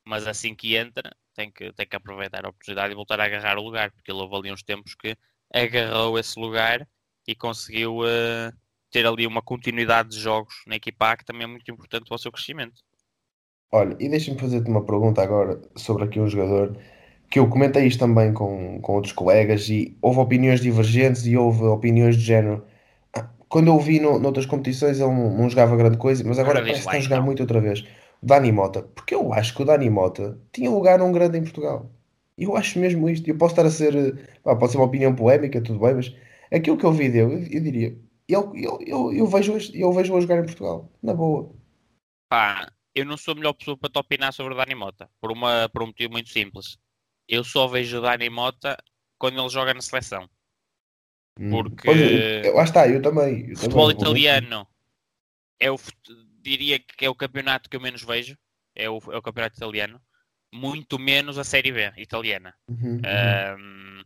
mas 0.05 0.25
assim 0.25 0.55
que 0.55 0.77
entra, 0.77 1.13
tem 1.33 1.51
que, 1.51 1.73
tem 1.73 1.85
que 1.85 1.95
aproveitar 1.95 2.45
a 2.45 2.49
oportunidade 2.49 2.93
e 2.93 2.95
voltar 2.95 3.19
a 3.19 3.25
agarrar 3.25 3.57
o 3.57 3.63
lugar, 3.63 3.91
porque 3.91 4.09
ele 4.09 4.21
houve 4.21 4.35
ali 4.35 4.51
uns 4.53 4.63
tempos 4.63 4.95
que 4.95 5.17
agarrou 5.63 6.17
esse 6.19 6.39
lugar 6.39 6.87
e 7.27 7.35
conseguiu 7.35 7.99
uh, 7.99 8.51
ter 8.91 9.05
ali 9.05 9.27
uma 9.27 9.41
continuidade 9.41 10.09
de 10.09 10.19
jogos 10.19 10.53
na 10.67 10.75
equipa 10.75 11.11
A 11.11 11.17
que 11.17 11.25
também 11.25 11.43
é 11.43 11.47
muito 11.47 11.69
importante 11.71 12.05
para 12.07 12.15
o 12.15 12.19
seu 12.19 12.31
crescimento. 12.31 12.81
Olha, 13.71 13.95
e 13.99 14.07
deixa-me 14.09 14.39
fazer-te 14.39 14.69
uma 14.69 14.85
pergunta 14.85 15.21
agora 15.21 15.61
sobre 15.75 16.03
aqui 16.05 16.19
um 16.19 16.27
jogador 16.27 16.77
que 17.29 17.39
eu 17.39 17.49
comentei 17.49 17.85
isto 17.87 17.99
também 17.99 18.33
com, 18.33 18.79
com 18.81 18.93
outros 18.93 19.13
colegas 19.13 19.69
e 19.69 19.97
houve 20.01 20.19
opiniões 20.19 20.61
divergentes 20.61 21.25
e 21.25 21.35
houve 21.37 21.63
opiniões 21.65 22.15
de 22.17 22.23
género. 22.23 22.65
"Ah, 23.13 23.29
Quando 23.49 23.67
eu 23.69 23.79
vi 23.79 23.99
no, 23.99 24.19
noutras 24.19 24.45
competições 24.45 24.99
ele 24.99 25.09
não, 25.11 25.31
não 25.37 25.49
jogava 25.49 25.75
grande 25.77 25.97
coisa, 25.97 26.23
mas 26.25 26.39
agora 26.39 26.61
parece 26.61 26.87
que 26.87 26.95
está 26.95 26.97
a 26.97 27.01
jogar 27.01 27.19
então. 27.19 27.25
muito 27.25 27.41
outra 27.41 27.61
vez. 27.61 27.83
Dani 28.23 28.51
Mota, 28.51 28.83
porque 28.83 29.15
eu 29.15 29.33
acho 29.33 29.55
que 29.55 29.61
o 29.63 29.65
Dani 29.65 29.89
Mota 29.89 30.39
tinha 30.53 30.69
lugar 30.71 30.99
num 30.99 31.11
grande 31.11 31.37
em 31.37 31.43
Portugal. 31.43 31.91
Eu 32.37 32.55
acho 32.55 32.79
mesmo 32.79 33.09
isto. 33.09 33.27
Eu 33.27 33.37
posso 33.37 33.53
estar 33.53 33.65
a 33.65 33.71
ser, 33.71 34.39
pá, 34.43 34.55
pode 34.55 34.71
ser 34.71 34.77
uma 34.77 34.85
opinião 34.85 35.15
polémica, 35.15 35.61
tudo 35.61 35.79
bem, 35.79 35.95
mas 35.95 36.15
aquilo 36.51 36.77
que 36.77 36.85
eu 36.85 36.91
vi 36.91 37.09
dele, 37.09 37.33
eu, 37.33 37.57
eu 37.57 37.61
diria, 37.61 37.97
eu, 38.27 38.53
eu, 38.55 38.79
eu, 38.85 39.13
eu 39.13 39.27
vejo 39.27 39.57
eu 39.73 39.91
vejo 39.91 40.15
a 40.15 40.21
jogar 40.21 40.39
em 40.39 40.45
Portugal, 40.45 40.91
na 41.01 41.13
boa. 41.13 41.55
Pá, 42.29 42.71
eu 42.93 43.05
não 43.05 43.17
sou 43.17 43.31
a 43.31 43.35
melhor 43.35 43.53
pessoa 43.53 43.77
para 43.77 43.89
te 43.89 43.97
opinar 43.97 44.33
sobre 44.33 44.53
o 44.53 44.57
Dani 44.57 44.75
Mota, 44.75 45.09
por, 45.19 45.31
uma, 45.31 45.69
por 45.69 45.81
um 45.81 45.87
motivo 45.87 46.11
muito 46.11 46.29
simples. 46.29 46.77
Eu 47.27 47.43
só 47.43 47.67
vejo 47.67 47.97
o 47.97 48.01
Dani 48.01 48.29
Mota 48.29 48.77
quando 49.17 49.39
ele 49.39 49.49
joga 49.49 49.73
na 49.73 49.81
seleção. 49.81 50.29
Hum. 51.39 51.49
Porque 51.49 51.85
Pois, 51.85 52.55
lá 52.55 52.63
está, 52.63 52.87
eu 52.87 53.01
também. 53.01 53.49
eu 53.49 53.57
futebol 53.57 53.93
também, 53.93 54.01
italiano 54.01 54.67
é 55.59 55.71
o, 55.71 55.77
diria 56.41 56.79
que 56.79 57.05
é 57.05 57.09
o 57.09 57.15
campeonato 57.15 57.69
que 57.69 57.75
eu 57.75 57.81
menos 57.81 58.03
vejo. 58.03 58.37
É 58.75 58.89
o, 58.89 58.97
é 59.11 59.17
o 59.17 59.21
campeonato 59.21 59.57
italiano. 59.57 59.99
Muito 60.53 60.97
menos 60.97 61.37
a 61.37 61.43
Série 61.43 61.71
B 61.71 61.91
italiana. 61.97 62.53
Uhum, 62.69 62.97
uhum. 62.97 64.03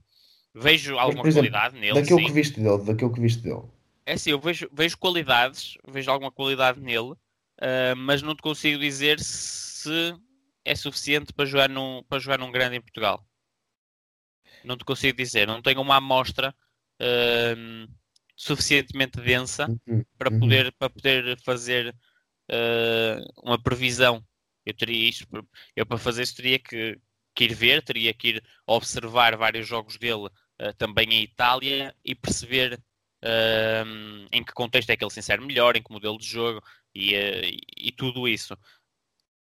Vejo 0.54 0.98
alguma 0.98 1.28
exemplo, 1.28 1.50
qualidade 1.50 1.80
nele. 1.80 2.02
daquilo 2.02 2.20
sim. 2.20 2.26
que 2.26 2.32
viste 2.32 2.60
dele, 2.60 2.84
daquilo 2.84 3.14
que 3.14 3.22
viste 3.22 3.42
dele. 3.42 3.64
É 4.06 4.14
assim, 4.14 4.32
eu 4.32 4.40
vejo, 4.40 4.68
vejo 4.74 4.98
qualidades, 4.98 5.78
vejo 5.88 6.12
alguma 6.12 6.32
qualidade 6.32 6.82
nele, 6.82 7.14
ah, 7.62 7.96
mas 7.96 8.22
não 8.22 8.36
te 8.36 8.42
consigo 8.42 8.80
dizer 8.80 9.20
se 9.20 10.16
é 10.66 10.76
suficiente 10.76 11.32
para 11.34 11.46
jogar 11.46 11.70
num, 11.70 12.04
para 12.04 12.20
jogar 12.20 12.38
num 12.40 12.52
grande 12.52 12.76
em 12.76 12.82
Portugal. 12.82 13.26
Não 14.64 14.78
te 14.78 14.84
consigo 14.84 15.18
dizer, 15.18 15.48
não 15.48 15.62
tenho 15.62 15.82
uma 15.82 15.96
amostra 15.96 16.54
ahm, 17.00 17.88
suficientemente 18.36 19.20
densa 19.22 19.68
Uhum, 19.68 20.04
para 20.18 20.32
uhum. 20.32 20.40
poder, 20.40 20.72
para 20.74 20.90
poder 20.90 21.40
fazer 21.44 21.96
ah, 22.50 23.20
uma 23.44 23.62
previsão. 23.62 24.24
Eu 24.66 24.74
teria 24.74 25.10
isto, 25.10 25.28
eu 25.76 25.86
para 25.86 25.98
fazer 25.98 26.24
isso 26.24 26.36
teria 26.36 26.60
que, 26.60 27.00
que 27.36 27.46
ir 27.46 27.54
ver, 27.54 27.84
teria 27.84 28.14
que 28.14 28.28
ir 28.30 28.44
observar 28.68 29.36
vários 29.38 29.68
jogos 29.68 29.98
dele 29.98 30.30
ah, 30.60 30.74
também 30.74 31.08
em 31.14 31.24
Itália 31.24 31.96
e 32.06 32.14
perceber 32.16 32.82
ahm, 33.24 34.28
em 34.32 34.44
que 34.44 34.54
contexto 34.54 34.90
é 34.90 34.98
que 34.98 35.04
ele 35.04 35.12
se 35.12 35.20
insere 35.20 35.42
melhor, 35.44 35.76
em 35.76 35.84
que 35.84 35.92
modelo 35.92 36.18
de 36.18 36.26
jogo 36.26 36.62
e, 36.94 37.16
ah, 37.16 37.42
e- 37.78 37.92
tudo 37.92 38.28
isso. 38.28 38.58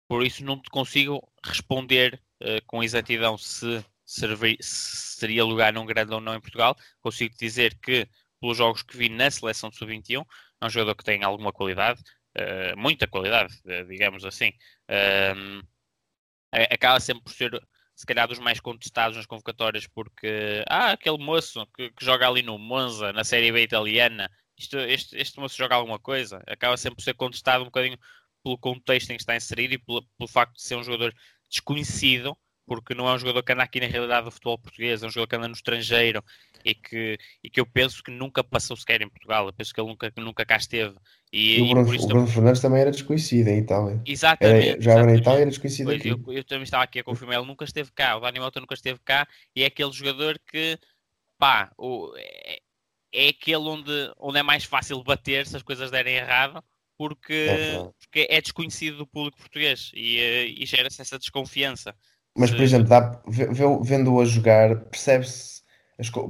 Por 0.07 0.25
isso 0.25 0.43
não 0.43 0.61
te 0.61 0.69
consigo 0.69 1.21
responder 1.43 2.21
ah, 2.41 2.61
com 2.67 2.83
exatidão 2.83 3.37
se, 3.37 3.83
se 4.05 4.25
seria 4.61 5.43
lugar 5.45 5.73
num 5.73 5.85
grande 5.85 6.13
ou 6.13 6.21
não 6.21 6.35
em 6.35 6.41
Portugal. 6.41 6.75
Consigo 7.01 7.35
dizer 7.37 7.77
que 7.79 8.07
pelos 8.39 8.57
jogos 8.57 8.81
que 8.83 8.97
vi 8.97 9.09
na 9.09 9.29
seleção 9.31 9.69
de 9.69 9.77
sub-21 9.77 10.25
é 10.61 10.65
um 10.65 10.69
jogador 10.69 10.95
que 10.95 11.03
tem 11.03 11.23
alguma 11.23 11.51
qualidade, 11.53 12.01
ah, 12.37 12.75
muita 12.75 13.07
qualidade, 13.07 13.53
ah, 13.67 13.83
digamos 13.83 14.25
assim. 14.25 14.51
Acaba 16.69 16.99
sempre 16.99 17.23
por 17.23 17.33
ser 17.33 17.51
se 17.95 18.05
calhar 18.05 18.27
dos 18.27 18.39
mais 18.39 18.59
contestados 18.59 19.15
nas 19.15 19.27
convocatórias 19.27 19.85
porque 19.85 20.63
ah, 20.67 20.91
aquele 20.91 21.19
moço 21.19 21.67
que, 21.75 21.91
que 21.91 22.03
joga 22.03 22.27
ali 22.27 22.41
no 22.41 22.57
Monza, 22.57 23.13
na 23.13 23.23
Série 23.23 23.51
B 23.51 23.61
italiana, 23.61 24.29
isto, 24.57 24.77
este, 24.79 25.15
este 25.17 25.39
moço 25.39 25.55
joga 25.55 25.75
alguma 25.75 25.99
coisa, 25.99 26.41
acaba 26.47 26.77
sempre 26.77 26.97
por 26.97 27.03
ser 27.03 27.13
contestado 27.13 27.61
um 27.61 27.65
bocadinho 27.65 27.97
pelo 28.43 28.57
contexto 28.57 29.11
em 29.11 29.17
que 29.17 29.21
está 29.21 29.35
inserido 29.35 29.75
e 29.75 29.77
pelo, 29.77 30.03
pelo 30.17 30.27
facto 30.27 30.55
de 30.55 30.63
ser 30.63 30.75
um 30.75 30.83
jogador 30.83 31.13
desconhecido, 31.47 32.35
porque 32.65 32.93
não 32.93 33.07
é 33.07 33.13
um 33.13 33.17
jogador 33.19 33.43
que 33.43 33.51
anda 33.53 33.63
aqui 33.63 33.79
na 33.79 33.87
realidade 33.87 34.25
do 34.25 34.31
futebol 34.31 34.57
português, 34.57 35.03
é 35.03 35.07
um 35.07 35.09
jogador 35.09 35.27
que 35.27 35.35
anda 35.35 35.47
no 35.47 35.53
estrangeiro 35.53 36.23
e 36.63 36.73
que, 36.75 37.17
e 37.43 37.49
que 37.49 37.59
eu 37.59 37.65
penso 37.65 38.03
que 38.03 38.11
nunca 38.11 38.43
passou 38.43 38.77
sequer 38.77 39.01
em 39.01 39.09
Portugal, 39.09 39.47
eu 39.47 39.53
penso 39.53 39.73
que 39.73 39.81
ele 39.81 39.89
nunca, 39.89 40.11
nunca 40.17 40.45
cá 40.45 40.57
esteve. 40.57 40.95
E, 41.31 41.57
E 41.57 41.61
o 41.61 41.65
e 41.65 41.69
Bruno, 41.69 41.89
o 42.03 42.07
Bruno 42.07 42.27
Fernandes 42.27 42.61
também 42.61 42.81
era 42.81 42.91
desconhecido 42.91 43.47
em 43.49 43.59
Itália. 43.59 44.05
Era, 44.39 44.57
Exatamente. 44.57 44.81
já 44.81 44.91
era 44.93 45.05
na 45.05 45.13
exatamente. 45.13 45.21
Itália, 45.21 45.41
era 45.41 45.49
desconhecido 45.49 45.87
Pois, 45.87 45.99
aqui. 45.99 46.09
eu, 46.09 46.23
eu 46.27 46.43
também 46.43 46.63
estava 46.63 46.83
aqui 46.83 46.99
a 46.99 47.03
confirmar, 47.03 47.37
ele 47.37 47.47
nunca 47.47 47.65
esteve 47.65 47.91
cá, 47.91 48.17
o 48.17 48.19
Dani 48.19 48.39
Mota 48.39 48.59
nunca 48.59 48.75
esteve 48.75 48.99
cá 49.03 49.27
e 49.55 49.63
é 49.63 49.67
aquele 49.67 49.91
jogador 49.91 50.39
que, 50.39 50.77
pá, 51.37 51.71
o, 51.77 52.13
é, 52.17 52.59
é 53.13 53.29
aquele 53.29 53.57
onde, 53.57 53.91
onde 54.17 54.39
é 54.39 54.43
mais 54.43 54.63
fácil 54.65 55.03
bater 55.03 55.45
se 55.47 55.55
as 55.57 55.63
coisas 55.63 55.91
derem 55.91 56.15
errado, 56.15 56.63
porque 56.97 57.33
É 57.33 57.79
porque 57.99 58.27
é 58.29 58.41
desconhecido 58.41 58.97
do 58.97 59.07
público 59.07 59.37
português 59.37 59.91
e, 59.93 60.19
eh, 60.19 60.45
e 60.47 60.65
gera-se 60.65 61.01
essa 61.01 61.17
desconfiança. 61.17 61.95
Mas, 62.37 62.51
por 62.51 62.61
exemplo, 62.61 62.87
dá, 62.87 63.21
vendo-o 63.83 64.21
a 64.21 64.25
jogar, 64.25 64.75
percebe-se 64.85 65.61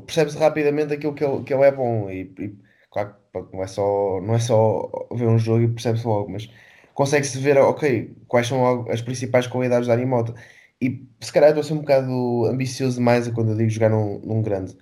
percebe-se 0.05 0.37
rapidamente 0.37 0.93
aquilo 0.93 1.13
que 1.13 1.23
ele, 1.23 1.43
que 1.43 1.53
ele 1.53 1.63
é 1.63 1.71
bom. 1.71 2.09
E, 2.09 2.33
e, 2.39 2.57
claro 2.89 3.15
não 3.53 3.63
é 3.63 3.67
só, 3.67 4.21
não 4.21 4.35
é 4.35 4.39
só 4.39 4.89
ver 5.13 5.27
um 5.27 5.39
jogo 5.39 5.63
e 5.63 5.67
percebe-se 5.69 6.05
logo, 6.05 6.29
mas 6.29 6.49
consegue-se 6.93 7.37
ver, 7.39 7.57
ok, 7.57 8.13
quais 8.27 8.47
são 8.47 8.89
as 8.89 9.01
principais 9.01 9.47
qualidades 9.47 9.87
da 9.87 9.93
Animota. 9.93 10.33
E 10.81 11.07
se 11.21 11.31
calhar 11.31 11.49
estou 11.49 11.61
a 11.61 11.63
ser 11.63 11.73
um 11.73 11.79
bocado 11.79 12.45
ambicioso 12.47 12.97
demais 12.97 13.27
a 13.27 13.31
quando 13.31 13.51
eu 13.51 13.57
digo 13.57 13.69
jogar 13.69 13.89
num, 13.89 14.19
num 14.19 14.41
grande. 14.41 14.75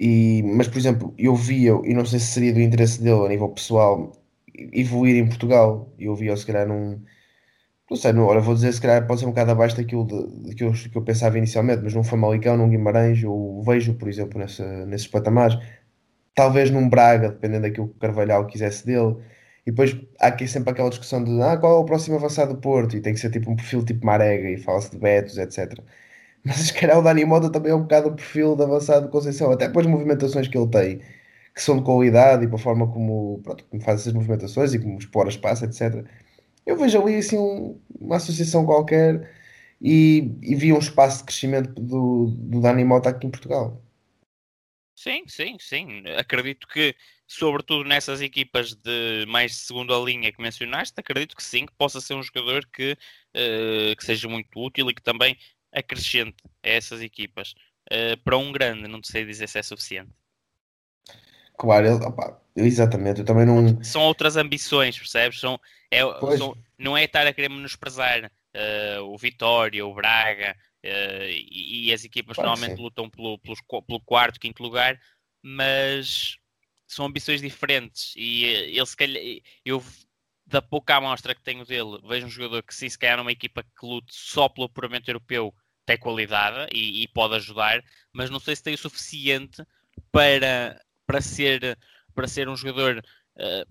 E, 0.00 0.42
mas, 0.44 0.68
por 0.68 0.78
exemplo, 0.78 1.14
eu 1.18 1.34
via, 1.36 1.72
e 1.84 1.94
não 1.94 2.04
sei 2.06 2.18
se 2.20 2.28
seria 2.28 2.52
do 2.54 2.60
interesse 2.60 3.02
dele 3.02 3.26
a 3.26 3.28
nível 3.28 3.48
pessoal, 3.50 4.12
evoluir 4.72 5.16
em 5.16 5.28
Portugal. 5.28 5.92
Eu 5.98 6.14
via, 6.16 6.36
se 6.36 6.46
calhar, 6.46 6.66
num. 6.68 7.02
Não 7.90 7.96
sei, 7.96 8.12
não, 8.12 8.24
olha, 8.26 8.40
vou 8.40 8.54
dizer, 8.54 8.72
se 8.72 8.80
calhar 8.80 9.06
pode 9.06 9.20
ser 9.20 9.26
um 9.26 9.30
bocado 9.30 9.50
abaixo 9.52 9.76
daquilo 9.76 10.04
de, 10.06 10.54
que, 10.54 10.62
eu, 10.62 10.72
que 10.72 10.96
eu 10.96 11.02
pensava 11.02 11.38
inicialmente, 11.38 11.82
mas 11.82 11.94
num 11.94 12.04
Famalicão, 12.04 12.56
num 12.56 12.68
Guimarães, 12.68 13.22
eu 13.22 13.62
vejo, 13.64 13.94
por 13.94 14.08
exemplo, 14.08 14.38
nessa, 14.38 14.84
nesses 14.86 15.06
patamares. 15.06 15.58
Talvez 16.34 16.70
num 16.70 16.88
Braga, 16.88 17.30
dependendo 17.30 17.62
daquilo 17.62 17.88
que 17.88 17.96
o 17.96 18.00
Carvalhal 18.00 18.46
quisesse 18.46 18.86
dele. 18.86 19.16
E 19.66 19.70
depois 19.70 19.96
há 20.20 20.28
aqui 20.28 20.46
sempre 20.48 20.70
aquela 20.70 20.90
discussão 20.90 21.22
de 21.24 21.42
ah, 21.42 21.56
qual 21.58 21.78
é 21.78 21.80
o 21.80 21.84
próximo 21.84 22.16
avançado 22.16 22.54
do 22.54 22.60
Porto? 22.60 22.96
E 22.96 23.00
tem 23.00 23.14
que 23.14 23.20
ser 23.20 23.30
tipo 23.30 23.50
um 23.50 23.56
perfil 23.56 23.84
tipo 23.84 24.04
Marega, 24.06 24.50
e 24.50 24.58
fala-se 24.58 24.90
de 24.90 24.98
Betos, 24.98 25.38
etc. 25.38 25.74
Mas 26.44 26.56
se 26.58 26.74
calhar 26.74 26.98
o 26.98 27.02
Dani 27.02 27.24
Mota 27.24 27.50
também 27.50 27.72
é 27.72 27.74
um 27.74 27.82
bocado 27.82 28.08
o 28.08 28.14
perfil 28.14 28.56
de 28.56 28.62
avançado 28.62 29.06
de 29.06 29.12
Conceição, 29.12 29.50
até 29.52 29.68
pelas 29.68 29.86
movimentações 29.86 30.48
que 30.48 30.56
ele 30.58 30.68
tem, 30.68 30.98
que 31.54 31.62
são 31.62 31.76
de 31.78 31.84
qualidade 31.84 32.44
e 32.44 32.46
pela 32.46 32.58
forma 32.58 32.86
como, 32.92 33.40
pronto, 33.42 33.64
como 33.70 33.82
faz 33.82 34.00
essas 34.02 34.12
movimentações 34.12 34.74
e 34.74 34.78
como 34.78 34.98
explora 34.98 35.28
espaço, 35.28 35.64
etc. 35.64 36.04
Eu 36.68 36.76
vejo 36.76 37.00
ali 37.02 37.16
assim 37.16 37.38
um- 37.38 37.80
uma 38.00 38.16
associação 38.16 38.64
qualquer 38.66 39.34
e, 39.80 40.18
e 40.42 40.54
vi 40.56 40.72
um 40.72 40.78
espaço 40.78 41.18
de 41.20 41.24
crescimento 41.26 41.80
do, 41.80 42.26
do 42.28 42.60
Dani 42.60 42.84
Mota 42.84 43.10
aqui 43.10 43.26
em 43.26 43.30
Portugal. 43.30 43.82
Sim, 44.94 45.24
sim, 45.28 45.56
sim. 45.60 46.02
Acredito 46.16 46.66
que, 46.66 46.94
sobretudo 47.26 47.84
nessas 47.88 48.20
equipas 48.20 48.74
de 48.74 49.24
mais 49.28 49.56
segunda 49.56 49.96
linha 49.98 50.32
que 50.32 50.42
mencionaste, 50.42 50.98
acredito 50.98 51.36
que 51.36 51.42
sim, 51.42 51.66
que 51.66 51.72
possa 51.74 52.00
ser 52.00 52.14
um 52.14 52.22
jogador 52.22 52.66
que, 52.66 52.96
eh, 53.34 53.94
que 53.96 54.04
seja 54.04 54.28
muito 54.28 54.48
útil 54.60 54.90
e 54.90 54.94
que 54.94 55.02
também 55.02 55.38
acrescente 55.72 56.42
a 56.64 56.68
essas 56.68 57.00
equipas. 57.00 57.54
Eh, 57.90 58.16
para 58.16 58.36
um 58.38 58.50
grande, 58.50 58.88
não 58.88 59.00
sei 59.02 59.24
dizer 59.24 59.48
se 59.48 59.58
é 59.58 59.62
suficiente. 59.62 60.12
Claro, 61.58 61.86
ele, 61.86 62.04
opá, 62.04 62.40
exatamente, 62.56 63.20
eu 63.20 63.24
também 63.26 63.44
não. 63.44 63.82
São 63.82 64.02
outras 64.02 64.36
ambições, 64.36 64.96
percebes? 64.96 65.40
São, 65.40 65.60
é, 65.90 66.00
são- 66.38 66.56
não 66.78 66.96
é 66.96 67.04
estar 67.04 67.26
a 67.26 67.32
querer 67.32 67.48
menosprezar 67.48 68.30
eh, 68.54 68.98
o 69.00 69.16
Vitória, 69.18 69.84
o 69.84 69.92
Braga 69.94 70.56
eh, 70.82 71.32
e, 71.32 71.88
e 71.88 71.92
as 71.92 72.04
equipas 72.04 72.36
que 72.36 72.42
Claro 72.42 72.50
normalmente 72.60 72.80
lutam 72.80 73.10
pelo, 73.10 73.38
pelos 73.38 73.60
qu- 73.60 73.82
pelo 73.82 74.00
quarto, 74.00 74.38
quinto 74.40 74.62
lugar, 74.62 74.98
mas 75.42 76.36
são 76.86 77.04
ambições 77.06 77.40
diferentes 77.40 78.14
e 78.16 78.46
eh, 78.46 78.70
ele 78.70 78.86
se 78.86 78.96
calhar, 78.96 79.22
eu 79.64 79.82
da 80.46 80.62
pouca 80.62 80.96
amostra 80.96 81.34
que 81.34 81.42
tenho 81.42 81.64
dele, 81.64 81.98
vejo 82.06 82.26
um 82.26 82.30
jogador 82.30 82.62
que 82.62 82.74
sim, 82.74 82.88
se 82.88 82.98
calhar 82.98 83.18
numa 83.18 83.32
equipa 83.32 83.62
que 83.62 83.86
lute 83.86 84.14
só 84.14 84.48
pelo 84.48 84.66
apuramento 84.66 85.10
europeu 85.10 85.54
tem 85.84 85.98
qualidade 85.98 86.68
e, 86.74 87.02
e 87.02 87.08
pode 87.08 87.34
ajudar, 87.34 87.82
mas 88.12 88.30
não 88.30 88.40
sei 88.40 88.56
se 88.56 88.62
tem 88.62 88.74
o 88.74 88.78
suficiente 88.78 89.62
para, 90.10 90.80
para, 91.08 91.22
ser, 91.22 91.78
para 92.14 92.28
ser 92.28 92.50
um 92.50 92.56
jogador 92.56 93.02
eh, 93.36 93.64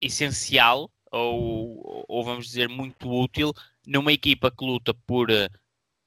essencial 0.00 0.90
ou, 1.12 2.04
ou 2.08 2.24
vamos 2.24 2.46
dizer 2.46 2.68
muito 2.68 3.10
útil 3.10 3.52
numa 3.86 4.12
equipa 4.12 4.50
que 4.50 4.64
luta 4.64 4.94
por, 5.06 5.30
eh, 5.30 5.50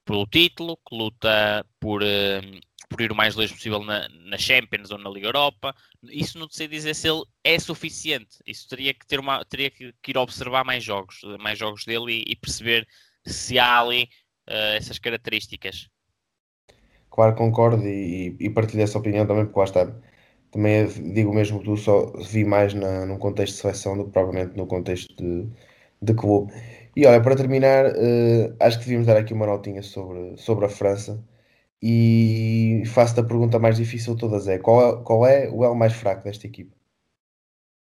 pelo 0.04 0.26
título, 0.26 0.78
que 0.78 0.96
luta 0.96 1.64
por, 1.80 2.02
eh, 2.02 2.42
por 2.90 3.00
ir 3.02 3.12
o 3.12 3.16
mais 3.16 3.36
longe 3.36 3.54
possível 3.54 3.84
na, 3.84 4.10
na 4.10 4.38
Champions 4.40 4.90
ou 4.90 4.98
na 4.98 5.10
Liga 5.10 5.28
Europa. 5.28 5.76
Isso 6.04 6.40
não 6.40 6.50
sei 6.50 6.68
dizer 6.68 6.96
se 6.96 7.08
ele 7.08 7.24
é 7.44 7.60
suficiente. 7.60 8.38
Isso 8.46 8.68
teria 8.68 8.96
que 8.96 9.06
ter 9.06 9.20
uma 9.20 9.46
teria 9.46 9.70
que, 9.70 9.94
que 10.02 10.12
ir 10.12 10.18
observar 10.18 10.66
mais 10.66 10.84
jogos, 10.84 11.22
mais 11.40 11.60
jogos 11.60 11.86
dele 11.86 12.24
e, 12.28 12.32
e 12.32 12.36
perceber 12.36 12.88
se 13.24 13.60
há 13.60 13.80
ali 13.80 14.10
eh, 14.47 14.78
essas 14.78 14.97
características. 14.97 15.91
Claro, 17.12 17.36
concordo 17.36 17.86
e, 17.88 18.36
e 18.39 18.49
partilho 18.49 18.84
essa 18.84 18.97
opinião 18.97 19.28
também, 19.28 19.45
porque 19.45 19.59
lá 19.59 19.66
está. 19.66 19.93
Também 20.51 20.74
é- 20.84 20.86
digo 20.88 21.34
mesmo 21.34 21.59
que 21.59 21.66
tu 21.66 21.78
só 21.78 22.07
vi 22.34 22.43
mais 22.45 22.74
na, 22.74 23.05
num 23.05 23.18
contexto 23.18 23.55
de 23.55 23.62
seleção 23.62 23.97
do 23.97 24.05
que 24.05 24.12
provavelmente 24.12 24.57
no 24.57 24.68
contexto 24.68 25.16
de, 25.16 25.49
de 26.01 26.14
clube. 26.14 26.53
E 26.95 27.05
olha, 27.05 27.22
para 27.22 27.36
terminar, 27.36 27.86
eh, 27.95 28.53
acho 28.59 28.80
que 28.80 28.86
devíamos 28.86 29.07
dar 29.07 29.18
aqui 29.18 29.34
uma 29.34 29.45
notinha 29.47 29.82
sobre, 29.84 30.38
sobre 30.38 30.66
a 30.66 30.70
França. 30.70 31.24
E 31.82 32.84
faço-te 32.88 33.22
a 33.22 33.24
pergunta 33.24 33.59
mais 33.59 33.78
difícil 33.78 34.16
de 34.16 34.22
todas: 34.22 34.47
é 34.47 34.57
qual, 34.59 34.99
é 35.01 35.03
qual 35.03 35.28
é 35.28 35.49
o 35.49 35.64
elo 35.66 35.76
mais 35.76 35.93
fraco 35.93 36.24
desta 36.24 36.47
equipa? 36.47 36.76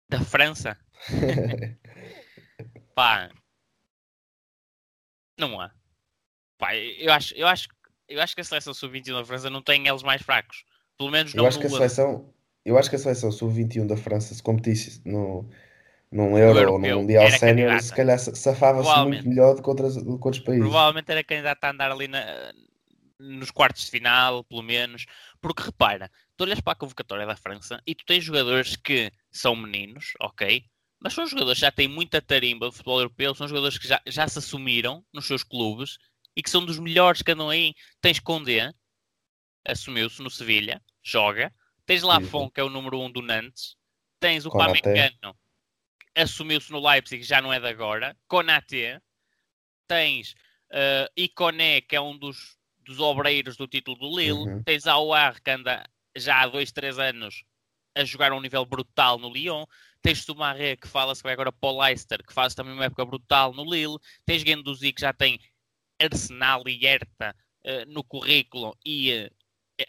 Da 0.08 0.20
França, 0.20 0.78
pá, 2.94 3.30
não 5.38 5.60
há. 5.60 5.70
Pá, 6.58 6.76
eu 6.76 7.12
acho, 7.12 7.34
eu 7.36 7.46
acho, 7.48 7.68
eu 8.09 8.20
acho 8.20 8.34
que 8.34 8.40
a 8.40 8.44
seleção 8.44 8.74
sub-21 8.74 9.14
da 9.14 9.24
França 9.24 9.50
não 9.50 9.62
tem 9.62 9.86
eles 9.86 10.02
mais 10.02 10.22
fracos. 10.22 10.64
Pelo 10.96 11.11
menos 11.11 11.34
Eu 11.34 11.42
não 11.42 11.48
acho 11.48 11.59
que 11.59 11.66
a 11.66 11.70
seleção, 11.70 12.32
eu 12.64 12.78
acho 12.78 12.90
que 12.90 12.96
a 12.96 12.98
seleção 12.98 13.32
sub-21 13.32 13.86
da 13.86 13.96
França 13.96 14.34
se 14.34 14.42
competisse 14.42 15.02
no, 15.05 15.48
num 16.11 16.38
Euro 16.38 16.72
ou 16.72 16.78
num 16.78 17.02
Mundial 17.02 17.30
Sénior, 17.32 17.80
se 17.80 17.92
calhar 17.92 18.18
sa- 18.18 18.34
safava-se 18.34 18.88
muito 19.09 19.28
melhor 19.28 19.55
do 19.55 19.62
que, 19.62 19.68
outras, 19.68 19.96
do 19.96 20.18
que 20.18 20.26
outros 20.26 20.42
países. 20.44 20.64
Provavelmente 20.64 21.11
era 21.11 21.24
candidata 21.24 21.66
a 21.66 21.70
andar 21.70 21.90
ali 21.90 22.09
na- 22.09 22.52
nos 23.18 23.50
quartos 23.50 23.84
de 23.84 23.90
final, 23.90 24.44
pelo 24.44 24.62
menos. 24.62 25.07
Porque 25.40 25.62
repara, 25.62 26.11
tu 26.36 26.44
olhas 26.44 26.61
para 26.61 26.72
a 26.72 26.76
convocatória 26.76 27.26
da 27.26 27.36
França 27.36 27.80
e 27.86 27.94
tu 27.94 28.05
tens 28.05 28.22
jogadores 28.24 28.76
que 28.76 29.11
são 29.30 29.57
meninos, 29.57 30.12
ok? 30.20 30.64
Mas 31.00 31.12
são 31.12 31.26
jogadores 31.26 31.59
que 31.59 31.66
já 31.66 31.70
têm 31.72 31.88
muita 31.88 32.20
tarimba 32.22 32.68
de 32.68 32.72
futebol 32.76 32.98
europeu, 32.98 33.34
são 33.34 33.46
jogadores 33.46 33.76
que 33.78 33.86
já, 33.86 34.00
já 34.07 34.26
se 34.26 34.38
assumiram 34.38 35.05
nos 35.12 35.26
seus 35.26 35.42
clubes 35.42 35.98
e 36.37 36.43
que 36.43 36.51
são 36.51 36.64
dos 36.64 36.78
melhores 36.78 37.22
que 37.22 37.32
andam 37.32 37.49
aí. 37.49 37.74
Tens 38.01 38.18
Condé, 38.18 38.72
assumiu-se 39.66 40.22
no 40.22 40.30
Sevilha, 40.30 40.82
joga. 41.03 41.53
Tens 41.87 42.03
Lafon, 42.03 42.51
que 42.51 42.61
é 42.61 42.64
o 42.64 42.70
número 42.70 43.01
um 43.01 43.11
do 43.11 43.22
Nantes. 43.22 43.76
Tens 44.18 44.47
o. 44.47 44.51
Pamecano, 44.51 45.37
assumiu-se 46.14 46.70
no 46.72 46.87
Leipzig, 46.87 47.22
já 47.22 47.41
não 47.41 47.53
é 47.53 47.61
de 47.61 47.66
agora. 47.66 48.16
Konaté. 48.26 49.01
Tens 49.87 50.35
uh, 50.72 51.11
Iconé, 51.16 51.82
que 51.82 51.95
é 51.95 52.01
um 52.01 52.16
dos, 52.16 52.57
dos 52.78 52.99
obreiros 52.99 53.57
do 53.57 53.66
título 53.66 53.99
do 53.99 54.16
Lille. 54.16 54.32
Uhum. 54.32 54.62
Tens 54.62 54.87
Aouar, 54.87 55.43
que 55.43 55.51
anda 55.51 55.85
já 56.16 56.41
há 56.41 56.47
dois, 56.47 56.72
três 56.72 56.99
anos 56.99 57.45
a 57.95 58.05
jogar 58.05 58.32
a 58.32 58.37
um 58.37 58.41
nível 58.41 58.64
brutal 58.64 59.18
no 59.18 59.32
Lyon. 59.32 59.64
Tens 60.03 60.24
Soumaré, 60.24 60.76
que 60.76 60.89
fala-se 60.89 61.22
que 61.22 61.26
vai 61.26 61.32
agora 61.32 61.53
para 61.53 61.70
o 61.70 61.80
Leicester, 61.80 62.22
que 62.26 62.32
faz 62.32 62.55
também 62.55 62.74
uma 62.74 62.85
época 62.85 63.05
brutal 63.05 63.55
no 63.55 63.64
Lille. 63.64 63.99
Tens 64.24 64.43
Guendouzi, 64.43 64.93
que 64.93 65.01
já 65.01 65.12
tem 65.12 65.39
Arsenal 66.01 66.62
e 66.66 66.76
Hertha 66.76 67.34
eh, 67.66 67.86
no 67.86 68.05
currículo 68.05 68.76
e 68.84 69.11
eh, 69.11 69.30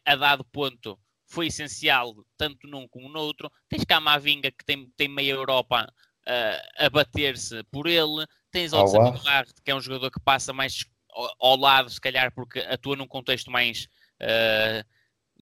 a 0.06 0.16
dado 0.16 0.46
ponto 0.46 0.98
foi 1.28 1.48
essencial 1.48 2.16
tanto 2.38 2.68
num 2.68 2.88
como 2.88 3.10
no 3.10 3.20
outro. 3.20 3.52
Tens 3.68 3.84
Camavinga, 3.84 4.50
que 4.50 4.64
tem, 4.64 4.90
tem 4.96 5.10
meia 5.10 5.34
Europa 5.34 5.92
eh, 6.26 6.62
a 6.78 6.90
bater-se 6.90 7.64
por 7.66 7.86
ele. 7.88 8.26
Tens. 8.50 8.74
Aouar, 8.74 9.46
que 9.64 9.72
é 9.72 9.76
um 9.76 9.82
jogador 9.82 10.10
que 10.10 10.22
passa 10.22 10.54
mais 10.54 10.86
ao, 11.40 11.58
lado, 11.58 11.90
se 11.90 12.00
calhar, 12.00 12.32
porque 12.34 12.60
atua 12.60 12.96
num 12.96 13.08
contexto 13.08 13.52
mais... 13.52 13.88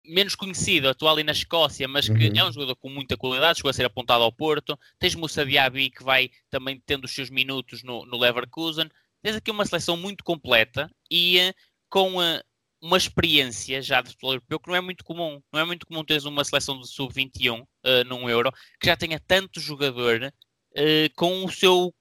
menos 0.06 0.36
conhecido, 0.36 0.90
atua 0.90 1.12
ali 1.12 1.24
na 1.24 1.32
Escócia, 1.32 1.88
mas 1.88 2.08
que 2.08 2.28
Uhum. 2.28 2.38
é 2.38 2.44
um 2.44 2.52
jogador 2.52 2.76
com 2.76 2.90
muita 2.90 3.16
qualidade, 3.16 3.58
chegou 3.58 3.70
a 3.70 3.74
ser 3.74 3.86
apontado 3.86 4.24
ao 4.24 4.32
Porto. 4.32 4.78
Tens 5.00 5.16
Moussa 5.16 5.46
Diaby, 5.46 5.90
que 5.90 6.04
vai 6.04 6.30
também 6.50 6.82
tendo 6.86 7.06
os 7.06 7.12
seus 7.12 7.30
minutos 7.30 7.84
no, 7.84 8.06
no 8.06 8.18
Leverkusen. 8.18 8.90
Tens 9.24 9.36
aqui 9.38 9.50
uma 9.52 9.66
seleção 9.66 9.96
muito 9.96 10.24
completa 10.24 10.90
e 11.10 11.40
eh, 11.40 11.54
com 11.90 12.22
eh, 12.22 12.44
uma 12.82 12.98
experiência 12.98 13.82
já 13.82 14.02
de 14.02 14.10
futebol 14.10 14.34
europeu 14.34 14.60
que 14.60 14.68
não 14.68 14.76
é 14.76 14.82
muito 14.82 15.04
comum. 15.06 15.42
Não 15.52 15.62
é 15.62 15.66
muito 15.66 15.86
comum 15.88 16.04
teres 16.04 16.26
uma 16.26 16.44
seleção 16.44 16.78
de 16.80 16.88
sub-21 16.90 17.66
eh, 17.86 18.04
num 18.04 18.30
Euro 18.30 18.52
que 18.80 18.88
já 18.88 18.98
tenha 18.98 19.20
tanto 19.20 19.62
jogador 19.62 20.32
eh, 20.76 21.10
com 21.16 21.46
o 21.46 21.52
seu 21.52 21.94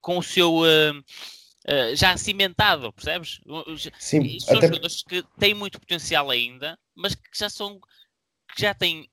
com 0.00 0.18
o 0.18 0.22
seu 0.22 0.64
eh, 0.66 0.92
eh, 1.66 1.94
já 1.94 2.16
cimentado, 2.16 2.90
percebes? 2.92 3.38
Sim, 3.98 4.40
são 4.40 4.56
até 4.56 4.66
jogadores 4.68 5.02
que 5.02 5.22
têm 5.38 5.52
muito 5.54 5.78
potencial 5.78 6.30
ainda, 6.30 6.78
mas 6.94 7.14
que 7.14 7.38
já 7.38 7.50
são 7.50 7.78
que 8.54 8.62
já 8.62 8.72
têm 8.74 9.06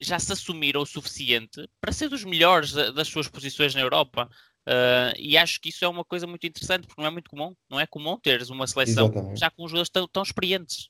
já 0.00 0.18
se 0.18 0.32
assumiram 0.32 0.80
o 0.80 0.86
suficiente 0.86 1.68
para 1.80 1.92
ser 1.92 2.08
dos 2.08 2.24
melhores 2.24 2.72
da- 2.72 2.90
das 2.90 3.06
suas 3.06 3.28
posições 3.28 3.72
na 3.74 3.82
Europa. 3.82 4.28
Uh, 4.68 5.12
e 5.18 5.36
acho 5.36 5.60
que 5.60 5.70
isso 5.70 5.84
é 5.84 5.88
uma 5.88 6.04
coisa 6.04 6.26
muito 6.26 6.46
interessante, 6.46 6.86
porque 6.86 7.00
não 7.00 7.08
é 7.08 7.10
muito 7.10 7.28
comum. 7.28 7.54
Não 7.68 7.80
é 7.80 7.86
comum 7.86 8.16
teres 8.18 8.48
uma 8.50 8.66
seleção 8.66 9.06
Exatamente. 9.06 9.40
já 9.40 9.50
com 9.50 9.66
jogadores 9.66 9.90
tão, 9.90 10.06
tão 10.08 10.22
experientes. 10.22 10.88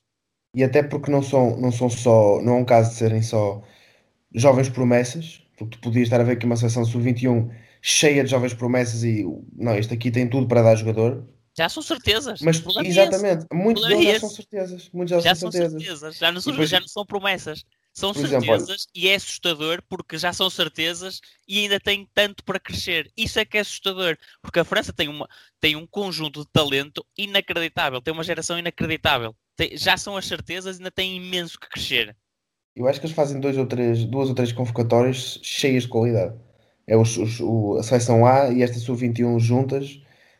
E 0.55 0.63
até 0.63 0.83
porque 0.83 1.09
não 1.09 1.23
são, 1.23 1.57
não 1.59 1.71
são 1.71 1.89
só, 1.89 2.39
não 2.41 2.57
é 2.57 2.59
um 2.59 2.65
caso 2.65 2.91
de 2.91 2.95
serem 2.97 3.21
só 3.23 3.63
jovens 4.33 4.69
promessas, 4.69 5.41
porque 5.57 5.77
tu 5.77 5.81
podias 5.81 6.03
estar 6.03 6.21
a 6.21 6.23
ver 6.23 6.33
aqui 6.33 6.45
uma 6.45 6.55
seleção 6.55 6.85
sub-21 6.85 7.49
cheia 7.81 8.23
de 8.23 8.29
jovens 8.29 8.53
promessas 8.53 9.03
e 9.03 9.25
não, 9.55 9.75
este 9.75 9.93
aqui 9.93 10.11
tem 10.11 10.29
tudo 10.29 10.47
para 10.47 10.61
dar 10.61 10.75
jogador. 10.75 11.27
Já 11.57 11.69
são 11.69 11.83
certezas. 11.83 12.41
Mas 12.41 12.63
é 12.77 12.87
exatamente, 12.87 13.45
muitos 13.51 13.85
deles 13.87 14.05
já 14.05 14.19
são 14.19 14.29
certezas. 14.29 14.89
Muitos 14.91 15.11
deles 15.11 15.23
Já 15.23 15.35
são 15.35 15.51
certezas. 15.51 15.81
certezas. 15.81 16.17
Já 16.17 16.31
não 16.31 16.41
são, 16.41 16.51
depois- 16.53 16.69
já 16.69 16.79
não 16.79 16.87
são 16.87 17.05
promessas. 17.05 17.63
São 17.93 18.13
Por 18.13 18.23
exemplo, 18.23 18.53
certezas 18.53 18.87
e 18.93 19.07
é 19.07 19.15
assustador 19.15 19.81
porque 19.87 20.17
já 20.17 20.33
são 20.33 20.49
certezas 20.49 21.21
e 21.47 21.59
ainda 21.59 21.79
têm 21.79 22.09
tanto 22.13 22.43
para 22.43 22.59
crescer. 22.59 23.11
Isso 23.15 23.39
é 23.39 23.45
que 23.45 23.57
é 23.57 23.61
assustador. 23.61 24.17
Porque 24.41 24.59
a 24.59 24.65
França 24.65 24.91
tem, 24.91 25.07
uma, 25.07 25.29
tem 25.59 25.75
um 25.75 25.85
conjunto 25.87 26.41
de 26.41 26.51
talento 26.51 27.05
inacreditável. 27.17 28.01
Tem 28.01 28.13
uma 28.13 28.23
geração 28.23 28.57
inacreditável. 28.57 29.35
Tem- 29.55 29.77
já 29.77 29.95
são 29.97 30.17
as 30.17 30.25
certezas 30.25 30.77
e 30.77 30.79
ainda 30.79 30.91
tem 30.91 31.15
imenso 31.17 31.59
que 31.59 31.69
crescer. 31.69 32.17
Eu 32.75 32.87
acho 32.87 32.99
que 32.99 33.05
eles 33.07 33.15
fazem 33.15 33.39
dois 33.39 33.57
ou 33.57 33.65
três, 33.67 34.05
duas 34.05 34.29
ou 34.29 34.35
três 34.35 34.51
convocatórias 34.51 35.39
cheias 35.43 35.83
de 35.83 35.89
qualidade. 35.89 36.35
É 36.87 36.95
os, 36.97 37.17
os- 37.17 37.39
o- 37.39 37.77
a 37.79 37.83
seleção 37.83 38.25
A 38.25 38.49
e 38.51 38.61
esta 38.63 38.77
sub-21 38.79 39.39
juntas. 39.39 39.99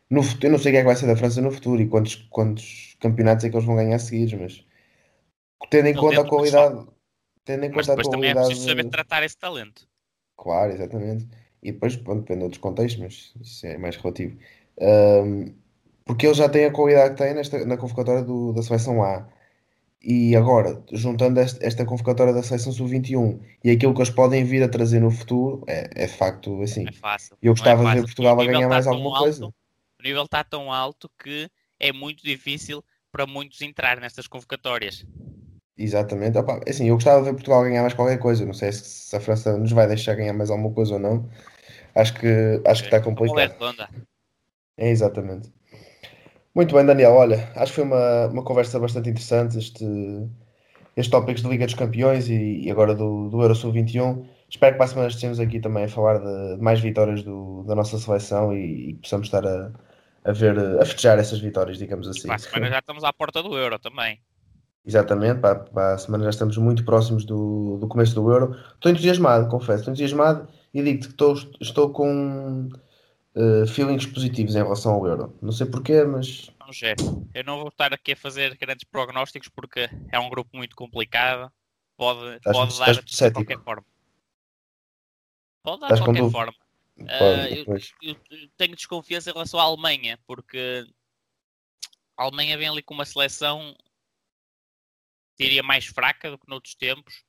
No 0.09 0.21
eu 0.41 0.51
não 0.51 0.59
sei 0.59 0.71
o 0.71 0.73
que 0.73 0.77
é 0.77 0.81
que 0.81 0.85
vai 0.87 0.95
ser 0.95 1.07
da 1.07 1.15
França 1.15 1.41
no 1.41 1.51
futuro 1.51 1.81
e 1.81 1.87
quantos, 1.87 2.15
quantos 2.29 2.95
campeonatos 2.99 3.45
é 3.45 3.49
que 3.49 3.55
eles 3.55 3.65
vão 3.65 3.75
ganhar 3.75 3.97
seguidos, 3.99 4.33
mas 4.39 4.65
tendo 5.69 5.87
em 5.87 5.95
conta 5.95 6.21
a 6.21 6.25
qualidade, 6.25 6.85
tendo 7.43 7.65
em 7.65 7.69
Mas 7.69 7.87
conta 7.87 7.93
a 7.93 7.95
depois 7.95 8.07
também 8.15 8.29
é 8.31 8.33
preciso 8.33 8.67
saber 8.67 8.89
tratar 8.89 9.23
esse 9.23 9.37
talento. 9.37 9.87
claro, 10.37 10.71
exatamente. 10.73 11.27
E 11.61 11.71
depois, 11.71 11.95
pronto, 11.95 12.21
depende 12.21 12.39
de 12.39 12.43
outros 12.45 12.61
contextos, 12.61 13.01
mas 13.01 13.33
isso 13.47 13.65
é 13.65 13.77
mais 13.77 13.95
relativo. 13.95 14.37
Ahm, 14.81 15.53
porque 16.05 16.25
eles 16.25 16.37
já 16.37 16.49
têm 16.49 16.65
a 16.65 16.71
qualidade 16.71 17.15
que 17.15 17.23
têm 17.23 17.33
nesta, 17.33 17.65
na 17.65 17.77
convocatória 17.77 18.21
do- 18.21 18.51
da 18.51 18.61
seleção 18.61 19.01
A. 19.01 19.25
E 20.01 20.35
agora, 20.35 20.83
juntando 20.91 21.39
este- 21.39 21.63
esta 21.65 21.85
convocatória 21.85 22.33
da 22.33 22.43
seleção 22.43 22.73
sub-21 22.73 23.39
e 23.63 23.71
aquilo 23.71 23.93
que 23.93 23.99
eles 24.01 24.09
podem 24.09 24.43
vir 24.43 24.61
a 24.61 24.67
trazer 24.67 24.99
no 24.99 25.09
futuro, 25.09 25.63
é, 25.65 25.89
é 25.95 26.05
de 26.07 26.11
facto 26.17 26.61
assim. 26.61 26.85
É 26.85 26.91
fácil. 26.91 27.37
Eu 27.41 27.51
é 27.53 27.55
gostava 27.55 27.85
de 27.89 27.95
ver. 27.95 28.01
Portugal 28.01 28.33
a 28.41 28.45
ganhar 28.45 28.57
está 28.59 28.67
mais 28.69 28.87
alguma 28.87 29.09
alto- 29.11 29.19
coisa. 29.23 29.45
O 29.45 30.03
nível 30.03 30.23
está 30.25 30.43
tão 30.43 30.73
alto 30.73 31.09
que 31.17 31.49
é 31.79 31.93
muito 31.93 32.21
difícil 32.21 32.83
para 33.09 33.25
muitos 33.25 33.61
entrar 33.61 34.01
nestas 34.01 34.27
convocatórias. 34.27 35.05
Exatamente. 35.77 36.37
Opa, 36.37 36.59
assim, 36.67 36.87
eu 36.87 36.95
gostava 36.95 37.19
de 37.19 37.25
ver 37.25 37.33
Portugal 37.33 37.63
ganhar 37.63 37.81
mais 37.81 37.93
qualquer 37.93 38.17
coisa. 38.19 38.45
Não 38.45 38.53
sei 38.53 38.71
se, 38.71 38.83
se 38.83 39.15
a 39.15 39.19
França 39.19 39.57
nos 39.57 39.71
vai 39.71 39.87
deixar 39.87 40.15
ganhar 40.15 40.33
mais 40.33 40.49
alguma 40.49 40.71
coisa 40.73 40.93
ou 40.93 40.99
não. 40.99 41.27
Acho 41.95 42.13
que, 42.19 42.61
acho 42.65 42.83
que 42.83 42.95
está 42.95 42.99
bola 42.99 43.41
é 43.43 43.49
complicado. 43.49 43.85
É, 44.77 44.89
exatamente. 44.89 45.51
Muito 46.55 46.75
bem, 46.75 46.85
Daniel. 46.85 47.13
Olha, 47.13 47.51
acho 47.55 47.71
que 47.71 47.75
foi 47.77 47.83
uma, 47.83 48.27
uma 48.27 48.43
conversa 48.43 48.79
bastante 48.79 49.09
interessante 49.09 49.57
este, 49.57 49.83
estes 50.95 51.09
tópicos 51.11 51.41
de 51.41 51.49
Liga 51.49 51.65
dos 51.65 51.73
Campeões 51.75 52.29
e, 52.29 52.61
e 52.65 52.71
agora 52.71 52.93
do, 52.93 53.29
do 53.29 53.41
Euro 53.41 53.55
Sub-21. 53.55 54.25
Espero 54.49 54.73
que 54.73 54.77
para 54.77 54.85
a 54.85 54.87
semana 54.89 55.07
estejamos 55.07 55.39
aqui 55.39 55.59
também 55.59 55.85
a 55.85 55.89
falar 55.89 56.19
de, 56.19 56.57
de 56.57 56.61
mais 56.61 56.79
vitórias 56.79 57.23
do- 57.23 57.63
da 57.63 57.73
nossa 57.73 57.97
seleção 57.97 58.55
e, 58.55 58.91
e 58.91 58.93
possamos 58.95 59.27
estar 59.27 59.45
a, 59.45 59.71
a 60.25 60.31
ver, 60.31 60.57
a 60.79 60.85
festejar 60.85 61.17
essas 61.17 61.39
vitórias, 61.39 61.79
digamos 61.79 62.07
assim. 62.07 62.27
Para 62.27 62.35
a 62.35 62.39
semana 62.39 62.69
já 62.69 62.79
estamos 62.79 63.03
à 63.03 63.11
porta 63.11 63.41
do 63.41 63.57
Euro 63.57 63.79
também. 63.79 64.19
Exatamente, 64.85 65.39
para, 65.39 65.59
para 65.59 65.93
a 65.93 65.97
semana 65.97 66.25
já 66.25 66.29
estamos 66.31 66.57
muito 66.57 66.83
próximos 66.83 67.23
do, 67.23 67.77
do 67.77 67.87
começo 67.87 68.13
do 68.15 68.29
Euro. 68.29 68.53
Estou 68.75 68.91
entusiasmado, 68.91 69.47
confesso, 69.49 69.79
estou 69.79 69.91
entusiasmado 69.93 70.47
e 70.73 70.83
digo-te 70.83 71.07
que 71.07 71.13
estou, 71.13 71.35
estou 71.61 71.89
com 71.91 72.69
eh, 73.33 73.65
feelings 73.67 74.05
positivos 74.05 74.55
em 74.55 74.63
relação 74.63 74.93
ao 74.93 75.07
Euro. 75.07 75.37
Não 75.41 75.53
sei 75.53 75.67
porquê, 75.67 76.03
mas 76.03 76.49
Vamos 76.59 76.79
ver. 76.79 76.95
Eu 77.33 77.43
não 77.45 77.59
vou 77.59 77.69
estar 77.69 77.93
aqui 77.93 78.11
a 78.11 78.17
fazer 78.17 78.57
grandes 78.57 78.83
prognósticos 78.83 79.47
porque 79.49 79.89
é 80.11 80.19
um 80.19 80.29
grupo 80.29 80.49
muito 80.55 80.75
complicado. 80.75 81.51
Pode, 81.95 82.35
Estás- 82.37 82.57
pode 82.57 82.71
estás 82.73 82.97
dar 82.97 83.03
de 83.29 83.33
qualquer 83.33 83.59
forma. 83.63 83.85
Pode 85.63 85.79
dar 85.81 85.93
de 85.93 86.01
qualquer 86.01 86.29
forma. 86.29 86.53
pode, 86.97 87.09
Ah, 87.09 87.49
eu- 87.49 87.65
eu 88.01 88.15
tenho 88.57 88.75
desconfiança 88.75 89.29
em 89.29 89.33
relação 89.33 89.59
à 89.59 89.63
Alemanha, 89.63 90.19
porque 90.27 90.85
a 92.17 92.23
Alemanha 92.23 92.57
vem 92.57 92.67
ali 92.67 92.81
com 92.83 92.93
uma 92.93 93.05
seleção, 93.05 93.75
diria, 95.37 95.63
mais 95.63 95.85
fraca 95.85 96.29
do 96.31 96.37
que 96.37 96.47
noutros 96.47 96.75
tempos, 96.75 97.23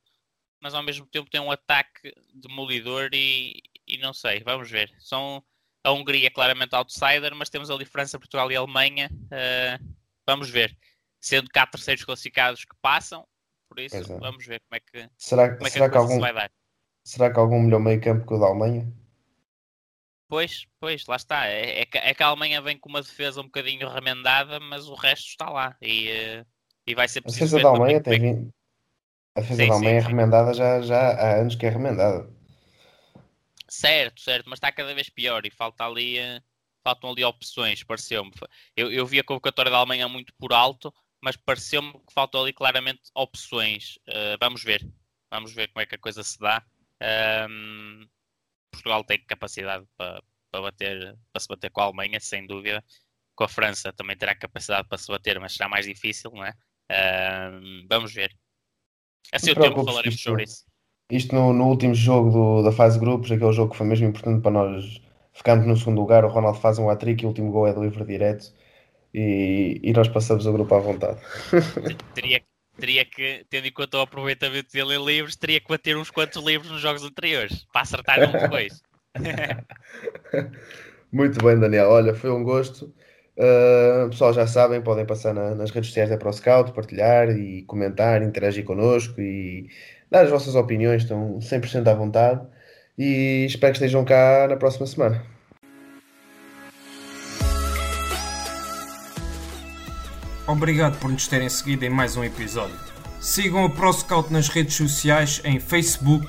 mas 0.61 0.75
ao 0.75 0.83
mesmo 0.83 1.07
tempo 1.07 1.31
tem 1.31 1.41
um 1.41 1.51
ataque 1.51 2.15
demolidor 2.35 3.11
e, 3.13 3.63
e 3.87 3.99
não 3.99 4.13
sei, 4.13 4.41
vamos 4.41 4.71
ver. 4.71 4.93
São 4.99 5.45
a 5.85 5.93
Hungria 5.93 6.31
claramente 6.31 6.75
outsider, 6.75 7.35
mas 7.35 7.51
temos 7.51 7.71
ali 7.71 7.85
França, 7.85 8.19
Portugal 8.19 8.51
e 8.51 8.57
Alemanha. 8.57 9.11
ah, 9.31 9.79
vamos 10.27 10.49
ver. 10.51 10.77
Sendo 11.21 11.49
que 11.51 11.59
há 11.59 11.67
terceiros 11.67 12.05
classificados 12.05 12.65
que 12.65 12.75
passam, 12.81 13.27
por 13.69 13.79
isso 13.79 13.97
é. 13.97 14.19
vamos 14.19 14.47
ver 14.47 14.61
como 14.61 14.77
é 14.77 14.81
que, 14.81 15.11
Será, 15.19 15.55
como 15.55 15.67
é 15.67 15.71
que 15.71 15.71
será, 15.71 15.87
a 15.87 15.89
que 15.89 15.97
coisa 15.97 16.09
se 16.09 16.13
algum, 16.13 16.21
vai 16.21 16.33
dar. 16.33 16.51
será 17.05 17.33
que 17.33 17.39
algum 17.39 17.61
melhor 17.61 17.81
meio 17.81 18.01
campo 18.01 18.27
que 18.27 18.35
o 18.35 18.39
da 18.39 18.47
Alemanha? 18.47 18.91
Pois, 20.29 20.67
pois, 20.81 21.07
lá 21.07 21.17
está. 21.17 21.47
É, 21.47 21.81
é 21.81 21.87
que, 21.87 21.99
é 21.99 22.15
que 22.15 22.23
a 22.23 22.27
Alemanha 22.27 22.61
vem 22.61 22.79
com 22.79 22.89
uma 22.89 23.03
defesa 23.03 23.41
um 23.41 23.45
bocadinho 23.45 23.89
remendada, 23.89 24.59
mas 24.61 24.87
o 24.89 24.95
resto 24.95 25.29
está 25.29 25.49
lá. 25.51 25.77
E, 25.81 26.09
eh, 26.09 26.47
e 26.87 26.95
vai 26.95 27.09
ser 27.09 27.23
A 27.25 27.31
defesa 27.31 27.61
da 27.61 27.69
Alemanha 27.69 27.97
é 27.97 28.01
tem 28.01 28.21
vindo. 28.21 28.55
A 29.37 29.41
defesa 29.41 29.63
Sim, 29.63 29.69
da 29.69 29.75
sim, 29.75 29.79
Alemanha 29.79 29.99
é 29.99 30.03
sim. 30.03 30.09
remendada 30.09 30.55
já, 30.55 30.81
já 30.83 30.99
há 30.99 31.41
anos 31.41 31.57
que 31.57 31.67
é 31.67 31.71
remendada. 31.71 32.29
Certo, 33.69 34.21
certo, 34.21 34.49
mas 34.49 34.59
está 34.59 34.71
cada 34.71 34.95
vez 34.95 35.09
pior 35.09 35.45
e 35.45 35.51
falta 35.51 35.85
ali, 35.85 36.19
eh, 36.19 36.41
faltam 36.85 37.11
ali 37.11 37.25
opções, 37.25 37.83
pareceu-me. 37.83 38.31
Eu, 38.77 38.93
eu 38.93 39.07
vi 39.07 39.19
a 39.19 39.25
convocatória 39.25 39.71
da 39.71 39.79
Alemanha 39.79 40.07
muito 40.09 40.33
por 40.35 40.53
alto, 40.53 40.95
mas 41.21 41.37
pareceu-me 41.37 41.93
que 41.93 42.13
faltou 42.13 42.43
ali 42.43 42.53
claramente 42.53 43.11
opções. 43.15 43.97
Uh, 44.07 44.37
vamos 44.39 44.63
ver, 44.63 44.87
vamos 45.31 45.53
ver 45.53 45.69
como 45.69 45.81
é 45.83 45.87
que 45.87 45.95
a 45.95 45.99
coisa 45.99 46.23
se 46.23 46.39
dá. 46.39 46.63
Um, 47.51 48.07
Portugal 48.71 49.03
tem 49.05 49.25
capacidade 49.25 49.87
para, 49.97 50.23
para, 50.51 50.61
bater, 50.61 51.17
para 51.33 51.41
se 51.41 51.49
bater 51.49 51.71
com 51.71 51.81
a 51.81 51.85
Alemanha, 51.85 52.21
sem 52.21 52.47
dúvida. 52.47 52.85
Com 53.35 53.45
a 53.45 53.49
França 53.49 53.93
também 53.93 54.17
terá 54.17 54.35
capacidade 54.35 54.87
para 54.87 54.99
se 54.99 55.09
bater, 55.09 55.41
mas 55.41 55.55
será 55.55 55.69
mais 55.69 55.87
difícil, 55.87 56.31
não 56.31 56.45
é? 56.45 56.53
Vamos 57.89 58.13
ver. 58.13 58.31
É 59.33 59.39
seu 59.39 59.55
tempo 59.55 59.85
falaremos 59.85 60.21
sobre 60.21 60.45
isso. 60.45 60.65
Isto 61.11 61.35
no, 61.35 61.53
no 61.53 61.69
último 61.69 61.95
jogo 61.95 62.31
do, 62.31 62.63
da 62.63 62.73
fase 62.73 62.99
de 62.99 63.05
grupos, 63.05 63.31
aquele 63.31 63.53
jogo 63.53 63.73
que 63.73 63.77
foi 63.77 63.87
mesmo 63.87 64.07
importante 64.07 64.43
para 64.43 64.51
nós 64.51 65.03
ficarmos 65.33 65.67
no 65.67 65.77
segundo 65.77 66.01
lugar, 66.01 66.25
o 66.25 66.29
Ronaldo 66.29 66.59
faz 66.61 66.79
um 66.79 66.89
hat-trick 66.89 67.23
e 67.23 67.27
o 67.27 67.29
último 67.29 67.51
gol 67.51 67.67
é 67.67 67.73
livre 67.73 68.05
direto 68.05 68.53
e, 69.13 69.81
e 69.83 69.93
nós 69.93 70.09
passamos 70.09 70.47
o 70.47 70.53
grupo 70.53 70.75
à 70.75 70.79
vontade. 70.79 71.21
teria, 72.15 72.43
teria 72.79 73.05
que, 73.05 73.45
tendo 73.51 73.67
em 73.67 73.73
conta 73.73 73.99
o 73.99 74.01
aproveitamento 74.01 74.73
dele 74.73 74.95
em 74.95 75.05
livros, 75.05 75.37
teria 75.37 75.61
que 75.61 75.69
bater 75.69 75.97
uns 75.97 76.11
quantos 76.11 76.43
livros 76.43 76.71
nos 76.71 76.81
jogos 76.81 77.03
anteriores 77.03 77.67
para 77.73 77.83
acertar 77.83 78.29
um 78.29 78.33
depois. 78.33 78.81
Muito 81.13 81.45
bem, 81.45 81.59
Daniel. 81.59 81.91
Olha, 81.91 82.15
foi 82.15 82.31
um 82.31 82.43
gosto. 82.43 82.93
Uh, 83.37 84.09
pessoal, 84.11 84.33
já 84.33 84.47
sabem, 84.47 84.81
podem 84.81 85.05
passar 85.05 85.35
na, 85.35 85.55
nas 85.57 85.71
redes 85.71 85.89
sociais 85.89 86.09
da 86.09 86.17
ProScout, 86.17 86.73
partilhar 86.73 87.31
e 87.31 87.63
comentar, 87.63 88.23
interagir 88.23 88.65
connosco 88.65 89.21
e 89.21 89.69
dar 90.11 90.25
as 90.25 90.31
vossas 90.31 90.55
opiniões, 90.55 91.03
estão 91.03 91.39
100% 91.41 91.89
à 91.89 91.95
vontade 91.95 92.41
e 92.97 93.45
espero 93.47 93.73
que 93.73 93.79
estejam 93.79 94.05
cá 94.05 94.47
na 94.49 94.57
próxima 94.57 94.87
semana. 94.87 95.23
Obrigado 100.47 101.01
por 101.01 101.11
nos 101.11 101.27
terem 101.27 101.49
seguido 101.49 101.85
em 101.85 101.91
mais 101.91 102.17
um 102.17 102.23
episódio. 102.23 102.79
Sigam 103.19 103.65
a 103.65 103.71
ProScout 103.71 104.33
nas 104.33 104.49
redes 104.49 104.75
sociais 104.75 105.41
em 105.45 105.59
Facebook, 105.59 106.29